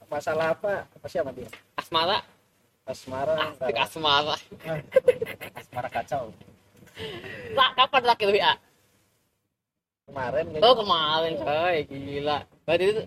Masalah 0.09 0.47
apa? 0.57 0.73
Apa 0.89 1.05
sih 1.05 1.21
sama 1.21 1.31
dia? 1.33 1.49
Asmara, 1.77 2.17
Asmara. 2.89 3.33
asik 3.53 3.77
asmara. 3.77 4.35
asmara 5.53 5.89
kacau 5.93 6.33
Lah, 7.57 7.69
kapan 7.75 8.01
terakhir 8.05 8.29
WA? 8.31 8.53
kemarin 10.09 10.43
Oh 10.49 10.51
kayaknya. 10.57 10.73
kemarin 10.81 11.33
coy, 11.37 11.77
gila. 11.85 12.37
Berarti 12.65 12.83
itu 12.89 13.01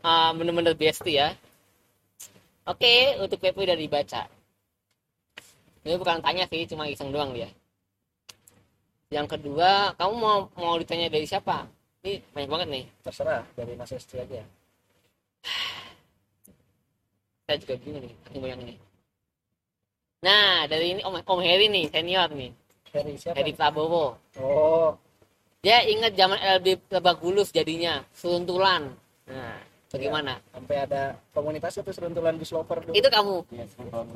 uh, 0.00 0.30
bener-bener 0.32 0.74
bestie 0.74 1.20
ya. 1.20 1.28
Oke, 2.68 3.16
untuk 3.20 3.40
PP 3.40 3.64
udah 3.64 3.78
dibaca. 3.78 4.28
Ini 5.84 5.96
bukan 5.96 6.20
tanya 6.20 6.44
sih, 6.48 6.68
cuma 6.68 6.84
iseng 6.88 7.12
doang 7.12 7.32
dia. 7.32 7.48
Yang 9.08 9.38
kedua, 9.38 9.96
kamu 9.96 10.14
mau 10.20 10.38
mau 10.52 10.76
ditanya 10.76 11.08
dari 11.08 11.24
siapa? 11.24 11.64
Ini 12.04 12.20
banyak 12.36 12.50
banget 12.50 12.68
nih. 12.68 12.84
terserah 13.00 13.42
dari 13.56 13.72
Mas 13.72 13.90
Esti 13.90 14.20
aja 14.20 14.44
Saya 17.48 17.56
juga 17.56 17.80
bingung 17.80 18.04
nih, 18.04 18.14
saking 18.28 18.40
banyak 18.44 18.60
nih. 18.68 18.78
Nah, 20.18 20.68
dari 20.68 20.86
ini 20.92 21.00
Om, 21.00 21.24
Om 21.24 21.40
Heri 21.40 21.72
nih, 21.72 21.88
senior 21.88 22.28
nih. 22.36 22.52
Dari 22.90 23.12
siapa 23.14 23.36
Heri 23.36 23.52
Prabowo. 23.52 24.16
oh 24.40 24.90
Dia 25.58 25.82
ingat 25.84 26.14
zaman 26.14 26.38
LB 26.60 26.66
Lebak 26.88 27.18
Bulus 27.18 27.50
jadinya, 27.50 28.00
seruntulan. 28.14 28.94
Nah, 29.26 29.58
bagaimana? 29.90 30.38
sampai 30.54 30.76
ada 30.86 31.02
komunitas 31.34 31.74
itu 31.76 31.90
seruntulan 31.90 32.38
bus 32.38 32.52
lover 32.52 32.78
dulu 32.80 32.94
Itu 32.94 33.08
kamu. 33.08 33.36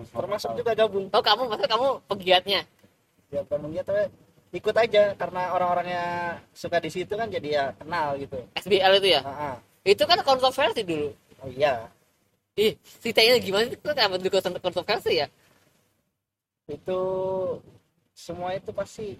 termasuk 0.08 0.50
juga 0.54 0.72
gabung 0.72 1.10
Oh 1.10 1.20
kamu, 1.20 1.42
maksud 1.48 1.68
kamu 1.68 1.88
pegiatnya? 2.06 2.60
ya 3.32 3.40
gabungnya 3.48 3.80
tuh 3.80 3.96
ikut 4.52 4.76
aja 4.76 5.16
karena 5.16 5.56
orang-orangnya 5.56 6.04
suka 6.52 6.76
di 6.76 6.92
situ 6.92 7.08
kan 7.16 7.24
jadi 7.32 7.48
ya 7.48 7.64
kenal 7.72 8.12
gitu 8.20 8.36
SBL 8.60 9.00
itu 9.00 9.08
ya? 9.16 9.20
Ah. 9.24 9.56
Itu 9.82 10.04
kan 10.04 10.20
kontroversi 10.20 10.84
dulu. 10.84 11.08
oh 11.40 11.48
iya 11.48 11.88
Ih, 12.52 12.76
ceritanya 13.00 13.40
gimana 13.40 13.64
sih? 13.72 13.80
Kenapa 13.80 14.20
dulu 14.20 14.28
kontroversi 14.60 15.24
ya? 15.24 15.26
itu 16.68 17.00
semua 18.12 18.52
itu 18.52 18.70
pasti 18.70 19.16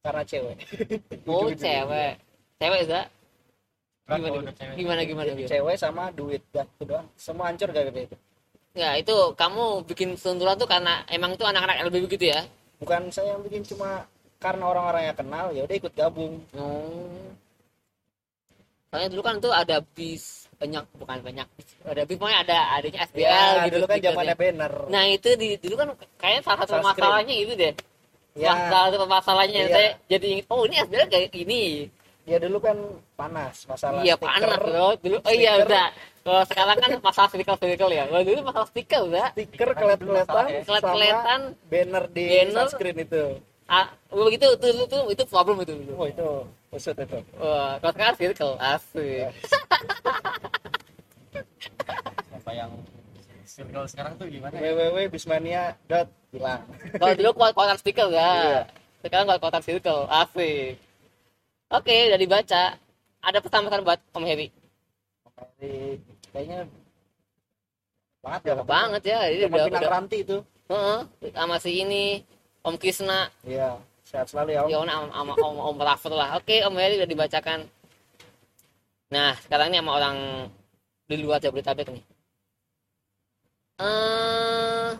karena 0.00 0.22
cewek 0.22 0.56
Oh, 1.30 1.46
cewek. 1.48 2.14
Cewek, 2.56 2.80
Za? 2.86 3.02
Kan 4.02 4.18
Gimana, 4.18 4.34
udah 4.40 4.54
cewek. 4.54 4.74
gimana, 4.74 5.00
gimana? 5.02 5.28
gimana? 5.30 5.48
cewek 5.48 5.76
sama 5.76 6.04
duit 6.10 6.42
dah 6.50 6.66
itu 6.66 6.84
doang 6.84 7.06
semua 7.14 7.48
hancur 7.48 7.70
gak 7.70 7.86
gitu 7.88 8.00
itu 8.06 8.16
Ya, 8.72 8.96
itu 8.96 9.12
kamu 9.36 9.84
bikin 9.84 10.16
sentuhan 10.16 10.56
tuh 10.56 10.64
karena 10.64 11.04
emang 11.06 11.36
tuh 11.36 11.44
anak-anak 11.44 11.84
LB 11.86 12.08
begitu 12.08 12.32
ya? 12.32 12.40
bukan 12.80 13.06
saya 13.08 13.36
yang 13.36 13.42
bikin 13.42 13.62
cuma 13.62 14.02
karena 14.36 14.64
orang-orang 14.66 15.06
yang 15.06 15.14
kenal 15.14 15.46
ya 15.50 15.62
udah 15.62 15.76
ikut 15.76 15.92
gabung 15.92 16.40
Oh. 16.52 17.30
Soalnya 18.88 19.08
dulu 19.08 19.22
kan 19.22 19.36
tuh 19.38 19.48
ada 19.48 19.80
bis 19.80 20.44
banyak 20.56 20.84
bukan 20.94 21.18
banyak 21.20 21.46
ada 21.82 22.02
bis 22.02 22.16
pokoknya 22.16 22.38
ada 22.42 22.58
adanya 22.72 23.00
SBL 23.04 23.24
ya 23.24 23.62
gitu 23.66 23.76
dulu 23.76 23.86
kan 23.86 23.98
zamannya 24.00 24.36
banner 24.36 24.72
nah 24.88 25.02
itu 25.04 25.28
di 25.34 25.48
dulu 25.58 25.74
kan 25.74 25.88
kayaknya 26.16 26.40
salah 26.42 26.58
satu 26.62 26.74
masalahnya 26.80 27.34
itu 27.34 27.52
deh 27.52 27.72
ya 28.32 28.52
salah 28.72 28.88
satu 28.92 29.06
masalahnya 29.06 29.60
Iya. 29.68 29.72
saya 29.74 29.88
jadi 30.08 30.26
ingat 30.38 30.46
oh 30.48 30.64
ini 30.64 30.76
SBL 30.80 31.06
kayak 31.12 31.28
gini. 31.32 31.62
Ya 32.22 32.38
dulu 32.38 32.62
kan 32.62 32.78
panas 33.18 33.66
masalah 33.66 33.98
iya 34.06 34.14
stiker, 34.14 34.30
panas 34.30 34.58
bro. 34.62 34.88
Dulu 35.02 35.16
oh 35.20 35.34
iya 35.34 35.52
udah. 35.58 35.86
Kalau 36.22 36.42
sekarang 36.46 36.76
kan 36.78 36.90
masalah 37.02 37.28
stiker 37.34 37.54
stiker 37.58 37.90
ya. 37.90 38.04
Kalau 38.06 38.22
dulu 38.22 38.38
masalah 38.46 38.68
stiker 38.70 39.00
udah. 39.10 39.26
Stiker 39.34 39.68
kelet-keletan 39.74 40.44
ya. 40.46 40.60
kelet-keletan 40.62 41.40
sama 41.50 41.66
banner 41.66 42.04
di 42.14 42.24
Banner. 42.30 42.54
sunscreen 42.70 42.98
itu. 43.02 43.24
Ah, 43.66 43.86
begitu 44.06 44.46
itu 44.54 44.66
itu 44.70 44.82
itu, 44.86 44.98
itu 45.18 45.22
problem 45.26 45.56
itu 45.66 45.72
dulu. 45.74 45.92
Oh 45.98 46.06
itu 46.06 46.28
usut 46.70 46.94
itu. 46.94 47.18
Wah 47.42 47.74
kalau 47.82 47.92
sekarang 47.96 48.14
circle 48.16 48.54
asik. 48.62 49.28
Apa 52.38 52.50
yang 52.54 52.70
circle 53.52 53.84
sekarang 53.84 54.12
tuh 54.16 54.26
gimana 54.32 54.56
ya? 54.56 54.72
www.bismania 54.72 55.62
dot 55.84 56.08
hilang. 56.32 56.64
Kalau 56.96 57.14
dulu 57.20 57.30
kuat 57.36 57.52
kuatan 57.52 57.76
stiker 57.76 58.08
ya 58.18 58.64
sekarang 59.04 59.28
kuat 59.28 59.40
kuatan 59.44 59.62
circle 59.62 60.08
asik 60.08 60.80
oke 61.68 61.96
udah 62.08 62.20
dibaca. 62.20 62.64
Ada 63.22 63.38
pesan-pesan 63.38 63.86
buat 63.86 64.00
Om 64.18 64.24
Heri 64.26 64.50
Dari- 65.62 66.00
kayaknya 66.34 66.66
banget 68.18 68.42
ya. 68.42 68.52
Banget 68.66 69.02
ya 69.06 69.18
ini 69.30 69.46
udah, 69.46 69.66
udah 69.70 69.90
Ranti 69.90 70.18
itu. 70.26 70.38
Heeh, 70.66 70.98
sama 71.30 71.56
si 71.62 71.70
ini 71.86 72.22
Om 72.66 72.74
Krisna 72.80 73.30
iya 73.46 73.78
sehat 74.02 74.26
selalu 74.30 74.50
ya 74.56 74.60
om. 74.66 74.68
Yona 74.70 74.92
sama, 74.98 75.10
sama 75.14 75.32
Om 75.38 75.56
Om 75.70 75.78
Raffel 75.82 76.14
lah. 76.18 76.30
Oke 76.38 76.66
Om 76.66 76.74
Heri 76.74 76.98
udah 76.98 77.10
dibacakan. 77.10 77.66
Nah 79.14 79.38
sekarang 79.44 79.70
ini 79.70 79.78
sama 79.78 79.92
orang 79.98 80.16
di 81.06 81.14
luar 81.20 81.38
Jabodetabek 81.38 81.92
nih 81.92 82.02
eh 83.82 84.90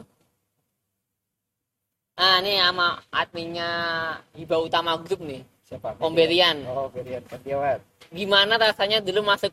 ah 2.19 2.37
ini 2.43 2.53
sama 2.59 2.89
adminnya 3.11 3.71
Hiba 4.35 4.57
Utama 4.59 4.99
Group 5.01 5.23
nih. 5.23 5.43
Siapa? 5.65 5.97
Om 5.99 6.13
Berian. 6.13 6.59
Oh 6.69 6.91
Berian 6.93 7.23
Pandiawan 7.25 7.79
gimana 8.13 8.61
rasanya 8.61 9.01
dulu 9.01 9.25
masuk 9.25 9.49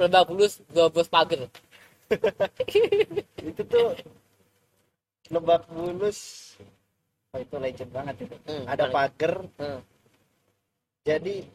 Lebak 0.00 0.26
Bulus 0.26 0.58
bos 0.90 1.06
pagar 1.06 1.46
itu 3.48 3.62
tuh 3.62 3.94
Lebak 5.30 5.62
Bulus 5.70 6.18
oh, 7.30 7.38
itu 7.38 7.54
legend 7.62 7.90
banget 7.94 8.26
itu. 8.26 8.34
Hmm, 8.42 8.66
ada 8.66 8.90
paling- 8.90 8.94
pagar 8.96 9.32
Hmm. 9.62 9.80
jadi 11.06 11.46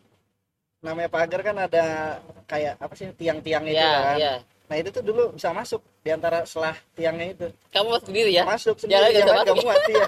namanya 0.79 1.09
pagar 1.11 1.41
kan 1.43 1.57
ada 1.59 1.85
kayak 2.47 2.79
apa 2.79 2.93
sih 2.95 3.11
tiang-tiang 3.11 3.67
itu 3.67 3.75
Iya, 3.75 3.91
kan? 3.91 4.15
iya. 4.15 4.33
Nah 4.67 4.75
itu 4.75 4.89
tuh 4.91 4.99
dulu 4.99 5.31
bisa 5.31 5.49
masuk 5.51 5.79
di 6.03 6.11
antara 6.11 6.43
selah 6.43 6.75
tiangnya 6.91 7.27
itu 7.31 7.47
Kamu 7.71 7.87
masuk 7.87 8.05
sendiri 8.11 8.31
ya? 8.35 8.43
masuk 8.43 8.75
sendiri 8.75 9.15
jalan 9.15 9.43
gak 9.43 9.57
muat 9.57 9.81
ya 9.87 10.05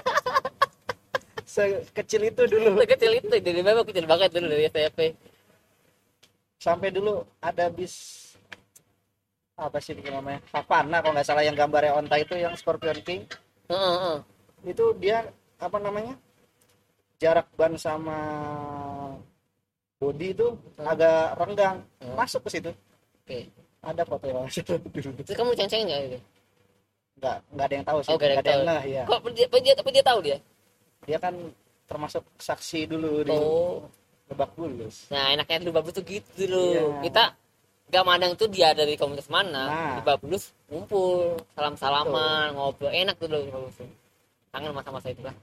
sekecil 1.50 2.22
itu 2.30 2.42
dulu 2.46 2.78
Kecil 2.86 3.12
itu 3.18 3.26
dari 3.32 3.58
memang 3.58 3.82
kecil 3.82 4.06
banget 4.06 4.30
dulu 4.30 4.46
dari 4.46 4.70
STP. 4.70 4.98
sampai 6.60 6.92
dulu 6.92 7.24
ada 7.40 7.66
bis 7.66 7.94
apa 9.56 9.76
sih 9.76 9.92
itu 9.92 10.08
namanya 10.08 10.40
Havana 10.52 11.00
kalau 11.00 11.12
nggak 11.12 11.26
salah 11.26 11.42
yang 11.42 11.56
gambarnya 11.56 11.92
onta 11.92 12.16
itu 12.16 12.36
yang 12.36 12.52
Scorpion 12.54 12.96
King 13.02 13.24
Heeh, 13.66 13.94
heeh. 13.96 14.18
itu 14.68 14.84
dia 14.96 15.24
apa 15.56 15.76
namanya 15.76 16.14
jarak 17.18 17.48
ban 17.56 17.76
sama 17.76 18.16
body 19.96 20.32
itu 20.32 20.48
agak 20.78 21.36
renggang 21.36 21.76
Hmm. 22.00 22.16
masuk 22.16 22.40
ke 22.48 22.50
situ 22.56 22.70
Oke. 23.20 23.38
Ada 23.80 24.02
foto 24.04 24.24
yang 24.28 24.44
Terus 24.48 25.36
kamu 25.36 25.50
ceng-ceng 25.56 25.88
nggak 25.88 26.00
itu? 26.12 26.18
nggak 27.20 27.36
nggak 27.52 27.66
ada 27.68 27.74
yang 27.76 27.86
tahu 27.86 27.98
sih 28.00 28.10
Oh, 28.12 28.16
nggak 28.16 28.40
ada 28.40 28.50
yang 28.52 28.64
ngeh 28.64 28.84
ya 28.88 29.02
Kok 29.04 29.18
dia, 29.36 29.44
apa 29.48 29.56
dia, 29.60 29.72
apa 29.76 29.90
dia 29.92 30.04
tahu 30.04 30.18
dia? 30.24 30.38
dia 31.04 31.18
kan 31.20 31.34
termasuk 31.88 32.22
saksi 32.38 32.80
dulu 32.88 33.24
di 33.24 33.32
Oh. 33.32 33.84
Lebak 34.30 34.50
Bulus 34.54 35.10
Nah, 35.10 35.34
enaknya 35.34 35.58
dulu 35.66 35.82
Babus 35.82 35.92
tuh 35.98 36.04
gitu 36.06 36.46
dulu. 36.46 36.64
Iya. 36.70 36.86
Kita 37.10 37.24
gak 37.90 38.04
mandang 38.06 38.32
tuh 38.38 38.46
dia 38.46 38.70
dari 38.70 38.94
komunitas 38.94 39.26
mana. 39.26 39.66
Nah. 39.66 39.94
Di 39.98 40.02
Babulus 40.06 40.54
ngumpul, 40.70 41.34
salam-salaman, 41.58 42.54
ngobrol. 42.54 42.94
Enak 42.94 43.18
tuh 43.18 43.26
dulu 43.26 43.42
di 43.42 43.50
Babulus. 43.50 43.78
Kangen 44.54 44.70
masa-masa 44.70 45.10
itu 45.10 45.26
lah. 45.26 45.34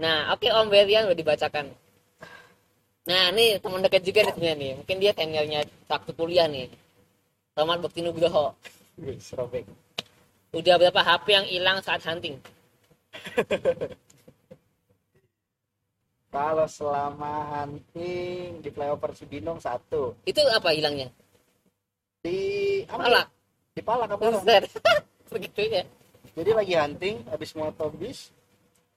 Nah, 0.00 0.32
oke 0.32 0.48
Om 0.48 0.72
Berian 0.72 1.04
udah 1.06 1.14
dibacakan. 1.14 1.76
Nah, 3.04 3.24
ini 3.36 3.60
teman 3.60 3.84
dekat 3.84 4.00
juga 4.00 4.24
nih 4.24 4.32
sebenarnya 4.32 4.56
nih. 4.56 4.72
Mungkin 4.80 4.96
dia 4.96 5.12
seniornya 5.12 5.60
waktu 5.84 6.10
kuliah 6.16 6.48
nih. 6.48 6.72
Selamat 7.54 7.86
Bakti 7.86 8.02
Nugroho. 8.02 8.50
Wih, 8.98 9.14
serobek 9.22 9.62
Udah 10.50 10.74
berapa 10.74 11.00
HP 11.06 11.26
yang 11.38 11.46
hilang 11.46 11.78
saat 11.86 12.02
hunting? 12.02 12.34
kalau 16.34 16.66
selama 16.66 17.46
hunting 17.54 18.58
di 18.58 18.70
flyover 18.74 19.14
Cibinong 19.14 19.62
satu 19.62 20.18
Itu 20.26 20.42
apa 20.50 20.74
hilangnya? 20.74 21.14
di 22.26 22.82
Palak. 22.90 23.30
di 23.70 23.82
Palak 23.86 24.10
apa. 24.18 24.34
Begitu 25.38 25.60
ya. 25.70 25.86
jadi 26.34 26.50
lagi 26.58 26.74
hunting 26.74 27.22
habis 27.30 27.54
motor 27.54 27.94
bis 27.94 28.34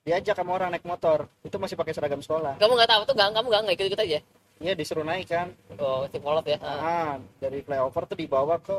diajak 0.02 0.34
sama 0.34 0.58
orang 0.58 0.74
naik 0.74 0.82
motor 0.82 1.30
itu 1.46 1.62
masih 1.62 1.78
pakai 1.78 1.94
seragam 1.94 2.26
sekolah 2.26 2.58
Kamu 2.58 2.74
nggak 2.74 2.90
tahu 2.90 3.02
tuh 3.06 3.14
nggak 3.14 3.38
kamu 3.38 3.48
nggak 3.54 3.62
nggak 3.70 3.76
ikut-ikut 3.78 4.02
aja. 4.02 4.20
Iya 4.60 4.74
disuruh 4.74 5.02
naik 5.02 5.28
kan 5.28 5.48
Oh, 5.76 6.06
si 6.06 6.18
polot 6.18 6.44
ya. 6.44 6.58
Ah. 6.60 7.16
dari 7.38 7.62
flyover 7.62 8.04
tuh 8.06 8.16
dibawa 8.16 8.58
ke 8.58 8.78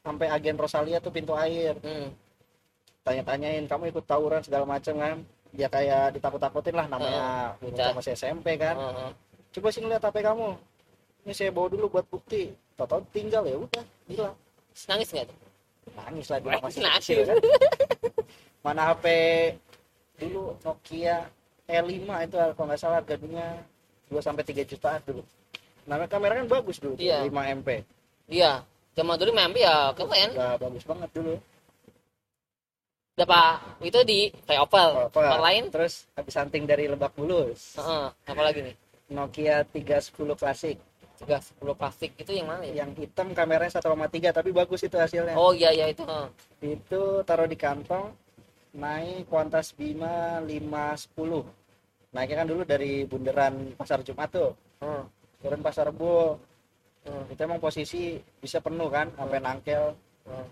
sampai 0.00 0.26
agen 0.28 0.56
Rosalia 0.56 0.98
tuh 0.98 1.10
pintu 1.10 1.32
air 1.32 1.78
Hmm. 1.78 2.10
tanya-tanyain 3.02 3.64
kamu 3.64 3.90
ikut 3.90 4.04
tawuran 4.04 4.40
segala 4.40 4.62
macam 4.64 4.94
kan 4.94 5.16
ya 5.52 5.66
kayak 5.66 6.14
ditakut-takutin 6.14 6.74
lah 6.74 6.86
namanya 6.86 7.22
Oh, 7.58 7.66
bocah 7.66 7.90
masih 7.92 8.12
SMP 8.12 8.54
kan 8.56 8.74
Oh, 8.74 8.90
oh. 9.06 9.12
coba 9.50 9.68
sih 9.68 9.80
ngeliat 9.80 10.00
HP 10.00 10.16
kamu 10.20 10.48
ini 11.22 11.32
saya 11.32 11.50
bawa 11.50 11.66
dulu 11.68 11.86
buat 11.88 12.06
bukti 12.08 12.50
tau 12.74 12.98
tinggal 13.10 13.44
ya 13.44 13.54
udah 13.56 13.84
hilang 14.06 14.34
Nangis 14.88 15.08
nggak 15.08 15.26
tuh? 15.28 15.38
nangis 15.92 16.26
lah 16.26 16.38
dulu 16.38 16.56
masih 16.58 16.80
Nangis. 16.80 16.98
kecil 17.04 17.18
kan 17.24 17.36
mana 18.60 18.82
HP 18.90 19.04
dulu 20.16 20.54
Nokia 20.60 21.16
E5 21.64 21.90
itu 22.24 22.34
kalau 22.34 22.66
nggak 22.66 22.80
salah 22.80 22.98
harganya 22.98 23.46
2 24.12 24.20
sampai 24.20 24.44
3 24.44 24.68
jutaan 24.68 25.00
dulu 25.08 25.24
namanya 25.88 26.10
kamera 26.12 26.36
kan 26.38 26.46
bagus 26.46 26.76
dulu 26.78 26.94
Iya. 27.00 27.24
5 27.24 27.56
MP 27.64 27.68
Iya. 28.28 28.52
Zaman 28.92 29.16
dulu 29.16 29.32
memang 29.32 29.56
ya 29.56 29.88
keren. 29.96 30.30
Nggak 30.36 30.56
bagus 30.60 30.84
banget 30.84 31.10
dulu 31.16 31.34
Berapa 33.12 33.60
itu 33.84 34.00
di 34.08 34.32
flyover. 34.48 35.08
Apa? 35.08 35.12
Tempat 35.12 35.40
lain? 35.44 35.62
terus 35.68 36.08
habis 36.16 36.32
hunting 36.36 36.64
dari 36.64 36.88
Lebak 36.88 37.12
Bulus 37.16 37.76
Heeh. 37.80 38.06
Apa 38.12 38.40
lagi 38.44 38.60
nih? 38.64 38.74
Nokia 39.12 39.64
310 39.68 40.36
klasik 40.36 40.76
tiga 41.22 41.38
sepuluh 41.38 41.78
plastik 41.78 42.10
itu 42.18 42.34
yang 42.34 42.50
mana 42.50 42.66
ya 42.66 42.82
yang 42.82 42.90
hitam 42.98 43.30
kameranya 43.30 43.78
1,3 43.78 44.34
tapi 44.34 44.50
bagus 44.50 44.82
itu 44.82 44.98
hasilnya 44.98 45.38
oh 45.38 45.54
iya 45.54 45.70
iya 45.70 45.86
itu 45.86 46.02
oh. 46.02 46.26
itu 46.58 47.22
taruh 47.22 47.46
di 47.46 47.54
kantong 47.54 48.10
naik 48.74 49.30
kuantas 49.30 49.70
Bima 49.70 50.42
510 50.42 51.61
naiknya 52.12 52.44
kan 52.44 52.48
dulu 52.48 52.62
dari 52.62 53.08
bundaran 53.08 53.72
pasar 53.74 54.04
Jumat 54.04 54.28
tuh. 54.28 54.52
Oh. 54.84 55.04
turun 55.42 55.64
pasar 55.64 55.90
Rebo. 55.90 56.38
Hmm. 57.02 57.26
itu 57.34 57.40
emang 57.42 57.58
posisi 57.58 58.14
bisa 58.38 58.62
penuh 58.62 58.86
kan 58.86 59.10
sampai 59.18 59.42
nangkel. 59.42 59.96
Hmm. 60.22 60.46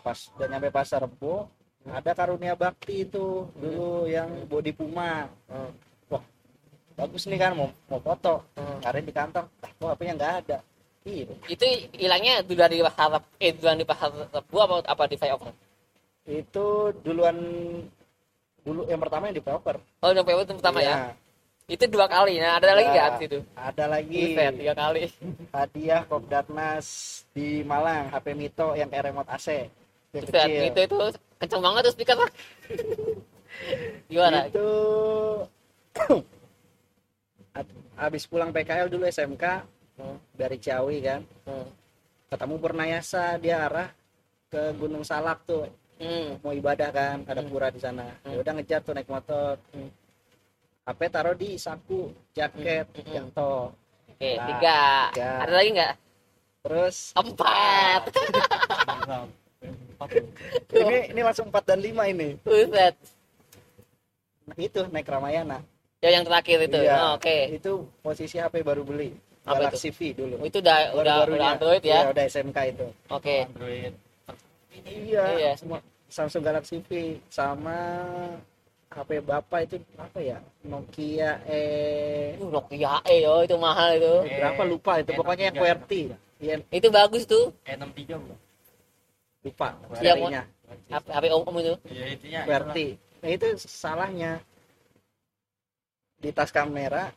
pas 0.00 0.16
udah 0.38 0.46
nyampe 0.46 0.70
pasar 0.70 1.02
Rebo 1.02 1.48
ada 1.88 2.12
karunia 2.12 2.52
bakti 2.54 3.08
itu 3.08 3.48
dulu 3.56 4.06
yang 4.06 4.28
body 4.46 4.70
puma. 4.76 5.26
Hmm. 5.48 5.72
bagus 6.94 7.24
nih 7.24 7.40
kan 7.40 7.56
mau 7.56 7.72
mau 7.88 7.98
foto. 7.98 8.44
Hmm. 8.54 8.78
karena 8.84 9.00
di 9.00 9.12
kantong 9.16 9.46
ah 9.64 9.70
kok 9.72 9.90
HP-nya 9.96 10.14
nggak 10.14 10.34
ada? 10.44 10.58
Iya. 11.08 11.32
Itu 11.48 11.64
hilangnya 11.96 12.44
duluan 12.44 12.68
di 12.68 12.84
pasar 12.84 13.24
eh 13.40 13.56
duluan 13.56 13.80
di 13.80 13.88
pasar 13.88 14.12
Rebo 14.12 14.58
apa 14.60 14.74
apa 14.84 15.02
di 15.08 15.16
flyover? 15.16 15.50
Itu 16.28 16.94
duluan 17.00 17.36
dulu 18.62 18.84
yang 18.86 19.00
pertama 19.00 19.28
yang 19.28 19.36
di 19.36 19.44
Proper 19.44 19.76
oh 19.78 20.10
yang 20.12 20.24
flyover 20.24 20.44
itu 20.46 20.54
pertama 20.58 20.78
ya? 20.80 20.86
Iya. 20.90 21.12
itu 21.70 21.84
dua 21.86 22.10
kali. 22.10 22.42
Nah 22.42 22.58
ada 22.58 22.74
lagi 22.74 22.82
Ya, 22.82 22.92
nggak 22.92 23.06
abis 23.14 23.22
itu? 23.30 23.38
Ada 23.54 23.84
lagi. 23.86 24.18
Buset, 24.34 24.52
tiga 24.58 24.74
kali. 24.74 25.02
Hadiah 25.54 26.02
Kopdarnas 26.02 26.86
di 27.30 27.62
Malang 27.62 28.10
HP 28.10 28.26
Mito 28.34 28.74
yang 28.74 28.90
kayak 28.90 29.14
remote 29.14 29.30
AC 29.30 29.70
yang 30.10 30.24
Buset, 30.26 30.34
kecil. 30.50 30.62
Itu 30.66 30.80
itu 30.82 30.96
kenceng 31.38 31.62
banget 31.62 31.80
tuh 31.86 31.92
speaker. 31.94 32.18
Gimana? 34.10 34.50
Itu 34.50 34.68
habis 38.02 38.24
pulang 38.26 38.50
PKL 38.50 38.90
dulu 38.90 39.04
SMK 39.06 39.44
Hmm. 40.00 40.16
dari 40.32 40.56
Ciawi 40.56 40.96
kan. 41.04 41.20
Hmm. 41.44 41.68
ketemu 42.32 42.54
Purnayasa 42.56 43.36
dia 43.36 43.68
arah 43.68 43.92
ke 44.48 44.72
Gunung 44.80 45.04
Salak 45.04 45.44
tuh 45.44 45.68
Hmm. 46.00 46.40
mau 46.40 46.50
ibadah 46.50 46.88
kan 46.88 47.22
ada 47.28 47.40
Hmm. 47.40 47.50
pura 47.52 47.68
di 47.68 47.76
sana. 47.76 48.08
Hmm. 48.24 48.32
ya 48.32 48.36
udah 48.40 48.52
ngejar 48.56 48.80
tuh 48.80 48.96
naik 48.96 49.06
motor. 49.06 49.60
Hmm. 49.70 49.90
HP 50.82 51.00
taruh 51.06 51.36
di 51.36 51.54
saku 51.54 52.08
jaket 52.32 52.88
Hmm. 52.88 53.04
Hmm. 53.04 53.12
yang 53.14 53.28
to 53.30 53.68
oke 54.08 54.30
Nah, 54.32 54.46
tiga. 54.48 54.80
tiga. 55.12 55.30
ada 55.44 55.52
lagi 55.52 55.70
nggak? 55.70 55.94
Terus? 56.60 56.96
Empat. 57.12 58.02
Ini 60.70 61.12
ini 61.12 61.20
langsung 61.20 61.48
4 61.48 61.64
dan 61.64 61.78
5 61.78 62.04
ini. 62.06 62.36
Buset. 62.40 62.96
nah, 64.48 64.56
itu 64.56 64.80
naik 64.88 65.06
Ramayana. 65.06 65.60
Ya 66.00 66.16
yang 66.16 66.24
terakhir 66.24 66.64
itu. 66.64 66.80
Iya. 66.80 66.96
Oh, 66.96 67.10
oke. 67.20 67.36
Itu 67.52 67.72
posisi 68.00 68.40
HP 68.40 68.64
baru 68.64 68.80
beli. 68.80 69.12
Apa 69.44 69.68
Galaxy 69.68 69.92
V 69.92 70.12
dulu. 70.12 70.36
Oh, 70.40 70.46
itu 70.48 70.60
udah 70.60 70.96
udah 70.96 71.14
udah 71.28 71.48
Android 71.56 71.80
ya? 71.84 72.08
Iya, 72.08 72.12
udah 72.12 72.24
SMK 72.28 72.58
itu. 72.72 72.86
Oke. 73.08 73.44
Android 73.48 73.92
iya, 74.86 75.24
Iya. 75.38 75.50
semua. 75.58 75.78
Samsung 76.10 76.42
Galaxy 76.42 76.82
V 76.90 77.22
sama 77.30 77.78
HP 78.90 79.22
bapak 79.22 79.70
itu 79.70 79.76
apa 79.94 80.18
ya? 80.18 80.42
Nokia 80.66 81.38
eh 81.46 82.34
Uh, 82.42 82.50
Nokia 82.50 82.98
E 83.06 83.22
yo 83.22 83.46
itu 83.46 83.54
mahal 83.54 84.02
itu. 84.02 84.14
Eh, 84.26 84.42
berapa? 84.42 84.62
Lupa 84.66 84.92
itu. 84.98 85.14
Eh, 85.14 85.18
pokoknya 85.18 85.46
yang. 85.54 85.56
QWERTY. 85.58 86.02
Iya. 86.42 86.54
Itu 86.74 86.88
bagus 86.90 87.22
tuh. 87.30 87.54
E63 87.62 88.18
bukan? 88.18 88.38
lupa. 89.40 89.68
Iya, 90.02 90.12
serinya 90.18 90.42
HP, 90.90 91.06
HP 91.14 91.24
om 91.32 91.56
itu. 91.62 91.74
Ya 91.88 92.04
intinya 92.10 92.40
QWERTY. 92.44 92.86
Nah 93.22 93.28
itu 93.30 93.46
salahnya. 93.62 94.32
Di 96.20 96.30
tas 96.34 96.50
kamera 96.50 97.14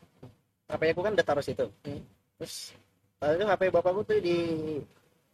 HP 0.69 0.81
aku 0.93 1.01
kan 1.01 1.13
udah 1.17 1.25
taruh 1.25 1.43
situ. 1.43 1.65
Hmm. 1.83 2.01
terus 2.37 2.73
lalu 3.21 3.45
HP 3.45 3.61
bapakku 3.71 4.01
tuh 4.03 4.19
di 4.19 4.37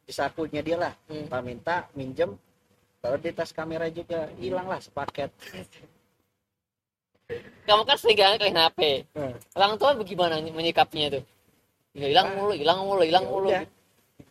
sakunya 0.09 0.59
dia 0.59 0.77
lah. 0.77 0.93
Hmm. 1.05 1.25
Pak 1.25 1.41
minta 1.41 1.75
minjem 1.93 2.33
taruh 2.99 3.17
di 3.17 3.31
tas 3.31 3.49
kamera 3.49 3.87
juga. 3.87 4.27
Hilang 4.35 4.65
lah 4.65 4.77
sepaket. 4.77 5.29
Kamu 7.63 7.85
kan 7.85 7.95
sering 7.95 8.17
kan 8.17 8.35
kalian 8.35 8.57
HP 8.57 8.79
Hmm. 9.13 9.33
orang 9.53 9.77
tua 9.77 9.93
bagaimana 9.93 10.41
menyikapinya 10.41 11.13
tuh? 11.13 11.23
Ya, 11.93 12.09
hilang 12.09 12.33
mulu 12.33 12.53
hilang 12.53 12.79
mulu 12.81 13.01
hilang 13.01 13.21
Ya 13.23 13.29
mulu. 13.29 13.49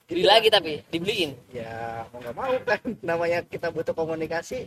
beli 0.05 0.25
lagi 0.25 0.49
tapi 0.49 0.83
dibeliin. 0.89 1.39
Ya 1.49 2.03
mau 2.11 2.19
nggak 2.19 2.35
mau 2.35 2.55
kan. 2.65 2.81
Namanya 3.09 3.39
kita 3.45 3.71
butuh 3.71 3.95
komunikasi. 3.95 4.67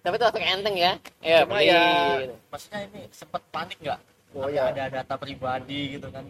Tapi 0.00 0.14
itu 0.14 0.24
langsung 0.24 0.42
enteng 0.44 0.76
ya. 0.76 0.92
Ya 1.20 1.42
Cuma 1.42 1.58
ya- 1.60 2.30
maksudnya 2.48 2.86
ini 2.86 3.02
sempat 3.10 3.42
panik 3.50 3.78
nggak? 3.78 4.00
oh 4.30 4.46
ya 4.46 4.68
ada 4.68 4.92
data 4.92 5.14
pribadi 5.16 5.96
gitu 5.96 6.06
kan? 6.08 6.22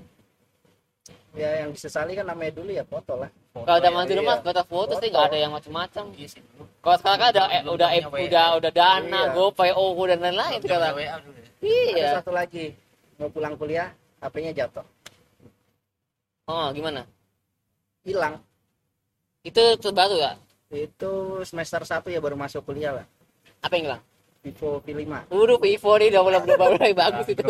Ya 1.36 1.50
yang 1.64 1.70
disesali 1.70 2.12
kan 2.14 2.26
namanya 2.26 2.52
dulu 2.56 2.70
ya 2.72 2.84
foto 2.84 3.14
lah. 3.16 3.30
Foto 3.52 3.64
kalau 3.64 3.80
zaman 3.80 4.02
dulu 4.06 4.20
mas 4.24 4.40
batas 4.42 4.66
foto. 4.66 4.92
sih 4.96 5.08
Foto. 5.08 5.12
nggak 5.14 5.24
ada 5.28 5.38
yang 5.38 5.52
macam-macam 5.54 6.04
Iya 6.16 6.28
sih 6.30 6.42
kalau 6.82 6.96
sekarang 6.98 7.18
kan 7.20 7.28
udah 7.32 7.46
eh, 7.50 7.62
udah 7.66 7.88
eh, 7.94 8.02
udah 8.06 8.46
udah 8.58 8.70
dana 8.72 9.20
Iya. 9.26 9.34
gopay 9.34 9.70
OVO 9.72 10.02
dan 10.08 10.18
lain-lain 10.24 10.58
ya. 10.62 10.78
iya. 11.60 12.08
Ada 12.12 12.22
satu 12.22 12.32
lagi 12.32 12.72
mau 13.18 13.28
pulang 13.28 13.54
kuliah 13.58 13.90
HP-nya 14.18 14.52
jatuh. 14.54 14.86
Oh 16.48 16.72
gimana? 16.72 17.04
Hilang. 18.06 18.40
Itu 19.44 19.76
terbaru 19.78 20.16
ya 20.16 20.32
itu 20.68 21.40
semester 21.48 21.80
1 21.80 22.12
ya 22.12 22.20
baru 22.20 22.36
masuk 22.36 22.60
kuliah 22.68 22.92
lah 22.92 23.06
apa 23.64 23.72
yang 23.80 23.84
hilang 23.88 24.02
Vivo 24.38 24.78
V5 24.80 25.02
Waduh, 25.28 25.58
Vivo 25.58 25.90
nih 25.94 26.08
udah 26.08 26.22
mulai 26.22 26.40
berubah 26.40 26.66
mulai 26.72 26.92
bagus 26.92 27.26
itu. 27.26 27.42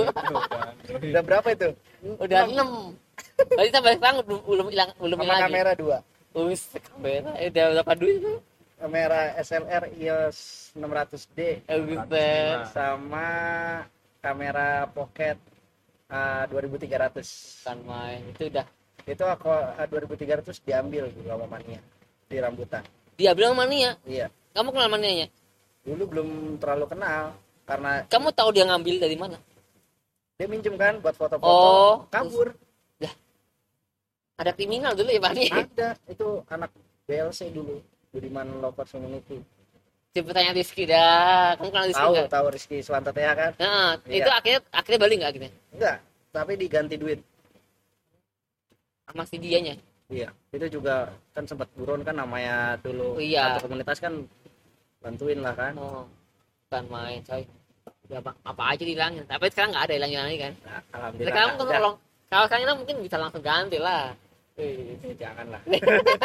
udah 0.88 1.22
berapa 1.22 1.48
itu 1.50 1.68
Udah 2.16 2.42
6. 2.46 2.56
Berarti 3.50 3.70
sampai 3.70 3.92
sekarang 3.94 4.16
belum 4.24 4.40
belum 4.42 4.66
hilang 4.68 4.90
belum 4.96 5.16
sama 5.16 5.24
hilang 5.24 5.38
lagi. 5.38 5.46
kamera 5.50 5.72
dua 5.74 5.98
Us, 6.34 6.62
kamera. 6.70 7.30
Eh, 7.36 7.48
udah 7.48 7.64
berapa 7.74 7.92
duit 7.94 8.16
itu? 8.18 8.34
kamera 8.78 9.20
SLR 9.36 9.84
EOS 9.92 10.38
600D 10.72 11.38
Eh, 11.66 11.78
buset. 11.82 12.58
sama 12.70 13.26
kamera 14.18 14.86
pocket 14.86 15.34
uh, 16.08 16.46
2300 16.46 17.20
Kan 17.60 17.78
main. 17.82 18.22
Itu 18.30 18.46
udah. 18.48 18.66
itu 19.02 19.24
aku 19.24 19.48
uh, 19.50 19.82
2300 19.84 20.52
diambil 20.62 21.10
dulu 21.10 21.26
sama 21.26 21.46
mania 21.48 21.80
di 22.24 22.36
rambutan 22.36 22.84
Dia 23.14 23.32
bilang 23.32 23.52
mania. 23.52 23.98
iya 24.04 24.30
Kamu 24.52 24.70
kenal 24.70 24.88
manianya? 24.88 25.26
Dulu 25.88 26.02
belum 26.04 26.28
terlalu 26.60 26.84
kenal 26.86 27.32
karena 27.64 28.04
Kamu 28.06 28.28
tahu 28.30 28.48
dia 28.52 28.64
ngambil 28.64 28.94
dari 28.98 29.16
mana? 29.16 29.38
dia 30.36 30.46
minjem 30.46 30.76
kan 30.76 31.00
buat 31.00 31.16
foto-foto 31.16 31.48
Oh, 31.48 32.04
kabur 32.08 32.52
ada 34.38 34.54
kriminal 34.54 34.94
dulu 34.94 35.10
ya 35.10 35.18
mania. 35.18 35.50
ada 35.66 35.88
itu 36.06 36.38
anak 36.46 36.70
BLC 37.04 37.50
dulu 37.50 37.82
Budiman 38.08 38.46
Lovers 38.60 38.92
Community 38.92 39.42
Coba 40.08 40.30
tanya 40.32 40.52
Rizky 40.52 40.82
dah. 40.84 41.52
Kamu 41.54 41.68
kenal 41.68 41.86
Rizky 41.86 42.00
tahu 42.00 42.12
enggak? 42.14 42.28
tahu 42.30 42.46
Rizky 42.48 42.76
Swanto 42.80 43.10
Tea 43.10 43.32
kan 43.34 43.50
Nah, 43.58 43.98
Iya. 44.04 44.16
itu 44.16 44.30
akhirnya 44.30 44.60
akhirnya 44.70 45.00
balik 45.00 45.16
enggak 45.18 45.30
akhirnya? 45.32 45.52
enggak 45.72 45.96
tapi 46.28 46.52
diganti 46.54 46.94
duit 46.94 47.20
Sama 49.04 49.24
si 49.24 49.36
dianya. 49.36 49.74
iya 50.06 50.28
itu 50.48 50.66
juga 50.70 51.10
kan 51.34 51.44
sempat 51.44 51.66
buron 51.74 52.00
kan 52.00 52.14
namanya 52.14 52.78
dulu 52.78 53.16
Oh, 53.16 53.20
iya. 53.20 53.52
satu 53.52 53.66
komunitas 53.66 53.98
kan 53.98 54.22
bantuin 55.08 55.40
lah 55.40 55.54
kan 55.56 55.72
Oh, 55.74 56.04
kan 56.68 56.84
main, 56.86 57.24
coy. 57.24 57.42
Ya, 58.08 58.20
apa, 58.20 58.32
apa 58.44 58.62
aja 58.72 58.84
dihilangin. 58.84 59.24
Tapi 59.24 59.48
sekarang 59.48 59.72
nggak 59.72 59.84
ada 59.88 59.94
hilang-hilang 59.96 60.26
lagi 60.28 60.38
kan? 60.38 60.52
nah, 60.60 60.80
alhamdulillah 60.92 61.28
Sekarang 61.32 61.50
ada. 61.50 61.64
kalau 61.72 61.92
kalau 62.28 62.44
sekarang 62.44 62.62
kita 62.62 62.74
mungkin 62.76 62.96
bisa 63.00 63.16
langsung 63.16 63.42
ganti 63.42 63.78
lah. 63.78 64.04
Eh, 64.58 64.98
jangan 65.14 65.46
lah 65.48 65.62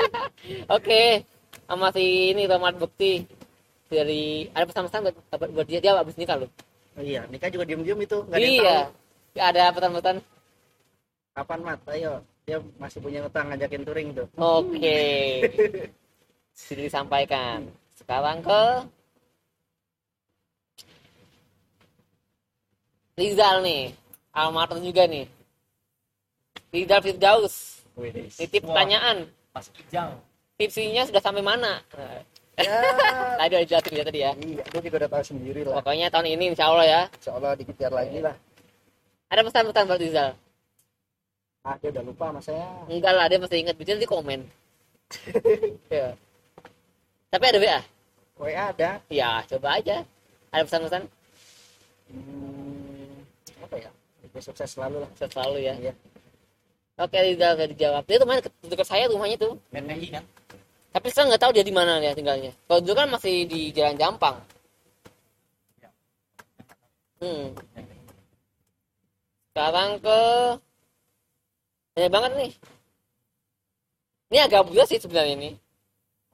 Oke, 0.76 1.22
sama 1.64 1.88
si 1.92 2.04
ini 2.32 2.44
Romat 2.44 2.76
Bukti 2.76 3.24
dari 3.88 4.50
ada 4.50 4.66
pesan-pesan 4.66 5.00
buat, 5.06 5.16
buat, 5.32 5.50
buat 5.54 5.68
dia 5.70 5.78
dia 5.78 5.94
habis 5.94 6.18
nikah 6.18 6.42
loh. 6.42 6.50
iya 6.96 7.30
nikah 7.30 7.46
juga 7.48 7.62
diem-diem 7.64 8.00
itu 8.00 8.18
nggak 8.26 8.34
ada 8.34 8.42
Iya, 8.44 8.78
tahu 8.90 9.40
ada 9.40 9.64
pesan-pesan. 9.70 10.16
kapan 11.34 11.60
mat 11.62 11.80
ayo 11.90 12.14
dia 12.44 12.58
masih 12.76 13.00
punya 13.00 13.22
utang 13.22 13.50
ngajakin 13.50 13.82
touring 13.84 14.10
tuh 14.14 14.28
Oke, 14.36 15.02
sini 16.58 16.82
disampaikan. 16.86 17.70
Sekarang 18.04 18.44
ke 18.44 18.62
Rizal 23.14 23.62
nih, 23.62 23.94
almarhum 24.34 24.82
juga 24.82 25.06
nih. 25.06 25.30
Rizal 26.74 27.00
Firdaus, 27.06 27.86
titip 28.36 28.66
Wah. 28.66 28.74
pertanyaan. 28.74 29.30
Pas 29.54 29.70
kijang. 29.70 30.18
Tipsinya 30.58 31.06
sudah 31.06 31.22
sampai 31.22 31.46
mana? 31.46 31.82
Ya 32.54 32.70
Tadi 33.42 33.54
udah 33.58 33.66
jelasin 33.66 33.94
ya 33.98 34.06
tadi 34.06 34.20
ya. 34.22 34.32
iya 34.38 34.62
dia 34.70 34.82
juga 34.86 35.02
udah 35.02 35.10
tahu 35.10 35.24
sendiri 35.26 35.66
lah 35.66 35.82
Pokoknya 35.82 36.14
tahun 36.14 36.38
ini 36.38 36.54
insya 36.54 36.70
Allah 36.70 36.86
ya. 36.86 37.02
insya 37.10 37.34
Allah 37.34 37.58
dikejar 37.58 37.90
lagi 37.90 38.22
lah 38.22 38.38
Ada 39.34 39.42
pesan-pesan 39.42 39.90
buat 39.90 39.98
Rizal? 39.98 40.30
ah 41.66 41.76
dia 41.82 41.90
udah 41.90 42.04
lupa 42.06 42.26
sama 42.30 42.42
saya 42.46 42.70
Enggak 42.86 43.14
lah, 43.18 43.26
dia 43.26 43.42
masih 43.42 43.58
ingat. 43.66 43.74
Bisa 43.74 43.98
di 43.98 44.06
komen. 44.06 44.46
ya. 45.90 46.14
Tapi 47.34 47.44
ada 47.50 47.58
WA? 47.58 47.80
WA 48.38 48.74
ada 48.74 49.02
Ya, 49.10 49.46
coba 49.46 49.78
aja. 49.78 50.02
Ada 50.54 50.64
pesan-pesan? 50.66 51.04
hmm, 52.14 53.26
apa 53.66 53.76
ya 53.80 53.90
sukses 54.42 54.70
selalu 54.70 55.06
lah 55.06 55.10
Sukses 55.14 55.32
selalu 55.34 55.58
ya. 55.62 55.74
Iya. 55.78 55.94
Oke, 57.02 57.18
tidak 57.18 57.50
nggak 57.58 57.70
dijawab. 57.74 58.04
Dia 58.06 58.18
teman 58.22 58.38
dekat 58.70 58.88
saya 58.88 59.10
rumahnya 59.10 59.38
tuh. 59.42 59.58
PTI 59.74 60.08
kan 60.14 60.24
Tapi 60.94 61.08
saya 61.10 61.26
nggak 61.34 61.42
tahu 61.42 61.52
dia 61.58 61.66
di 61.66 61.74
mana 61.74 61.98
dia 61.98 62.14
tinggalnya. 62.14 62.54
Kalau 62.70 62.80
dulu 62.86 62.94
kan 62.94 63.10
masih 63.10 63.50
di 63.50 63.74
Jalan 63.74 63.98
Jampang. 63.98 64.38
Hmm. 67.18 67.56
Sekarang 69.54 69.90
ke 70.02 70.20
banyak 71.94 72.12
banget 72.14 72.32
nih. 72.38 72.52
Ini 74.34 74.40
agak 74.50 74.66
bulat 74.70 74.90
sih 74.90 75.02
sebenarnya 75.02 75.34
ini. 75.38 75.52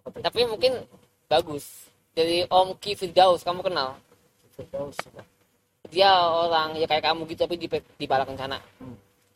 Tapi 0.04 0.40
mungkin 0.48 0.76
bagus. 1.28 1.89
Dari 2.14 2.46
Om 2.50 2.76
Ki 2.82 2.98
Firdaus, 2.98 3.46
kamu 3.46 3.64
kenal? 3.64 3.96
Firdaus 4.56 4.98
Dia 5.90 6.12
orang 6.30 6.78
ya 6.78 6.86
kayak 6.86 7.10
kamu 7.10 7.26
gitu 7.32 7.48
tapi 7.48 7.56
di 7.58 7.68
di 7.70 8.06
bala 8.06 8.28
kencana. 8.28 8.62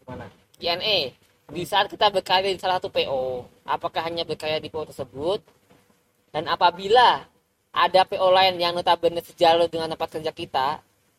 gimana? 0.03 0.29
INE 0.61 1.15
di 1.49 1.63
saat 1.65 1.89
kita 1.89 2.13
berkarya 2.13 2.53
di 2.53 2.61
salah 2.61 2.77
satu 2.77 2.93
PO 2.93 3.45
apakah 3.65 4.05
hanya 4.05 4.23
berkarya 4.23 4.61
di 4.61 4.69
PO 4.69 4.89
tersebut? 4.89 5.41
Dan 6.33 6.49
apabila 6.49 7.25
ada 7.73 8.01
PO 8.05 8.27
lain 8.29 8.57
yang 8.61 8.73
notabene 8.77 9.21
sejalur 9.21 9.65
dengan 9.69 9.89
tempat 9.93 10.09
kerja 10.13 10.31
kita 10.33 10.67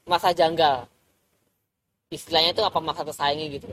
masa 0.06 0.30
janggal? 0.30 0.86
Istilahnya 2.12 2.54
itu 2.54 2.62
apa 2.62 2.78
masa 2.78 3.02
tersaingi 3.02 3.58
gitu? 3.58 3.66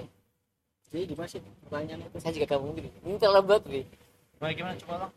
Jadi 0.90 1.14
gimana 1.14 1.30
sih? 1.30 1.42
Pertanyaannya 1.68 2.08
itu 2.10 2.18
saya 2.18 2.34
juga 2.34 2.46
gak 2.52 2.62
mungkin. 2.62 2.84
Ini 3.06 3.18
terlebat 3.22 3.62
nih 3.70 3.86
gimana 4.42 4.54
gimana? 4.58 4.74
Coba 4.82 4.96
bang. 5.06 5.12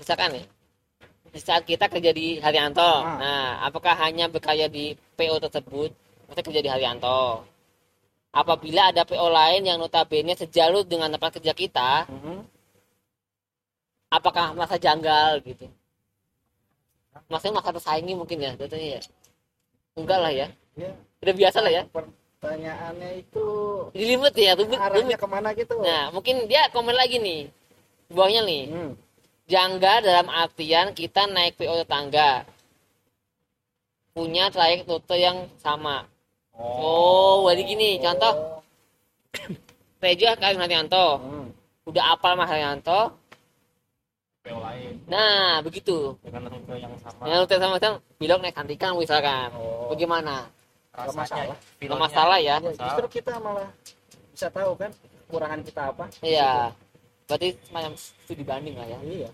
Misalkan 0.00 0.28
nih 0.32 0.44
di 0.48 0.55
saat 1.40 1.62
kita 1.66 1.86
kerja 1.88 2.10
di 2.12 2.38
Haryanto. 2.40 2.82
Ah. 2.82 3.16
nah 3.18 3.44
apakah 3.66 3.94
hanya 4.06 4.26
berkarya 4.28 4.66
di 4.66 4.94
PO 5.16 5.36
tersebut? 5.42 5.90
Kita 6.30 6.40
kerja 6.42 6.60
di 6.62 6.70
Haryanto. 6.70 7.44
Apabila 8.36 8.92
ada 8.92 9.08
PO 9.08 9.26
lain 9.32 9.64
yang 9.64 9.78
notabene 9.80 10.36
sejalur 10.36 10.84
dengan 10.84 11.08
tempat 11.08 11.40
kerja 11.40 11.56
kita 11.56 12.04
Mhm. 12.10 12.44
apakah 14.12 14.52
merasa 14.52 14.76
janggal 14.76 15.40
gitu? 15.40 15.66
Maksudnya 17.32 17.58
masa 17.58 17.72
tersaingi 17.72 18.12
mungkin 18.12 18.38
ya 18.38 18.52
datanya 18.54 18.98
ya? 18.98 19.00
Enggak 19.96 20.18
lah 20.20 20.32
ya. 20.32 20.46
Ya. 20.76 20.92
Udah 21.24 21.34
biasa 21.34 21.58
lah 21.64 21.72
ya? 21.72 21.82
Pertanyaannya 22.36 23.24
itu 23.24 23.46
jadi 23.96 24.04
limit 24.12 24.32
ya 24.36 24.52
rumit 24.52 24.76
arahnya 24.76 25.00
rumit 25.00 25.16
ke 25.16 25.26
mana 25.26 25.48
gitu? 25.56 25.74
Nah 25.80 26.12
mungkin 26.12 26.44
dia 26.44 26.68
komen 26.70 26.92
lagi 26.92 27.16
nih 27.16 27.48
di 28.06 28.12
bawahnya 28.12 28.42
nih. 28.44 28.62
Hmm. 28.68 28.92
Janggal 29.46 30.02
dalam 30.02 30.26
artian 30.30 30.90
kita 30.92 31.30
naik 31.30 31.54
PO 31.58 31.86
tetangga. 31.86 32.42
Punya 34.12 34.50
trayek 34.50 34.88
rute 34.88 35.16
yang 35.18 35.46
sama. 35.62 36.06
Oh 36.56 37.46
jadi 37.50 37.62
gini 37.62 37.90
contoh. 38.02 38.34
Oh. 39.96 40.12
Tejo 40.12 40.28
kalian 40.36 40.60
Haryanto 40.60 41.18
Hmm. 41.24 41.48
udah 41.88 42.14
apal 42.14 42.36
Mas 42.36 42.52
Haryanto. 42.52 43.16
PO 44.44 44.60
lain. 44.60 44.92
Nah 45.08 45.60
begitu. 45.64 46.14
Dengan 46.20 46.52
rute 46.52 46.74
yang 46.76 46.94
sama. 47.00 47.22
Yang 47.24 47.38
rute 47.44 47.56
sama 47.56 47.76
sama 47.80 47.96
belok 48.20 48.38
naik 48.44 48.54
Kantikan 48.54 48.92
misalkan. 48.96 49.48
Oh. 49.56 49.88
bagaimana? 49.92 50.48
Masalah. 50.96 51.56
masalah 52.00 52.38
ya. 52.40 52.56
Ya, 52.60 52.72
justru 52.72 53.20
kita 53.20 53.36
malah 53.36 53.68
bisa 54.32 54.48
tahu 54.48 54.72
kan 54.80 54.88
kekurangan 55.28 55.60
kita 55.60 55.82
apa. 55.92 56.04
Iya. 56.24 56.72
Berarti 57.26 57.48
semacam 57.66 57.92
studi 57.98 58.44
banding 58.46 58.76
lah 58.78 58.86
ya. 58.86 58.98
iya 59.02 59.30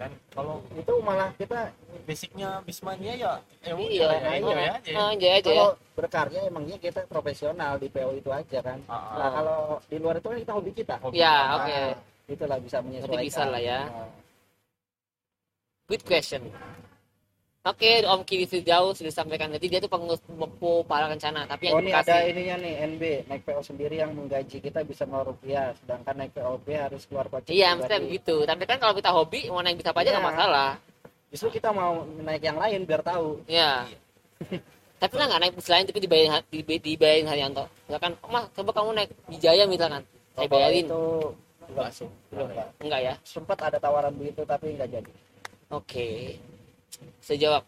dan 0.00 0.10
kalau 0.34 0.58
itu 0.74 0.92
malah 0.98 1.30
kita 1.38 1.70
basicnya 2.02 2.58
bismania 2.66 3.14
ya 3.14 3.32
ya 3.62 3.72
udah 3.78 3.86
Iya, 3.86 4.02
ya, 4.02 4.18
iya. 4.18 4.30
enjoy 4.34 4.58
aja 4.58 4.90
Oh, 4.98 5.08
enjoy 5.14 5.30
aja 5.30 5.38
ya. 5.38 5.54
kalau 5.54 5.70
berkarya 5.94 6.40
emangnya 6.50 6.76
kita 6.82 7.00
profesional 7.06 7.78
di 7.78 7.86
PO 7.86 8.10
itu 8.18 8.30
aja 8.34 8.58
kan 8.66 8.82
Ah, 8.90 8.98
ah. 8.98 9.14
nah 9.14 9.28
kalau 9.30 9.58
di 9.86 9.96
luar 10.02 10.18
itu 10.18 10.26
kan 10.26 10.38
kita 10.42 10.52
hobi 10.58 10.70
kita 10.74 10.94
Hobi 10.98 11.14
Ya, 11.22 11.36
oke. 11.54 11.70
Nah, 11.70 11.94
itulah 12.26 12.58
bisa 12.58 12.78
menyesuaikan 12.82 13.22
bisa 13.22 13.42
lah 13.46 13.62
ya. 13.62 13.80
Nah, 13.86 14.10
Good 15.86 16.02
question. 16.02 16.42
Oke, 17.62 18.02
Om 18.02 18.26
Kiri 18.26 18.42
jauh 18.66 18.90
sudah 18.90 19.14
sampaikan 19.14 19.46
tadi 19.54 19.70
dia 19.70 19.78
tuh 19.78 19.86
pengurus 19.86 20.18
Popo 20.26 20.82
Pala 20.82 21.06
Kencana, 21.06 21.46
tapi 21.46 21.70
yang 21.70 21.78
oh 21.78 21.82
ini 21.86 21.94
ada 21.94 22.26
ininya 22.26 22.58
nih 22.58 22.74
NB 22.90 23.02
naik 23.30 23.46
PO 23.46 23.62
sendiri 23.62 24.02
yang 24.02 24.10
menggaji 24.18 24.58
kita 24.58 24.82
bisa 24.82 25.06
0 25.06 25.22
rupiah 25.30 25.70
sedangkan 25.78 26.26
naik 26.26 26.34
POB 26.34 26.66
harus 26.74 27.06
keluar 27.06 27.30
kocek 27.30 27.54
Iya, 27.54 27.78
mesti 27.78 28.02
begitu. 28.02 28.42
Tapi 28.42 28.66
kan 28.66 28.82
kalau 28.82 28.98
kita 28.98 29.14
hobi 29.14 29.46
mau 29.46 29.62
naik 29.62 29.78
bisa 29.78 29.94
apa 29.94 30.02
aja 30.02 30.10
nggak 30.10 30.26
Iya. 30.26 30.30
masalah. 30.34 30.70
justru 31.30 31.48
kita 31.54 31.70
mau 31.70 32.02
naik 32.02 32.42
yang 32.42 32.58
lain 32.58 32.82
biar 32.82 33.00
tahu 33.06 33.40
Iya. 33.46 33.86
tapi 35.02 35.14
kan 35.14 35.26
nggak 35.30 35.40
naik 35.46 35.54
bus 35.54 35.70
lain 35.70 35.86
tapi 35.86 35.98
dibayarin 36.02 36.42
dibayarin, 36.82 37.26
Haryanto. 37.30 37.64
Misalkan, 37.86 38.12
oh, 38.26 38.30
mas 38.34 38.50
coba 38.58 38.70
kamu 38.74 38.90
naik 38.98 39.10
di 39.30 39.38
Jaya 39.38 39.70
misalkan, 39.70 40.02
saya 40.34 40.50
bayarin. 40.50 40.90
itu 40.90 41.02
enggak 41.70 41.88
sih 41.94 42.08
belum 42.34 42.50
enggak 42.50 42.68
Enggak 42.82 43.00
ya? 43.06 43.14
sempat 43.22 43.58
ada 43.62 43.78
tawaran 43.78 44.10
begitu 44.18 44.42
tapi 44.42 44.74
enggak 44.74 44.90
jadi 44.98 45.12
Oke. 45.70 46.36
Saya 47.18 47.38
jawab. 47.38 47.62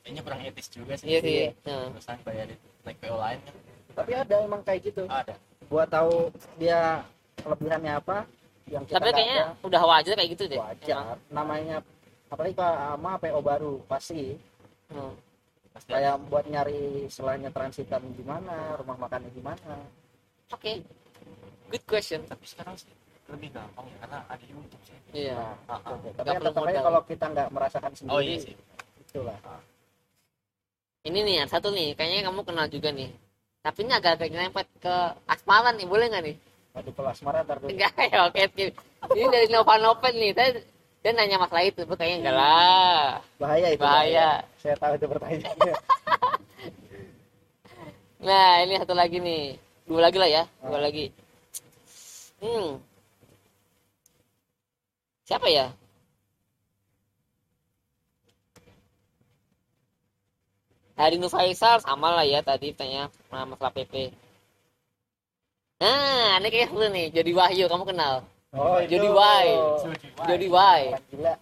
kayaknya 0.00 0.22
kurang 0.24 0.40
etis 0.42 0.66
juga 0.68 0.92
sih 0.96 1.06
Iya 1.06 1.18
sih. 1.20 1.34
Iya. 1.36 1.48
Nah, 1.62 1.92
terusan 1.92 2.18
bayarin 2.24 2.58
naik 2.82 2.96
PO 2.98 3.16
lain 3.16 3.38
kan 3.40 3.54
tapi 3.90 4.10
ada 4.14 4.34
emang 4.40 4.62
kayak 4.62 4.80
gitu 4.86 5.02
ada 5.06 5.34
buat 5.66 5.86
tahu 5.86 6.30
dia 6.56 7.04
kelebihannya 7.36 7.92
apa 7.94 8.16
yang 8.64 8.82
kita 8.84 8.96
tapi 8.96 9.10
kayaknya 9.12 9.38
ada, 9.44 9.60
udah 9.60 9.82
wajar 9.84 10.14
kayak 10.14 10.30
gitu 10.30 10.44
deh. 10.46 10.58
wajar 10.58 11.18
namanya 11.28 11.76
apalagi 12.26 12.54
kalau 12.54 12.74
sama 12.76 13.12
PO 13.18 13.40
baru 13.40 13.72
pasti 13.84 14.38
Hmm. 14.88 15.14
pasti 15.70 15.90
ada 15.92 16.16
kayak 16.16 16.16
buat 16.26 16.44
nyari 16.46 16.82
selanya 17.06 17.50
transitan 17.50 18.02
gimana 18.14 18.74
rumah 18.74 18.96
makannya 18.98 19.30
gimana 19.30 19.78
Oke. 20.50 20.82
Good 21.68 21.84
question. 21.84 22.26
tapi 22.26 22.42
sekarang 22.42 22.74
sih 22.74 22.90
lebih 23.30 23.48
gampang 23.50 23.86
ya 23.86 23.96
karena 24.02 24.18
ada 24.26 24.44
YouTube 24.44 24.82
sih 24.84 24.96
Iya. 25.10 25.34
Ah, 25.66 25.74
ah. 25.74 25.98
Nggak 25.98 26.14
tapi 26.22 26.30
aja 26.30 26.50
modal. 26.54 26.82
kalau 26.86 27.00
kita 27.02 27.24
nggak 27.26 27.48
merasakan 27.50 27.92
sendiri 27.94 28.14
oh 28.14 28.20
iya 28.20 28.36
sih 28.38 28.54
itulah 29.00 29.38
Ini 31.00 31.18
nih, 31.24 31.48
satu 31.48 31.72
nih, 31.72 31.96
kayaknya 31.96 32.28
kamu 32.28 32.44
kenal 32.44 32.68
juga 32.68 32.92
nih. 32.92 33.08
Tapi 33.64 33.78
ini 33.82 33.92
agak-agak 33.92 34.28
nyempet 34.28 34.68
ke 34.84 34.94
asmara 35.24 35.72
nih, 35.72 35.88
boleh 35.88 36.12
nggak 36.12 36.24
nih? 36.28 36.36
Waduh 36.76 36.92
kalau 36.92 37.08
asmara 37.08 37.40
ntar 37.40 37.56
dulu 37.56 37.72
Enggak 37.72 37.96
ya, 38.04 38.28
oke. 38.28 38.36
skip. 38.52 38.70
Ini 39.16 39.26
dari 39.32 39.48
Nova 39.48 39.80
Nopen 39.80 40.12
nih, 40.12 40.36
saya 40.36 40.60
dia 41.00 41.10
nanya 41.16 41.40
masalah 41.40 41.64
itu, 41.64 41.80
tapi 41.88 41.96
kayaknya 41.96 42.16
enggak 42.20 42.36
lah. 42.36 43.04
bahaya 43.40 43.68
itu 43.72 43.80
Bahaya. 43.80 44.44
saya 44.60 44.76
tahu 44.76 44.92
itu 45.00 45.06
pertanyaannya 45.08 45.74
Nah, 48.20 48.50
ini 48.62 48.74
satu 48.76 48.92
lagi 48.92 49.16
nih. 49.18 49.56
Dua 49.88 50.00
lagi 50.04 50.18
lah 50.20 50.28
ya, 50.28 50.42
dua 50.60 50.78
lagi. 50.78 51.08
Hmm. 52.38 52.76
Siapa 55.30 55.46
ya? 55.46 55.70
Hari 60.98 61.22
Faisal 61.30 61.78
sama 61.78 62.10
lah 62.18 62.26
ya 62.26 62.42
tadi 62.42 62.74
tanya 62.74 63.06
masalah 63.30 63.70
PP. 63.70 64.10
Nah, 65.80 66.42
ini 66.42 66.48
kayak 66.50 66.68
seru 66.74 66.90
nih, 66.92 67.14
Jody 67.14 67.32
Wahyu, 67.32 67.70
kamu 67.70 67.86
kenal? 67.88 68.26
oh 68.52 68.82
Jody 68.90 69.06
Wai. 69.06 69.54
Jody 70.26 70.48
Wai. 70.50 70.82
Orang 70.92 71.06
gila 71.14 71.34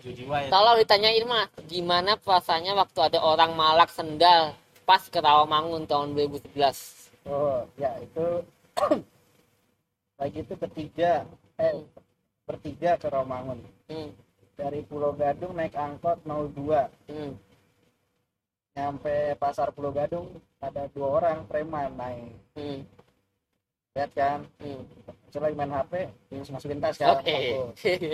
Jody 0.00 0.24
Wai 0.30 0.46
Kalau 0.46 0.72
ditanyain 0.78 1.26
mah, 1.26 1.50
gimana 1.66 2.14
perasaannya 2.14 2.78
waktu 2.78 2.98
ada 3.02 3.18
orang 3.20 3.58
malak 3.58 3.90
sendal 3.90 4.54
pas 4.86 5.02
ke 5.10 5.18
Rawamangun 5.18 5.84
tahun 5.90 6.14
2011? 6.14 7.02
oh 7.26 7.62
ya 7.78 7.90
itu 8.02 8.26
lagi 10.22 10.38
itu 10.42 10.54
ketiga 10.58 11.22
eh 11.58 11.74
bertiga 12.52 13.00
ke 13.00 13.08
Romangun 13.08 13.58
Hmm, 13.88 14.12
dari 14.54 14.84
Pulau 14.84 15.16
Gadung 15.16 15.56
naik 15.56 15.72
angkot 15.72 16.20
02 16.24 16.52
hmm, 17.08 17.32
nyampe 18.72 19.16
pasar 19.36 19.68
Pulau 19.72 19.92
Gadung 19.92 20.28
ada 20.60 20.88
dua 20.92 21.20
orang 21.20 21.44
preman 21.44 21.92
naik 21.92 22.32
hmm, 22.56 22.80
lihat 23.92 24.10
kan 24.16 24.38
hmm. 24.60 24.80
lagi 25.32 25.56
main 25.56 25.72
HP 25.72 25.92
terus 26.28 26.48
masukin 26.52 26.80
tas 26.80 26.96
kan 26.96 27.20
Oke. 27.20 27.32
aku. 27.32 27.60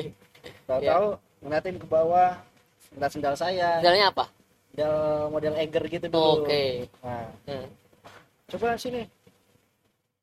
tahu-tahu 0.70 1.06
ngeliatin 1.42 1.76
ke 1.78 1.86
bawah 1.86 2.30
ngeliat 2.94 3.10
sendal 3.12 3.34
saya 3.34 3.78
Sendalnya 3.78 4.06
apa? 4.10 4.24
sendal 4.70 4.94
model 5.30 5.54
Eger 5.58 5.84
gitu 5.90 6.06
dulu 6.06 6.46
Oke. 6.46 6.86
nah 7.02 7.26
Hmm. 7.46 7.66
coba 8.48 8.74
sini 8.74 9.02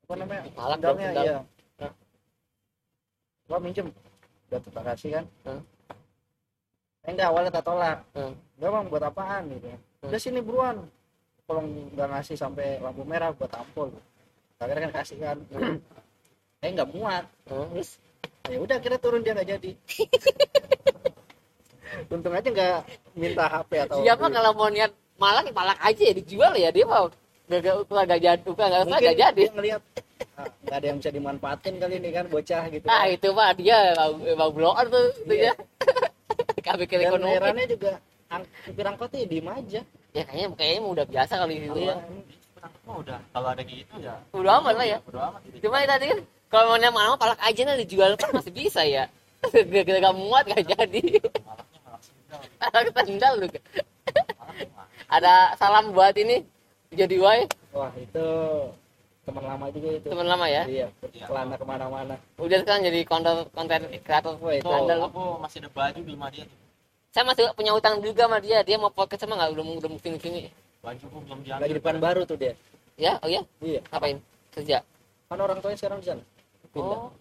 apa 0.06 0.14
namanya 0.18 0.42
sendalnya 0.52 1.08
sendal. 1.12 1.24
iya 1.24 1.38
nah. 1.80 1.92
coba 3.48 3.58
minjem 3.64 3.88
terima 4.50 4.82
kasih 4.94 5.10
kan? 5.22 5.26
Hmm. 5.46 5.62
enggak 7.06 7.28
awalnya 7.30 7.52
tak 7.54 7.66
tolak. 7.66 7.98
Hmm. 8.14 8.34
enggak 8.58 8.70
bang 8.72 8.86
buat 8.90 9.04
apaan 9.04 9.44
gitu 9.52 9.68
udah 10.06 10.22
sini 10.22 10.40
buruan. 10.42 10.86
Kalau 11.46 11.62
nggak 11.62 12.08
ngasih 12.10 12.38
sampai 12.38 12.82
lampu 12.82 13.06
merah 13.06 13.30
buat 13.34 13.50
tampol 13.50 13.94
akhirnya 14.58 14.90
kan 14.90 14.94
kasih 15.02 15.18
kan. 15.22 15.38
Eh 16.64 16.74
nggak 16.74 16.90
muat. 16.98 17.30
Hmm, 17.46 17.70
Terus? 17.78 18.02
ya 18.50 18.58
udah 18.58 18.78
kita 18.82 18.98
turun 18.98 19.22
dia 19.22 19.38
nggak 19.38 19.50
jadi. 19.54 19.72
Untung 22.14 22.34
aja 22.34 22.50
nggak 22.50 22.82
minta 23.14 23.46
HP 23.46 23.86
atau 23.86 24.02
Dia 24.02 24.18
mah 24.18 24.34
kalau 24.34 24.52
mau 24.58 24.70
niat 24.74 24.90
malak, 25.22 25.46
ya 25.46 25.54
malak 25.54 25.78
aja 25.78 26.02
ya 26.10 26.14
dijual 26.18 26.58
ya 26.58 26.74
dia 26.74 26.86
mah. 26.90 27.14
Gak 27.46 27.62
gak 27.62 27.86
gak 28.10 28.22
jadi, 28.26 28.50
gak 28.50 28.98
gak 29.06 29.14
jadi. 29.14 29.44
ngelihat 29.54 29.82
nggak 30.66 30.78
ada 30.80 30.86
yang 30.88 30.98
bisa 31.00 31.12
dimanfaatin 31.12 31.76
kali 31.78 31.96
ini 32.00 32.10
kan 32.12 32.26
bocah 32.28 32.64
gitu. 32.72 32.86
Ah 32.88 33.04
kan. 33.04 33.16
itu 33.16 33.28
mah 33.36 33.52
dia 33.56 33.78
emang, 33.96 34.12
emang 34.24 34.50
blower 34.52 34.86
tuh 34.88 35.06
itu 35.28 35.34
Iya. 35.36 35.52
ya. 35.52 35.54
Kami 36.66 36.84
kira 36.90 37.02
ekonomi. 37.08 37.36
herannya 37.36 37.66
juga 37.70 37.92
ang- 38.32 38.48
supir 38.66 38.86
angkotnya 38.88 39.28
diem 39.28 39.48
aja. 39.48 39.82
Ya 40.16 40.24
kayaknya 40.24 40.48
kayaknya 40.56 40.82
udah 40.88 41.06
biasa 41.06 41.34
kali 41.40 41.54
itu 41.62 41.80
Iya. 41.80 41.96
ya 41.96 41.98
Mah 42.86 42.96
udah 42.98 43.20
kalau 43.30 43.48
ada 43.54 43.62
gitu 43.62 43.94
ya. 44.02 44.14
Udah 44.34 44.54
aman 44.58 44.74
lah 44.74 44.88
ya. 44.88 44.98
Udah 45.06 45.22
amat 45.30 45.42
gitu. 45.46 45.70
cuma 45.70 45.86
tadi 45.86 46.06
kan 46.10 46.20
kalau 46.50 46.66
mau 46.74 46.80
mana 46.80 47.18
palak 47.18 47.40
aja 47.42 47.62
nih 47.62 47.76
dijual 47.86 48.12
kan 48.18 48.30
masih 48.34 48.54
bisa 48.54 48.82
ya. 48.82 49.06
Gak, 49.54 49.86
gak, 49.86 50.16
muat 50.18 50.46
gak 50.50 50.66
jadi. 50.66 51.22
Palak 52.58 53.06
sendal 53.06 53.34
lu. 53.38 53.48
mah 53.48 53.62
ada 55.16 55.54
salam 55.62 55.94
buat 55.94 56.18
ini 56.18 56.42
jadi 56.90 57.16
why 57.22 57.40
wah 57.70 57.92
itu 57.94 58.28
teman 59.26 59.44
lama 59.44 59.66
juga 59.74 59.90
itu. 59.98 60.08
Teman 60.08 60.28
lama 60.30 60.46
ya? 60.46 60.64
Iya 60.70 60.88
celana 61.26 61.56
ke 61.58 61.66
mana-mana. 61.66 62.16
Udah 62.38 62.58
sekarang 62.62 62.82
jadi 62.86 63.00
konten 63.04 63.36
konten 63.52 63.82
kreator. 64.06 64.38
Wah, 64.40 64.54
itu 64.54 64.70
aku 64.70 65.24
masih 65.42 65.58
ada 65.66 65.70
baju 65.74 66.00
di 66.00 66.12
rumah 66.14 66.30
dia 66.30 66.46
tuh. 66.46 66.60
Saya 67.12 67.24
masih 67.28 67.44
punya 67.58 67.72
utang 67.74 68.00
juga 68.04 68.28
sama 68.30 68.38
dia. 68.38 68.62
Dia 68.62 68.78
mau 68.78 68.94
podcast 68.94 69.26
sama 69.26 69.40
nggak? 69.40 69.50
Udah 69.58 69.64
udah 69.82 69.90
sini 70.00 70.20
sini 70.22 70.44
baju 70.86 71.06
pun 71.10 71.22
belum 71.26 71.40
lagi 71.42 71.50
diambil 71.50 71.78
depan 71.82 71.96
baru 71.98 72.22
tuh 72.30 72.38
dia. 72.38 72.54
Ya? 72.96 73.18
Oh 73.26 73.30
ya 73.30 73.42
iya. 73.66 73.82
Ngapain? 73.90 74.18
Kerja? 74.54 74.78
Kan 75.26 75.40
orang 75.42 75.58
tuanya 75.60 75.78
sekarang 75.82 76.00
di 76.00 76.08
sana. 76.08 76.24
Pindah. 76.70 77.00
Oh. 77.02 77.12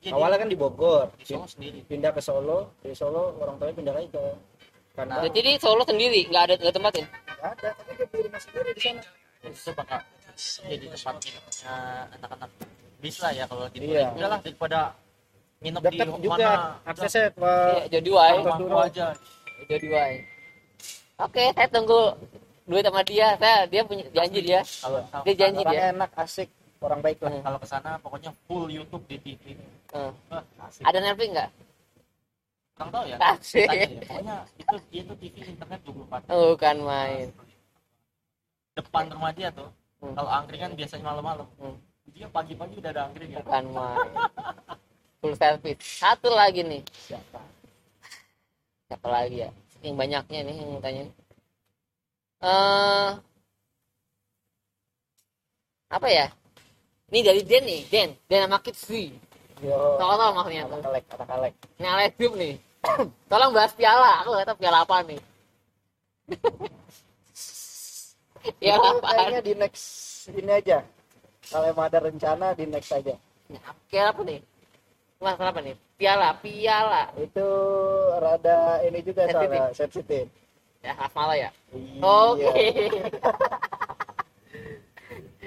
Iya, 0.00 0.16
awalnya 0.16 0.40
kan 0.40 0.48
di 0.48 0.56
Bogor. 0.56 1.12
di 1.20 1.28
Solo 1.28 1.44
sendiri. 1.44 1.84
Pindah 1.84 2.10
ke 2.16 2.24
Solo. 2.24 2.72
Dari 2.80 2.96
Solo 2.96 3.36
orang 3.36 3.60
tuanya 3.60 3.74
pindah 3.76 3.94
lagi 3.94 4.08
ke 4.08 4.24
karena 4.96 5.14
jadi 5.28 5.48
di 5.54 5.60
Solo 5.60 5.82
sendiri? 5.84 6.20
Nggak 6.32 6.42
ada 6.48 6.54
nggak 6.56 6.74
tempatin 6.74 7.04
nggak 7.40 7.50
ada 7.56 7.68
tapi 7.72 7.90
dia 7.96 8.06
beli 8.08 8.22
rumah 8.28 8.40
sendiri 8.40 8.70
di 8.72 8.80
sana. 8.80 9.02
Itu 9.40 9.70
bakal 9.76 10.00
jadi 10.62 10.84
tempat 10.90 11.14
nginepnya 11.20 11.74
anak-anak 12.16 12.50
bis 13.00 13.16
lah 13.18 13.32
ya 13.32 13.44
kalau 13.48 13.64
gitu 13.72 13.84
Iya. 13.86 14.12
udahlah 14.12 14.38
daripada 14.44 14.80
nginep 15.60 15.82
dekat 15.84 16.06
di 16.08 16.20
juga 16.20 16.32
mana 16.36 16.52
aksesnya 16.84 17.24
ke 17.32 17.52
Iya, 17.52 17.84
jadi 18.00 18.08
mampu 18.44 18.64
Duro. 18.64 18.78
aja. 18.80 19.06
Jadi 19.68 19.86
why 19.88 20.12
oke 21.20 21.44
saya 21.52 21.68
tunggu 21.68 22.00
duit 22.64 22.84
sama 22.84 23.02
dia. 23.04 23.28
Saya 23.36 23.68
dia 23.68 23.82
punya 23.84 24.04
janji 24.10 24.40
dia. 24.40 24.60
Kalau 24.64 25.00
dia 25.24 25.34
janji 25.36 25.62
dia. 25.64 25.80
enak 25.92 26.10
asik. 26.16 26.48
Orang 26.80 27.00
baik 27.04 27.20
lah. 27.20 27.28
Hmm. 27.28 27.44
kalau 27.44 27.58
ke 27.60 27.66
sana 27.68 27.90
pokoknya 28.00 28.30
full 28.48 28.64
YouTube 28.68 29.04
di 29.04 29.16
TV 29.20 29.52
Wah, 29.92 30.40
asik. 30.64 30.80
Ada 30.80 30.98
Netflix 31.02 31.28
nggak? 31.28 31.50
Kurang 32.72 32.90
tahu 32.90 33.04
ya. 33.04 33.16
Asik. 33.20 33.66
Tanya 33.68 33.84
ya. 33.84 34.00
pokoknya 34.00 34.36
itu 34.56 34.74
dia 34.88 35.02
tuh 35.04 35.16
TV 35.20 35.36
internet 35.44 35.80
24 35.84 36.32
oh 36.32 36.52
kan 36.56 36.76
main. 36.80 37.28
Depan 38.72 39.04
rumah 39.12 39.32
dia 39.34 39.48
tuh 39.52 39.68
Hmm. 40.00 40.14
kalau 40.16 40.30
angkringan 40.32 40.72
biasanya 40.72 41.04
malam-malam. 41.04 41.48
Hmm. 41.60 41.76
dia 42.10 42.26
pagi-pagi 42.26 42.74
udah 42.82 42.90
ada 42.90 43.02
angkringan. 43.06 43.40
Bukan 43.44 43.64
main 43.70 44.10
full 45.20 45.36
service 45.36 45.80
satu 46.00 46.32
lagi 46.32 46.64
nih. 46.64 46.82
Siapa? 47.06 47.40
Siapa 48.88 49.06
lagi 49.08 49.44
ya? 49.44 49.50
Yang 49.84 49.94
banyaknya 49.96 50.40
nih 50.48 50.56
yang 50.56 50.80
tanya 50.82 51.04
eh 52.40 53.10
apa 55.90 56.08
ya? 56.08 56.26
Ini 57.10 57.20
dari 57.26 57.42
Den 57.44 57.64
nih. 57.66 57.80
Den. 57.92 58.10
Den 58.26 58.40
sama 58.48 58.58
Kitsi 58.64 59.12
tau 59.68 60.16
tau 60.16 60.30
maksudnya 60.32 60.64
tuh. 60.64 60.80
Kalek 60.80 61.04
anak 61.12 61.28
kalek. 61.28 61.54
Ini 61.76 61.86
Alex 61.92 62.12
nih. 62.16 62.54
Tolong 63.30 63.52
bahas 63.52 63.72
piala. 63.76 64.24
Aku 64.24 64.32
nggak 64.32 64.48
tahu 64.48 64.58
piala 64.64 64.88
apa 64.88 65.04
nih 65.04 65.20
piala 68.58 68.88
Itu 68.90 69.00
kayaknya 69.04 69.40
di 69.44 69.52
next 69.54 69.84
ini 70.34 70.50
aja. 70.50 70.78
Kalau 71.50 71.66
emang 71.66 71.86
ada 71.88 71.98
rencana 72.02 72.46
di 72.54 72.64
next 72.66 72.90
aja. 72.92 73.14
Piala 73.90 74.10
apa 74.14 74.20
nih? 74.26 74.40
Masalah 75.20 75.52
apa 75.52 75.60
nih? 75.60 75.76
Piala 76.00 76.28
piala. 76.40 77.02
Itu 77.20 77.46
rada 78.18 78.80
ini 78.86 78.98
juga 79.04 79.28
Sensitif. 79.28 79.36
soalnya 79.36 79.64
sensitif. 79.76 80.24
Ya 80.80 80.92
Asmala 80.96 81.34
ya? 81.36 81.50
Iya. 81.76 82.00
oke. 82.00 82.64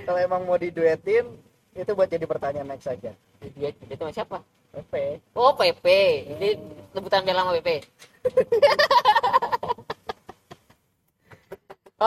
Kalau 0.05 0.19
emang 0.19 0.43
mau 0.45 0.59
diduetin 0.59 1.25
itu 1.73 1.91
buat 1.95 2.11
jadi 2.11 2.27
pertanyaan 2.27 2.69
next 2.69 2.85
aja. 2.85 3.11
Dia 3.57 3.69
dia 3.73 3.95
sama 3.97 4.11
siapa? 4.13 4.37
Pepe 4.73 5.21
oh 5.37 5.53
PP 5.53 5.85
ini 6.33 6.57
sebutan 6.89 7.21
piala 7.21 7.45
sama 7.45 7.53
PP 7.61 7.69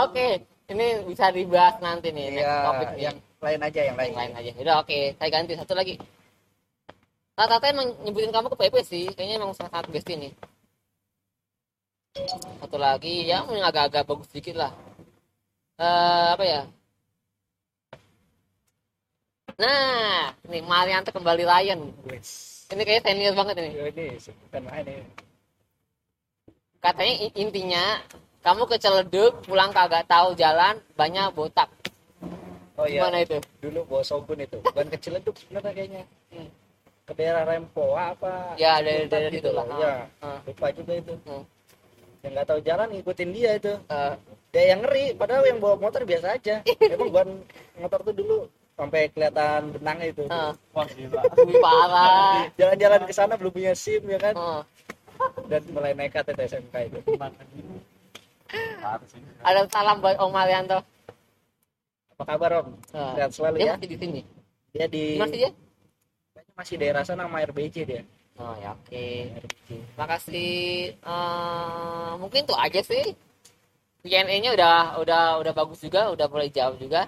oke 0.03 0.27
ini 0.67 0.87
bisa 1.07 1.31
dibahas 1.31 1.79
nanti 1.79 2.11
nih 2.11 2.27
next 2.35 2.47
Iya, 2.47 2.57
topik 2.67 2.89
nih. 2.91 3.03
yang 3.07 3.17
lain 3.37 3.61
aja 3.63 3.81
yang 3.87 3.97
lain. 3.97 4.11
Yang 4.11 4.19
lain 4.19 4.33
aja. 4.35 4.51
Udah 4.59 4.75
oke 4.83 4.99
saya 5.15 5.31
ganti 5.31 5.53
satu 5.55 5.75
lagi. 5.75 5.95
Rata-rata 7.37 7.67
emang 7.69 7.89
nyebutin 8.03 8.33
kamu 8.33 8.49
ke 8.49 8.57
PP 8.59 8.75
sih 8.83 9.05
kayaknya 9.13 9.37
emang 9.39 9.53
sangat 9.53 9.73
sangat 9.77 9.93
best 9.93 10.09
ini 10.09 10.33
satu 12.65 12.81
lagi 12.81 13.29
ya 13.29 13.45
yang 13.45 13.61
agak-agak 13.61 14.09
bagus 14.09 14.27
sedikit 14.33 14.57
lah. 14.57 14.73
Eh 15.77 16.27
apa 16.33 16.45
ya? 16.49 16.63
Nah 19.61 20.33
ini 20.49 20.59
Marianto 20.65 21.13
kembali 21.13 21.45
Lion. 21.45 21.93
Ini 22.73 22.83
kayak 22.83 23.05
senior 23.05 23.37
banget 23.37 23.61
ini. 23.61 23.71
Ini 23.93 24.07
bukan 24.49 24.63
main 24.65 24.85
ini? 24.89 25.05
Katanya 26.81 27.15
intinya 27.37 27.85
kamu 28.47 28.63
keceleduk 28.71 29.43
pulang 29.43 29.75
kagak 29.75 30.07
tahu 30.07 30.31
jalan 30.39 30.79
banyak 30.95 31.35
botak. 31.35 31.67
Oh 32.79 32.87
iya. 32.87 33.03
Gimana 33.03 33.27
itu? 33.27 33.43
Dulu 33.59 33.81
bawa 33.91 34.03
sogun 34.07 34.39
itu. 34.39 34.63
Bukan 34.63 34.87
kecil 34.87 35.19
itu 35.19 35.35
sebenarnya 35.35 35.73
kayaknya. 35.75 36.05
Hmm. 36.31 36.51
ke 37.07 37.15
daerah 37.15 37.47
Rempoa 37.47 38.19
apa? 38.19 38.59
Ya, 38.59 38.83
dari- 38.83 39.07
dari 39.07 39.31
situ 39.31 39.51
lah. 39.55 39.63
ya 39.79 40.11
Ah. 40.19 40.39
lupa 40.43 40.71
juga 40.71 40.95
itu. 40.95 41.15
Hmm. 41.27 41.43
yang 42.23 42.33
nggak 42.35 42.47
tahu 42.47 42.61
jalan 42.63 42.89
ngikutin 42.91 43.31
dia 43.31 43.51
itu. 43.55 43.73
Eh, 43.87 44.13
dia 44.51 44.65
yang 44.75 44.81
ngeri 44.83 45.15
padahal 45.15 45.47
yang 45.47 45.59
bawa 45.59 45.79
motor 45.79 46.03
biasa 46.03 46.35
aja. 46.35 46.67
Emang 46.95 47.11
ban 47.11 47.29
motor 47.79 48.01
tuh 48.03 48.15
dulu 48.15 48.39
sampai 48.75 49.07
kelihatan 49.11 49.71
benangnya 49.73 50.07
itu. 50.11 50.23
Eh, 50.27 50.53
wah 50.71 50.87
gila. 50.87 51.23
Parah. 51.67 52.39
Jalan-jalan 52.59 53.03
ke 53.03 53.13
sana 53.15 53.35
belum 53.35 53.55
punya 53.55 53.73
SIM 53.75 54.03
ya 54.07 54.19
kan? 54.19 54.35
Eh, 54.35 54.63
dan 55.47 55.63
mulai 55.71 55.95
nekat 55.95 56.27
itu 56.27 56.43
SMK 56.59 56.75
itu 56.91 56.99
ada 59.43 59.61
salam 59.71 59.99
buat 59.99 60.17
Om 60.19 60.31
Marianto 60.31 60.79
apa 62.17 62.33
kabar 62.33 62.65
Om? 62.65 62.69
Eh, 62.97 63.13
sehat 63.21 63.31
selalu 63.37 63.57
dia 63.61 63.67
ya? 63.69 63.75
masih 63.77 63.89
di 63.93 63.97
sini? 64.01 64.21
Dia 64.73 64.87
di 64.89 65.05
masih 65.21 65.37
dia? 65.37 65.51
Kayaknya 66.33 66.53
masih 66.57 66.75
daerah 66.81 67.03
sana 67.05 67.29
sama 67.29 67.45
RBC 67.45 67.77
dia. 67.85 68.03
Oh 68.41 68.57
ya 68.57 68.73
oke. 68.73 69.05
RBC 69.45 69.69
makasih 70.01 70.97
Eh, 70.97 72.11
mungkin 72.17 72.49
tuh 72.49 72.57
aja 72.57 72.81
sih. 72.81 73.13
Q&A 74.01 74.25
nya 74.41 74.57
udah 74.57 74.97
udah 75.03 75.23
udah 75.45 75.53
bagus 75.53 75.85
juga 75.85 76.09
udah 76.09 76.25
mulai 76.33 76.49
jauh 76.49 76.73
juga. 76.81 77.05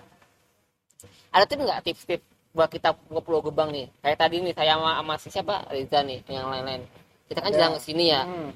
Ada 1.32 1.48
tips 1.48 1.64
nggak 1.64 1.80
tips-tips 1.88 2.26
buat 2.52 2.68
kita 2.68 2.92
ke 2.92 3.20
Pulau 3.24 3.40
Gebang 3.40 3.72
nih? 3.72 3.88
Kayak 4.04 4.18
tadi 4.20 4.44
nih 4.44 4.52
saya 4.52 4.76
sama, 4.76 4.90
sama 5.00 5.14
si 5.16 5.28
siapa? 5.32 5.56
Riza 5.72 6.04
nih 6.04 6.20
yang 6.28 6.52
lain-lain. 6.52 6.84
Kita 7.32 7.40
kan 7.40 7.52
ke 7.56 7.80
sini 7.80 8.12
ya. 8.12 8.28
Hmm. 8.28 8.52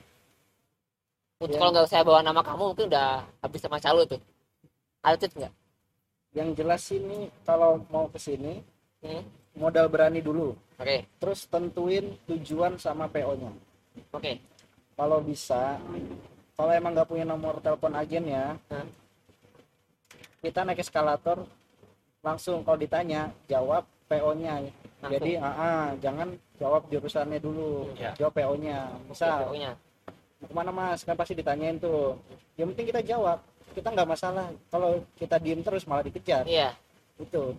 Untuk 1.42 1.56
Ya. 1.56 1.60
kalau 1.60 1.70
nggak 1.74 1.88
saya 1.90 2.02
bawa 2.02 2.20
nama 2.22 2.40
kamu 2.40 2.62
mungkin 2.70 2.86
udah 2.86 3.08
habis 3.42 3.60
sama 3.60 3.76
calo 3.76 4.06
tuh. 4.06 4.20
Ada 5.02 5.16
tips 5.18 5.34
nggak? 5.36 5.54
Yang 6.32 6.48
jelas 6.54 6.82
ini 6.88 7.18
kalau 7.42 7.82
mau 7.90 8.06
ke 8.06 8.16
sini 8.16 8.62
Hmm, 9.02 9.26
modal 9.52 9.90
berani 9.90 10.22
dulu. 10.22 10.54
Oke. 10.78 11.02
Terus 11.18 11.44
tentuin 11.44 12.14
tujuan 12.24 12.78
sama 12.78 13.04
PO 13.06 13.34
nya 13.34 13.50
oke. 14.10 14.32
Kalau 14.94 15.18
bisa 15.20 15.76
kalau 16.54 16.70
emang 16.70 16.94
nggak 16.94 17.10
punya 17.10 17.26
nomor 17.26 17.58
telepon 17.58 17.92
agennya 17.92 18.54
Hmm. 18.70 18.86
kita 20.40 20.62
naik 20.62 20.80
eskalator 20.80 21.42
langsung 22.20 22.62
kalau 22.62 22.74
ditanya 22.76 23.30
jawab 23.46 23.82
PO-nya 24.06 24.62
Langsung. 25.00 25.10
jadi 25.12 25.30
ah, 25.38 25.54
ah, 25.56 25.86
jangan 25.98 26.28
jawab 26.56 26.86
jurusannya 26.86 27.38
dulu 27.38 27.90
Ya. 27.96 28.14
jawab 28.14 28.32
PO-nya 28.32 28.78
misal 29.08 29.50
pokoknya 29.50 29.72
mau 30.42 30.50
ke 30.50 30.54
mana 30.58 30.70
mas? 30.74 31.06
Kan 31.06 31.14
pasti 31.14 31.38
ditanyain 31.38 31.78
tuh. 31.78 32.18
Yang 32.58 32.74
penting 32.74 32.86
kita 32.90 33.02
jawab. 33.06 33.38
Kita 33.72 33.88
nggak 33.94 34.10
masalah. 34.10 34.50
Kalau 34.68 35.06
kita 35.14 35.38
diem 35.38 35.62
terus 35.62 35.86
malah 35.86 36.02
dikejar. 36.02 36.42
Iya. 36.44 36.74
Itu 37.22 37.54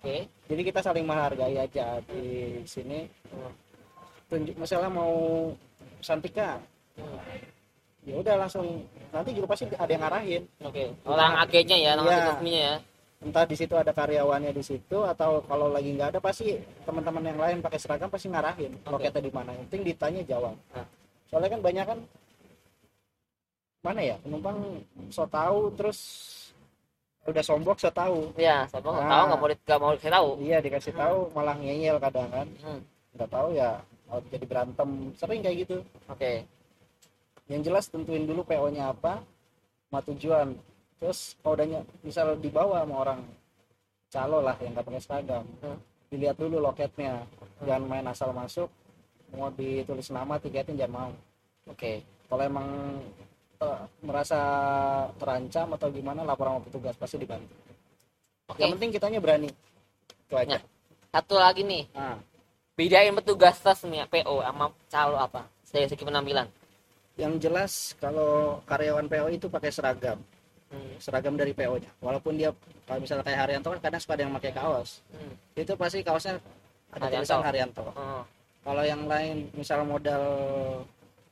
oke. 0.00 0.16
Jadi 0.24 0.62
kita 0.64 0.80
saling 0.80 1.04
menghargai 1.04 1.60
aja 1.60 2.00
di 2.08 2.58
sini. 2.64 3.04
Tunjuk 4.32 4.56
misalnya 4.56 4.88
mau 4.88 5.12
Santika. 6.00 6.56
Ya 8.08 8.14
udah 8.16 8.34
langsung. 8.40 8.88
Nanti 9.12 9.30
juga 9.36 9.52
pasti 9.52 9.68
ada 9.68 9.92
yang 9.92 10.02
ngarahin. 10.02 10.42
Oke. 10.64 10.96
Orang 11.04 11.36
agennya 11.38 11.76
ya 11.76 11.92
orang 12.00 12.40
resminya 12.40 12.62
ya. 12.72 12.76
Entah 13.24 13.48
di 13.48 13.56
situ 13.56 13.72
ada 13.72 13.88
karyawannya 13.88 14.52
di 14.52 14.60
situ 14.60 15.00
atau 15.00 15.40
kalau 15.48 15.72
lagi 15.72 15.96
nggak 15.96 16.12
ada 16.12 16.20
pasti 16.20 16.60
teman-teman 16.84 17.24
yang 17.24 17.40
lain 17.40 17.64
pakai 17.64 17.80
seragam 17.80 18.12
pasti 18.12 18.28
ngarahin 18.28 18.76
Oke. 18.84 18.92
loketnya 18.92 19.22
di 19.24 19.32
mana. 19.32 19.56
Penting 19.64 19.80
ditanya 19.80 20.20
jawab. 20.28 20.56
Nah. 20.76 21.03
Soalnya 21.34 21.50
kan 21.50 21.60
banyak 21.60 21.84
kan 21.84 21.98
mana 23.82 24.00
ya 24.00 24.16
penumpang 24.16 24.56
so 25.10 25.26
tahu 25.26 25.68
terus 25.74 25.98
udah 27.24 27.42
sombong 27.42 27.74
saya 27.74 27.90
tahu 27.90 28.30
ya 28.38 28.64
sombong 28.64 28.94
nggak 28.94 29.04
Ah. 29.04 29.12
tahu 29.12 29.24
nggak 29.26 29.40
mau 29.40 29.48
nggak 29.50 29.80
mau 29.80 29.90
dikasih 29.92 30.12
tahu 30.12 30.28
iya 30.40 30.58
dikasih 30.60 30.92
tahu 30.94 31.18
malah 31.32 31.56
ngeyel 31.58 31.96
kadang 31.98 32.28
kan. 32.30 32.46
Hmm, 32.62 32.80
nggak 33.12 33.28
tahu 33.28 33.48
ya 33.52 33.70
mau 34.06 34.20
jadi 34.24 34.44
berantem 34.44 34.88
sering 35.14 35.40
kayak 35.40 35.56
gitu. 35.64 35.76
Oke. 36.06 36.32
Yang 37.44 37.60
jelas 37.66 37.84
tentuin 37.88 38.24
dulu 38.24 38.40
PO 38.42 38.68
nya 38.70 38.88
apa 38.88 39.20
sama 39.84 40.00
tujuan. 40.06 40.48
Terus 40.96 41.34
kalau 41.40 41.54
udah 41.58 41.66
ny- 41.66 41.88
misal 42.00 42.26
dibawa 42.38 42.84
sama 42.84 42.94
orang 42.96 43.20
calo 44.08 44.38
lah 44.40 44.56
yang 44.60 44.72
nggak 44.72 44.86
pakai 44.86 45.02
seragam. 45.02 45.44
Hmm. 45.60 45.78
dilihat 46.04 46.38
dulu 46.38 46.62
loketnya. 46.62 47.26
Jangan 47.60 47.84
main 47.84 48.06
asal 48.06 48.30
masuk 48.30 48.70
mau 49.34 49.50
ditulis 49.52 50.08
nama 50.10 50.38
tiketnya 50.38 50.86
jangan 50.86 50.92
mau. 50.94 51.12
Oke 51.70 52.04
kalau 52.28 52.42
emang 52.44 52.68
eh, 53.62 53.80
merasa 54.02 54.40
terancam 55.20 55.76
atau 55.76 55.88
gimana 55.92 56.26
lapor 56.26 56.50
sama 56.50 56.60
petugas 56.64 56.94
pasti 56.98 57.16
dibantu. 57.20 57.54
Oke. 58.50 58.60
Yang 58.60 58.70
penting 58.76 58.90
kitanya 58.92 59.18
berani. 59.20 59.50
Itu 60.28 60.34
aja. 60.36 60.58
Nah. 60.58 60.62
satu 61.14 61.38
lagi 61.38 61.62
nih. 61.62 61.86
Nah, 61.94 62.18
bedain 62.74 63.14
petugas 63.14 63.62
resmi 63.62 64.02
PO 64.10 64.42
sama 64.42 64.66
calo 64.90 65.16
apa? 65.20 65.46
Dari 65.70 65.86
segi 65.86 66.02
penampilan. 66.02 66.46
Yang 67.14 67.34
jelas 67.46 67.72
kalau 68.02 68.58
karyawan 68.66 69.06
PO 69.06 69.26
itu 69.30 69.46
pakai 69.46 69.70
seragam. 69.70 70.18
Hmm, 70.74 70.98
seragam 70.98 71.38
dari 71.38 71.54
PO 71.54 71.78
nya 71.78 71.90
walaupun 72.02 72.34
dia 72.34 72.50
kalau 72.82 72.98
misalnya 72.98 73.22
kayak 73.22 73.46
Haryanto 73.46 73.70
kan 73.78 73.80
kadang 73.80 74.00
suka 74.02 74.12
ada 74.18 74.22
yang 74.26 74.34
pakai 74.34 74.52
kaos. 74.58 74.90
Hmm. 75.14 75.34
itu 75.54 75.72
pasti 75.78 76.02
kaosnya 76.02 76.42
ada 76.90 77.06
Haryanto. 77.06 77.22
tulisan 77.22 77.46
Haryanto. 77.46 77.84
Oh, 77.94 78.22
kalau 78.64 78.82
yang 78.82 79.04
lain 79.04 79.52
misal 79.52 79.84
modal 79.84 80.24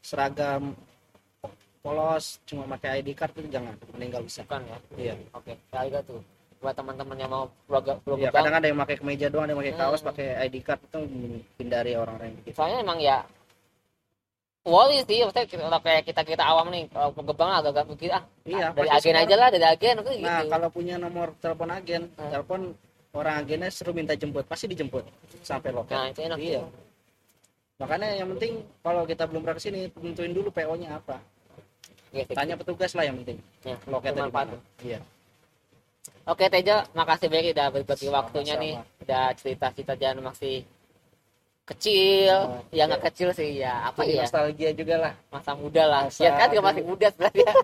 seragam 0.01 0.77
polos 1.81 2.39
cuma 2.45 2.69
pakai 2.69 3.01
ID 3.01 3.11
card 3.13 3.35
itu 3.35 3.49
jangan 3.51 3.75
mending 3.91 4.09
nggak 4.13 4.23
usah 4.23 4.45
bukan 4.45 4.63
ya 4.63 4.79
iya 4.97 5.15
oke 5.33 5.53
Kaliga 5.69 5.99
tuh 6.03 6.23
buat 6.63 6.79
teman-teman 6.79 7.17
yang 7.19 7.27
mau 7.29 7.51
program 7.67 7.99
Iya, 7.99 8.05
program 8.07 8.33
kadang 8.33 8.55
ada 8.55 8.67
yang 8.71 8.79
pakai 8.79 8.97
kemeja 8.97 9.27
doang, 9.27 9.45
ada 9.45 9.51
yang 9.51 9.61
pakai 9.61 9.75
kaos, 9.75 9.99
Hmm. 9.99 10.09
pakai 10.15 10.27
ID 10.47 10.57
card 10.63 10.81
itu 10.81 11.01
hindari 11.59 11.93
orang-orang 11.93 12.39
begitu. 12.39 12.55
soalnya 12.55 12.79
emang 12.81 12.99
ya 12.99 13.19
Wally 14.63 15.03
sih, 15.03 15.27
maksudnya 15.27 15.43
kita, 15.45 15.59
kalau 15.59 15.81
kayak 15.83 16.03
kita 16.07 16.23
kita 16.23 16.45
awam 16.47 16.71
nih, 16.71 16.87
kalau 16.87 17.11
pegebang 17.11 17.51
agak-agak 17.51 17.83
begitu 17.89 18.15
ah, 18.15 18.23
Iya, 18.47 18.71
dari 18.71 18.87
agen 18.87 19.03
sekarang- 19.03 19.27
aja 19.27 19.35
lah, 19.35 19.49
dari 19.51 19.67
agen 19.67 19.95
itu 19.99 20.11
gitu. 20.15 20.23
Nah, 20.23 20.43
kalau 20.47 20.69
punya 20.71 20.95
nomor 20.95 21.35
telepon 21.43 21.67
agen, 21.69 22.03
Hmm. 22.15 22.31
telepon 22.31 22.61
orang 23.11 23.35
agennya 23.43 23.69
seru 23.69 23.91
minta 23.91 24.15
jemput, 24.15 24.47
pasti 24.47 24.71
dijemput 24.71 25.03
sampai 25.43 25.75
loket. 25.75 25.99
Nah, 25.99 26.07
itu 26.09 26.21
enak. 26.23 26.39
Iya. 26.39 26.63
Makanya 27.83 28.09
yang 28.15 28.29
penting 28.39 28.63
kalau 28.79 29.03
kita 29.03 29.27
belum 29.27 29.43
pernah 29.43 29.57
ke 29.59 29.63
sini, 29.67 29.81
tentuin 29.91 30.31
dulu 30.31 30.55
PO-nya 30.55 31.03
apa. 31.03 31.19
Iya 32.15 32.23
sih. 32.31 32.35
Tanya 32.39 32.55
petugas 32.55 32.95
lah 32.95 33.05
yang 33.11 33.19
penting. 33.19 33.43
Ya, 33.67 33.75
Loketnya 33.91 34.31
di 34.31 34.33
mana. 34.33 34.55
Iya. 34.87 34.99
Oke 36.23 36.47
Tejo, 36.47 36.87
makasih 36.95 37.27
banyak 37.27 37.51
udah 37.51 37.67
berbagi 37.75 38.07
waktunya 38.07 38.55
nih, 38.55 38.75
udah 39.03 39.35
cerita-cerita 39.35 39.99
jangan 39.99 40.31
masih 40.31 40.63
kecil, 41.67 42.35
Oh, 42.47 42.63
ya 42.71 42.87
nggak 42.87 43.11
kecil 43.11 43.35
sih 43.35 43.59
ya 43.59 43.91
apa 43.91 44.07
Jadi 44.07 44.19
ya 44.19 44.23
nostalgia 44.27 44.71
juga 44.71 44.95
lah. 44.99 45.13
masa 45.35 45.51
muda 45.59 45.83
lah, 45.87 46.03
Masa 46.07 46.23
ya 46.23 46.31
kan 46.39 46.47
juga 46.55 46.63
masih 46.71 46.85
muda 46.87 47.07
sebenarnya. 47.11 47.53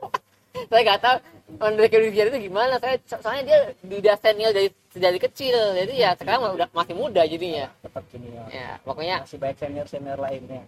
saya 0.68 0.82
nggak 0.82 1.01
tahu 1.01 1.16
Andre 1.59 1.86
Kirwizia 1.86 2.28
itu 2.28 2.38
gimana, 2.44 2.76
saya 2.76 3.01
so- 3.03 3.18
soalnya 3.18 3.72
dia 3.80 4.14
senior 4.20 4.53
dari 4.53 4.68
dari 4.90 5.16
kecil, 5.16 5.57
jadi 5.74 5.92
ya 5.94 6.11
sekarang 6.12 6.53
udah 6.53 6.68
masih 6.70 6.92
muda 6.92 7.24
jadinya. 7.24 7.72
Tetap 7.80 8.05
gini 8.09 8.28
ya. 8.30 8.44
Ya 8.49 8.70
pokoknya 8.82 9.24
Masih 9.24 9.38
baik 9.38 9.57
senior-senior 9.57 10.18
lainnya. 10.18 10.62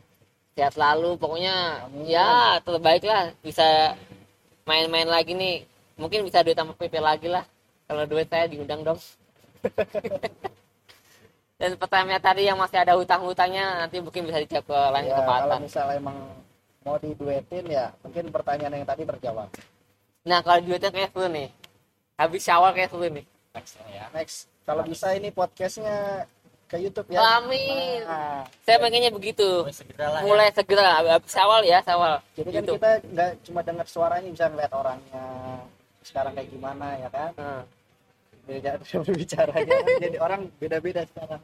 sehat 0.51 0.75
selalu 0.75 1.17
pokoknya 1.17 1.85
Amin. 1.85 2.05
ya 2.05 2.29
terbaik 2.61 3.01
lah 3.03 3.33
bisa 3.41 3.97
main-main 4.63 5.07
lagi 5.07 5.33
nih 5.33 5.65
mungkin 5.97 6.21
bisa 6.21 6.41
duit 6.41 6.53
sama 6.53 6.75
PP 6.75 7.01
lagi 7.01 7.29
lah 7.29 7.47
kalau 7.87 8.05
duit 8.05 8.29
saya 8.29 8.45
diundang 8.45 8.83
dong 8.83 9.01
dan 11.57 11.71
pertanyaan 11.77 12.21
tadi 12.21 12.45
yang 12.45 12.57
masih 12.57 12.77
ada 12.77 12.93
hutang-hutangnya 12.93 13.85
nanti 13.85 14.01
mungkin 14.01 14.25
bisa 14.25 14.41
dijawab 14.41 14.65
ke 14.65 14.79
lain 14.91 15.05
Ya, 15.07 15.17
kalau 15.21 15.59
misalnya 15.61 15.95
emang 15.97 16.17
mau 16.81 16.97
diduetin 16.97 17.65
ya, 17.69 17.93
mungkin 18.01 18.33
pertanyaan 18.33 18.81
yang 18.81 18.89
tadi 18.89 19.05
terjawab. 19.05 19.49
nah 20.21 20.41
kalau 20.41 20.61
duitnya 20.61 20.89
kayak 20.89 21.11
seru 21.13 21.29
nih 21.29 21.49
habis 22.15 22.43
syawal 22.45 22.71
kayak 22.73 22.89
seru 22.89 23.09
nih 23.09 23.25
ya. 23.91 24.05
Next, 24.13 24.49
kalau 24.65 24.85
bisa 24.85 25.13
ini 25.13 25.29
podcastnya 25.31 26.25
ke 26.69 26.77
YouTube 26.77 27.09
ya. 27.11 27.41
amin 27.41 28.05
Nah, 28.07 28.45
saya 28.63 28.79
pengennya 28.79 29.11
begitu 29.11 29.43
Mulai 29.67 29.75
segera 29.75 30.07
lah 30.07 30.21
ya. 30.21 30.25
mulai 30.25 30.49
segera 30.55 30.91
habis 31.03 31.19
syawal 31.27 31.61
ya 31.67 31.79
syawal 31.83 32.13
jadi 32.33 32.47
kan 32.47 32.55
YouTube. 32.55 32.77
kita 32.79 32.91
nggak 33.11 33.31
cuma 33.43 33.61
dengar 33.61 33.87
suaranya 33.87 34.29
bisa 34.31 34.47
ngeliat 34.47 34.73
orangnya 34.73 35.25
sekarang 36.01 36.33
kayak 36.33 36.49
gimana 36.49 36.87
ya 36.97 37.09
kan 37.11 37.31
Hmm. 37.35 37.63
beda 38.47 38.71
jadi 39.99 40.17
orang 40.17 40.41
beda-beda 40.57 41.03
sekarang 41.07 41.43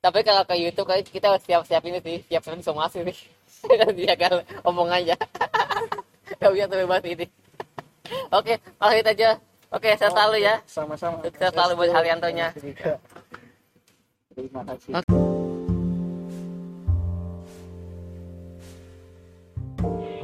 Tapi 0.00 0.20
kalau 0.20 0.44
ke 0.44 0.54
YouTube 0.54 0.84
kan 0.84 1.00
kita 1.00 1.28
siap-siap 1.40 1.80
ini 1.82 1.96
sih, 1.98 2.18
siap 2.28 2.44
siap 2.44 2.60
somasi 2.60 3.00
nih. 3.00 3.16
Dia 3.98 4.14
kan 4.16 4.42
omong 4.64 4.90
aja. 4.90 5.16
Gak 6.40 6.50
bisa 6.52 6.66
bebas 6.68 7.02
ini. 7.04 7.26
Oke, 8.32 8.60
makasih 8.80 9.06
aja. 9.08 9.30
Oke, 9.74 9.90
saya 9.98 10.10
selalu 10.12 10.44
ya. 10.44 10.54
sama-sama 10.68 11.18
Sukses 11.24 11.50
selalu 11.50 11.72
buat 11.82 11.90
Haryantonya. 11.90 12.54
terima 14.34 14.62
kasih 14.66 15.02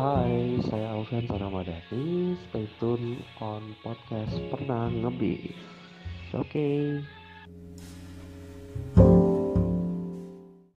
Hai, 0.00 0.56
saya 0.64 0.96
Alfian 0.96 1.28
Sanamadani. 1.28 2.32
Stay 2.48 2.64
tune 2.80 3.20
on 3.36 3.76
podcast 3.84 4.32
Pernah 4.48 4.88
Ngebis. 4.88 5.52
Oke. 6.32 7.04